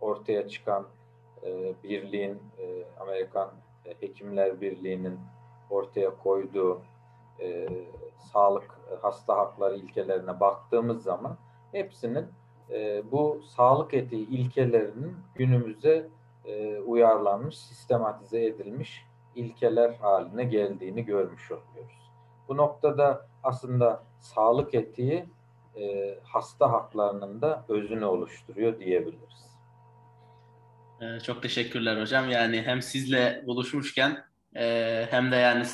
[0.02, 0.88] ortaya çıkan
[1.44, 3.52] e, birliğin, e, Amerikan
[4.00, 5.20] Hekimler Birliği'nin
[5.70, 6.82] ortaya koyduğu
[7.40, 7.68] e,
[8.34, 11.38] sağlık, hasta hakları ilkelerine baktığımız zaman
[11.72, 12.26] hepsinin
[12.70, 16.08] e, bu sağlık etiği ilkelerinin günümüze
[16.46, 19.06] e, uyarlanmış, sistematize edilmiş
[19.36, 22.12] ilkeler haline geldiğini görmüş oluyoruz.
[22.48, 25.26] Bu noktada aslında sağlık etiği
[25.76, 29.51] e, hasta haklarının da özünü oluşturuyor diyebiliriz.
[31.02, 32.30] Ee, çok teşekkürler hocam.
[32.30, 34.26] Yani hem sizle buluşmuşken
[34.56, 35.66] e, hem de yani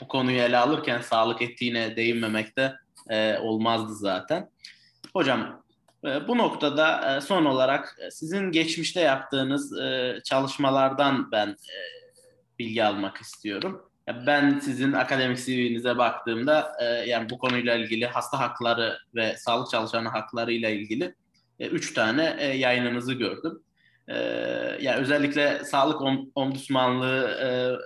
[0.00, 2.74] bu konuyu ele alırken sağlık etiğine değinmemek de
[3.10, 4.50] e, olmazdı zaten.
[5.12, 5.64] Hocam
[6.04, 9.74] e, bu noktada son olarak sizin geçmişte yaptığınız
[10.24, 11.56] çalışmalardan ben
[12.58, 13.90] bilgi almak istiyorum.
[14.26, 16.76] Ben sizin akademik CV'nize baktığımda
[17.06, 21.14] yani bu konuyla ilgili hasta hakları ve sağlık çalışanı hakları ile ilgili
[21.58, 22.22] üç tane
[22.56, 23.64] yayınınızı gördüm.
[24.80, 26.00] Yani özellikle sağlık
[26.34, 27.80] ombudsmanlığı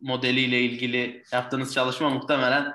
[0.00, 2.74] modeliyle ilgili yaptığınız çalışma muhtemelen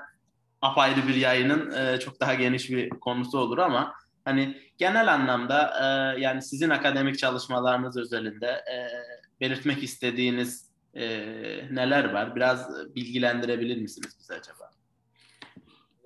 [0.62, 3.92] apayrı bir yayının e, çok daha geniş bir konusu olur ama
[4.24, 8.76] hani genel anlamda e, yani sizin akademik çalışmalarınız özelinde e,
[9.40, 11.06] belirtmek istediğiniz e,
[11.70, 12.36] neler var?
[12.36, 14.70] Biraz bilgilendirebilir misiniz bize acaba?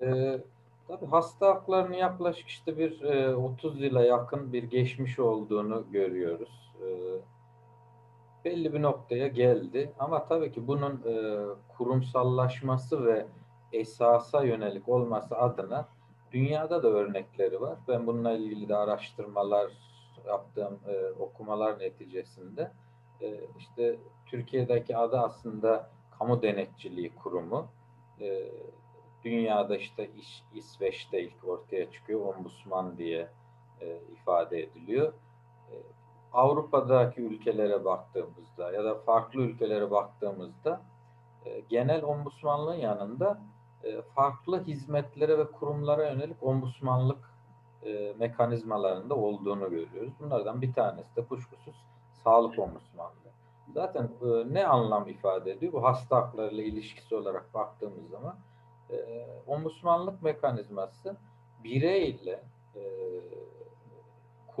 [0.01, 0.39] E,
[0.87, 6.70] tabii hasta haklarının yaklaşık işte bir e, 30 yıla yakın bir geçmiş olduğunu görüyoruz.
[6.81, 6.87] E,
[8.45, 9.91] belli bir noktaya geldi.
[9.99, 11.45] Ama tabii ki bunun e,
[11.77, 13.25] kurumsallaşması ve
[13.73, 15.87] esasa yönelik olması adına
[16.31, 17.79] dünyada da örnekleri var.
[17.87, 19.71] Ben bununla ilgili de araştırmalar
[20.27, 22.71] yaptığım e, okumalar neticesinde
[23.21, 23.95] e, işte
[24.25, 25.89] Türkiye'deki adı aslında
[26.19, 27.67] Kamu Denetçiliği Kurumu.
[28.21, 28.51] E,
[29.23, 32.35] dünyada işte İş, İsveç'te ilk ortaya çıkıyor.
[32.35, 33.27] Ombudsman diye
[33.81, 35.13] e, ifade ediliyor.
[36.33, 40.81] Avrupa'daki ülkelere baktığımızda ya da farklı ülkelere baktığımızda
[41.45, 43.41] e, genel ombudsmanlığın yanında
[43.83, 47.31] e, farklı hizmetlere ve kurumlara yönelik ombudsmanlık
[47.85, 50.13] e, mekanizmalarında olduğunu görüyoruz.
[50.19, 51.75] Bunlardan bir tanesi de kuşkusuz
[52.23, 53.31] sağlık ombudsmanlığı.
[53.73, 54.09] Zaten
[54.51, 55.73] ne anlam ifade ediyor?
[55.73, 58.35] Bu hasta haklarıyla ilişkisi olarak baktığımız zaman
[58.89, 61.17] e, ombudsmanlık mekanizması
[61.63, 62.43] bireyle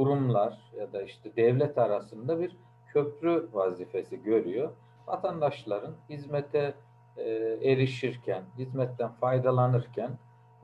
[0.01, 2.57] kurumlar ya da işte devlet arasında bir
[2.93, 4.71] köprü vazifesi görüyor.
[5.07, 6.73] Vatandaşların hizmete
[7.17, 7.29] e,
[7.63, 10.17] erişirken, hizmetten faydalanırken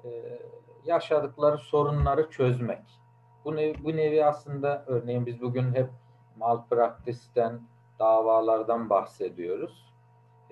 [0.03, 0.39] e,
[0.85, 2.99] yaşadıkları sorunları çözmek.
[3.45, 5.89] Bu nevi, bu nevi aslında örneğin biz bugün hep
[6.37, 7.61] malpraktisten,
[7.99, 9.93] davalardan bahsediyoruz.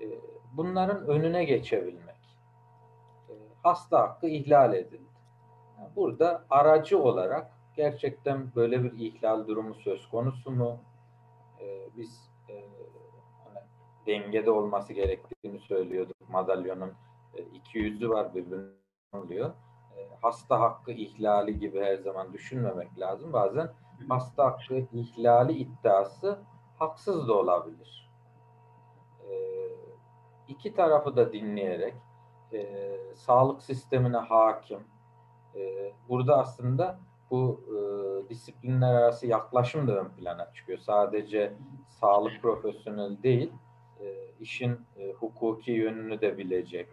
[0.01, 0.05] E,
[0.53, 2.37] bunların önüne geçebilmek.
[3.29, 3.33] E,
[3.63, 5.05] hasta hakkı ihlal edildi.
[5.95, 10.79] Burada aracı olarak gerçekten böyle bir ihlal durumu söz konusu mu?
[11.61, 12.53] Ee, biz e,
[13.43, 13.59] hani
[14.07, 16.29] dengede olması gerektiğini söylüyorduk.
[16.29, 16.93] Madalyonun
[17.33, 18.71] e, iki yüzü var birbirine
[19.13, 19.49] oluyor.
[19.97, 23.33] E, hasta hakkı ihlali gibi her zaman düşünmemek lazım.
[23.33, 23.69] Bazen
[24.09, 26.39] hasta hakkı ihlali iddiası
[26.79, 28.11] haksız da olabilir.
[29.29, 29.33] E,
[30.47, 31.93] iki tarafı da dinleyerek
[32.53, 34.79] e, sağlık sistemine hakim.
[35.55, 36.99] E, burada aslında
[37.31, 40.79] bu e, disiplinler arası yaklaşım da ön plana çıkıyor.
[40.79, 41.53] Sadece
[41.89, 43.51] sağlık profesyonel değil,
[43.99, 44.05] e,
[44.39, 46.87] işin e, hukuki yönünü de bilecek,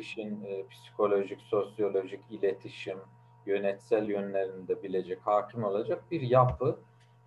[0.00, 2.98] işin e, psikolojik, sosyolojik, iletişim,
[3.46, 6.78] yönetsel yönlerini de bilecek, hakim olacak bir yapı.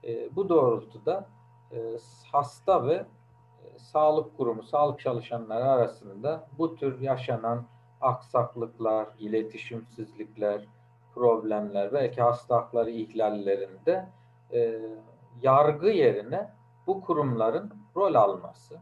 [0.03, 1.29] E, bu doğrultuda
[1.71, 1.77] e,
[2.31, 7.65] hasta ve e, sağlık kurumu, sağlık çalışanları arasında bu tür yaşanan
[8.01, 10.67] aksaklıklar, iletişimsizlikler,
[11.15, 14.09] problemler, belki hasta hakları ihlallerinde
[14.53, 14.79] e,
[15.41, 16.49] yargı yerine
[16.87, 18.79] bu kurumların rol alması,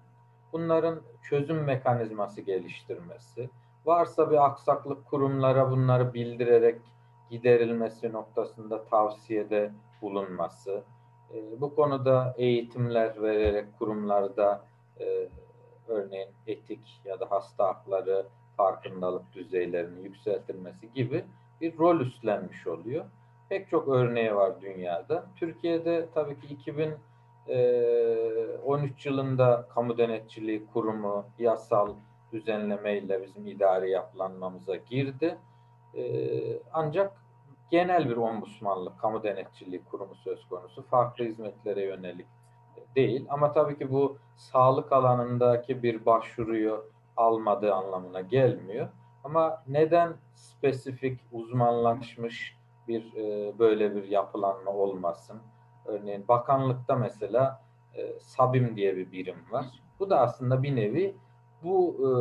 [0.53, 3.49] bunların çözüm mekanizması geliştirmesi,
[3.85, 6.81] varsa bir aksaklık kurumlara bunları bildirerek
[7.29, 10.83] giderilmesi noktasında tavsiyede bulunması,
[11.33, 14.65] e, bu konuda eğitimler vererek kurumlarda
[14.99, 15.29] e,
[15.87, 18.25] örneğin etik ya da hasta hakları
[18.57, 21.25] farkındalık düzeylerinin yükseltilmesi gibi
[21.61, 23.05] bir rol üstlenmiş oluyor.
[23.49, 25.25] Pek çok örneği var dünyada.
[25.35, 31.93] Türkiye'de tabii ki 2013 yılında kamu denetçiliği kurumu yasal
[32.31, 35.37] düzenlemeyle bizim idari yapılanmamıza girdi.
[36.73, 37.13] Ancak
[37.71, 40.83] genel bir ombudsmanlık, kamu denetçiliği kurumu söz konusu.
[40.83, 42.27] Farklı hizmetlere yönelik
[42.95, 43.25] değil.
[43.29, 46.85] Ama tabii ki bu sağlık alanındaki bir başvuruyu
[47.17, 48.87] almadığı anlamına gelmiyor.
[49.29, 52.57] Ama neden spesifik, uzmanlaşmış
[52.87, 55.41] bir e, böyle bir yapılanma olmasın?
[55.85, 57.61] Örneğin bakanlıkta mesela
[57.95, 59.65] e, SABİM diye bir birim var.
[59.99, 61.15] Bu da aslında bir nevi
[61.63, 62.11] bu e,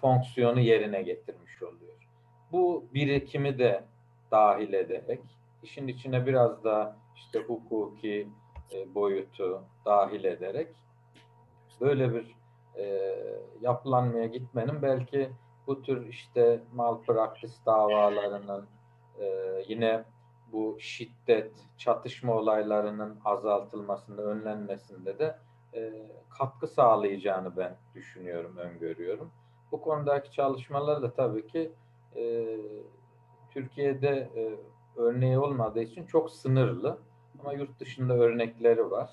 [0.00, 2.08] fonksiyonu yerine getirmiş oluyor.
[2.52, 3.84] Bu birikimi de
[4.30, 5.22] dahil ederek
[5.62, 8.28] işin içine biraz da işte hukuki
[8.72, 10.68] e, boyutu dahil ederek
[11.80, 12.36] böyle bir
[12.76, 13.14] e,
[13.60, 15.30] yapılanmaya gitmenin belki
[15.66, 18.66] bu tür işte malpraktis davalarının
[19.20, 19.26] e,
[19.68, 20.04] yine
[20.52, 25.38] bu şiddet, çatışma olaylarının azaltılmasında, önlenmesinde de
[25.74, 25.92] e,
[26.38, 29.30] katkı sağlayacağını ben düşünüyorum, öngörüyorum.
[29.72, 31.72] Bu konudaki çalışmalar da tabii ki
[32.16, 32.56] e,
[33.50, 34.56] Türkiye'de e,
[34.96, 36.98] örneği olmadığı için çok sınırlı
[37.40, 39.10] ama yurt dışında örnekleri var.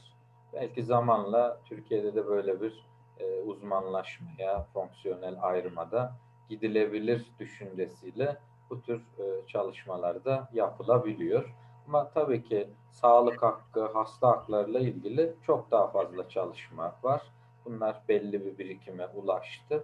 [0.54, 2.86] Belki zamanla Türkiye'de de böyle bir
[3.20, 6.16] e, uzmanlaşmaya, fonksiyonel ayrımada
[6.50, 8.38] gidilebilir düşüncesiyle
[8.70, 11.56] bu tür e, çalışmalarda yapılabiliyor.
[11.88, 17.22] Ama tabii ki sağlık hakkı, hasta haklarıyla ilgili çok daha fazla çalışma var.
[17.66, 19.84] Bunlar belli bir birikime ulaştı.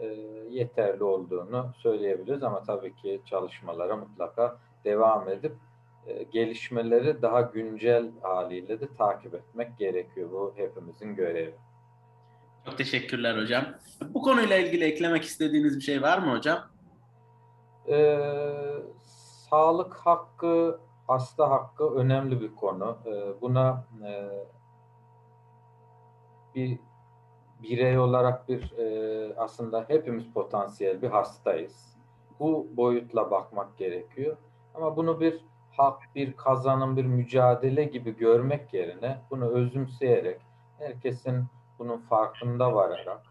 [0.00, 0.06] E,
[0.50, 5.56] yeterli olduğunu söyleyebiliriz ama tabii ki çalışmalara mutlaka devam edip
[6.06, 10.30] e, gelişmeleri daha güncel haliyle de takip etmek gerekiyor.
[10.30, 11.54] Bu hepimizin görevi.
[12.64, 13.64] Çok teşekkürler hocam.
[14.14, 16.58] Bu konuyla ilgili eklemek istediğiniz bir şey var mı hocam?
[17.88, 18.18] Ee,
[19.50, 22.98] sağlık hakkı, hasta hakkı önemli bir konu.
[23.06, 24.30] Ee, buna e,
[26.54, 26.78] bir
[27.62, 31.96] birey olarak bir e, aslında hepimiz potansiyel bir hastayız.
[32.40, 34.36] Bu boyutla bakmak gerekiyor.
[34.74, 35.44] Ama bunu bir
[35.76, 40.40] hak, bir kazanım, bir mücadele gibi görmek yerine bunu özümseyerek
[40.78, 41.46] herkesin
[41.82, 43.22] bunun farkında vararak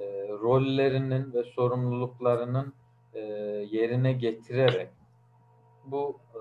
[0.00, 2.74] e, rollerinin ve sorumluluklarının
[3.14, 3.20] e,
[3.70, 4.90] yerine getirerek
[5.84, 6.40] bu e,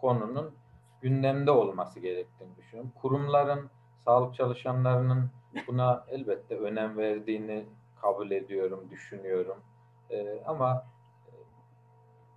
[0.00, 0.54] konunun
[1.02, 2.92] gündemde olması gerektiğini düşünüyorum.
[3.02, 3.70] Kurumların,
[4.04, 5.30] sağlık çalışanlarının
[5.66, 7.66] buna elbette önem verdiğini
[8.00, 9.56] kabul ediyorum, düşünüyorum.
[10.10, 10.86] E, ama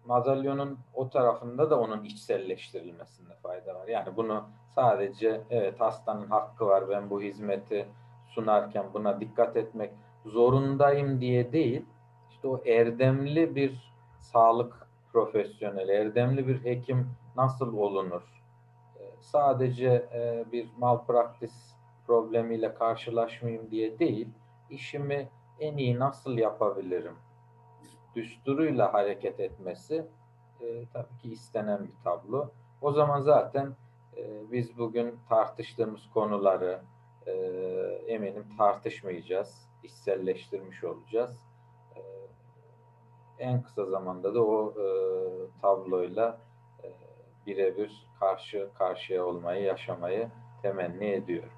[0.05, 3.87] madalyonun o tarafında da onun içselleştirilmesinde fayda var.
[3.87, 7.87] Yani bunu sadece evet hastanın hakkı var ben bu hizmeti
[8.37, 9.91] sunarken buna dikkat etmek
[10.25, 11.85] zorundayım diye değil.
[12.29, 18.43] İşte o erdemli bir sağlık profesyoneli, erdemli bir hekim nasıl olunur?
[18.99, 21.73] Ee, sadece e, bir malpraktis
[22.07, 24.27] problemiyle karşılaşmayayım diye değil,
[24.69, 27.15] işimi en iyi nasıl yapabilirim?
[28.17, 30.07] düsturuyla hareket etmesi
[30.61, 32.49] e, tabii ki istenen bir tablo.
[32.81, 33.75] O zaman zaten
[34.17, 36.79] e, biz bugün tartıştığımız konuları
[37.27, 37.31] e,
[38.07, 41.37] eminim tartışmayacağız, içselleştirmiş olacağız.
[41.95, 42.01] E,
[43.39, 44.85] en kısa zamanda da o e,
[45.61, 46.41] tabloyla
[46.83, 46.87] e,
[47.45, 50.29] birebir karşı karşıya olmayı, yaşamayı
[50.61, 51.51] temenni ediyorum.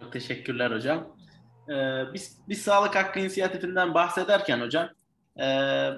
[0.00, 1.16] Çok teşekkürler hocam.
[1.68, 4.88] Ee, biz, biz Sağlık Hakkı İnisiyatifinden bahsederken hocam
[5.38, 5.42] e,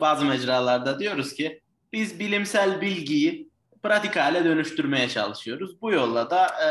[0.00, 1.60] bazı mecralarda diyoruz ki
[1.92, 3.50] biz bilimsel bilgiyi
[3.82, 5.82] pratik hale dönüştürmeye çalışıyoruz.
[5.82, 6.68] Bu yolla da e,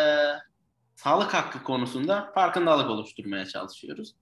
[0.96, 4.16] sağlık hakkı konusunda farkındalık oluşturmaya çalışıyoruz.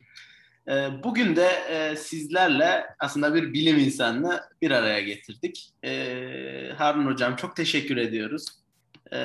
[0.68, 5.74] E, bugün de e, sizlerle aslında bir bilim insanını bir araya getirdik.
[5.84, 8.45] E, Harun Hocam çok teşekkür ediyoruz.
[9.14, 9.20] E,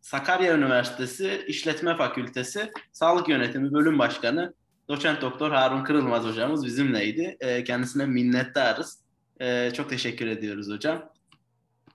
[0.00, 4.54] Sakarya Üniversitesi İşletme Fakültesi Sağlık Yönetimi Bölüm Başkanı
[4.88, 7.38] Doçent Doktor Harun Kırılmaz hocamız bizimleydi.
[7.66, 8.98] Kendisine minnettarız.
[9.74, 11.13] Çok teşekkür ediyoruz hocam.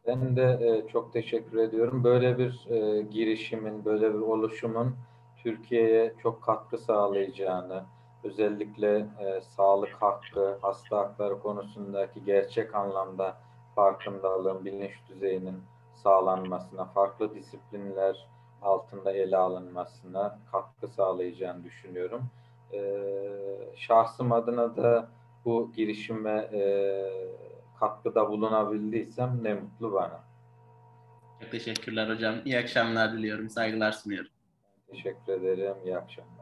[0.10, 2.04] Ben de e, çok teşekkür ediyorum.
[2.04, 4.96] Böyle bir e, girişimin, böyle bir oluşumun
[5.38, 7.84] Türkiye'ye çok katkı sağlayacağını,
[8.24, 13.38] özellikle e, sağlık hakkı, hasta hakları konusundaki gerçek anlamda
[13.76, 15.64] farkındalığın, bilinç düzeyinin
[15.96, 18.28] sağlanmasına, farklı disiplinler
[18.62, 22.22] altında ele alınmasına katkı sağlayacağını düşünüyorum
[22.74, 22.80] e,
[23.76, 25.10] şahsım adına da
[25.46, 26.62] bu girişime e,
[27.80, 30.24] katkıda bulunabildiysem ne mutlu bana.
[31.42, 32.36] Çok teşekkürler hocam.
[32.46, 33.50] İyi akşamlar diliyorum.
[33.50, 34.32] Saygılar sunuyorum.
[34.92, 35.76] Teşekkür ederim.
[35.86, 36.39] İyi akşamlar.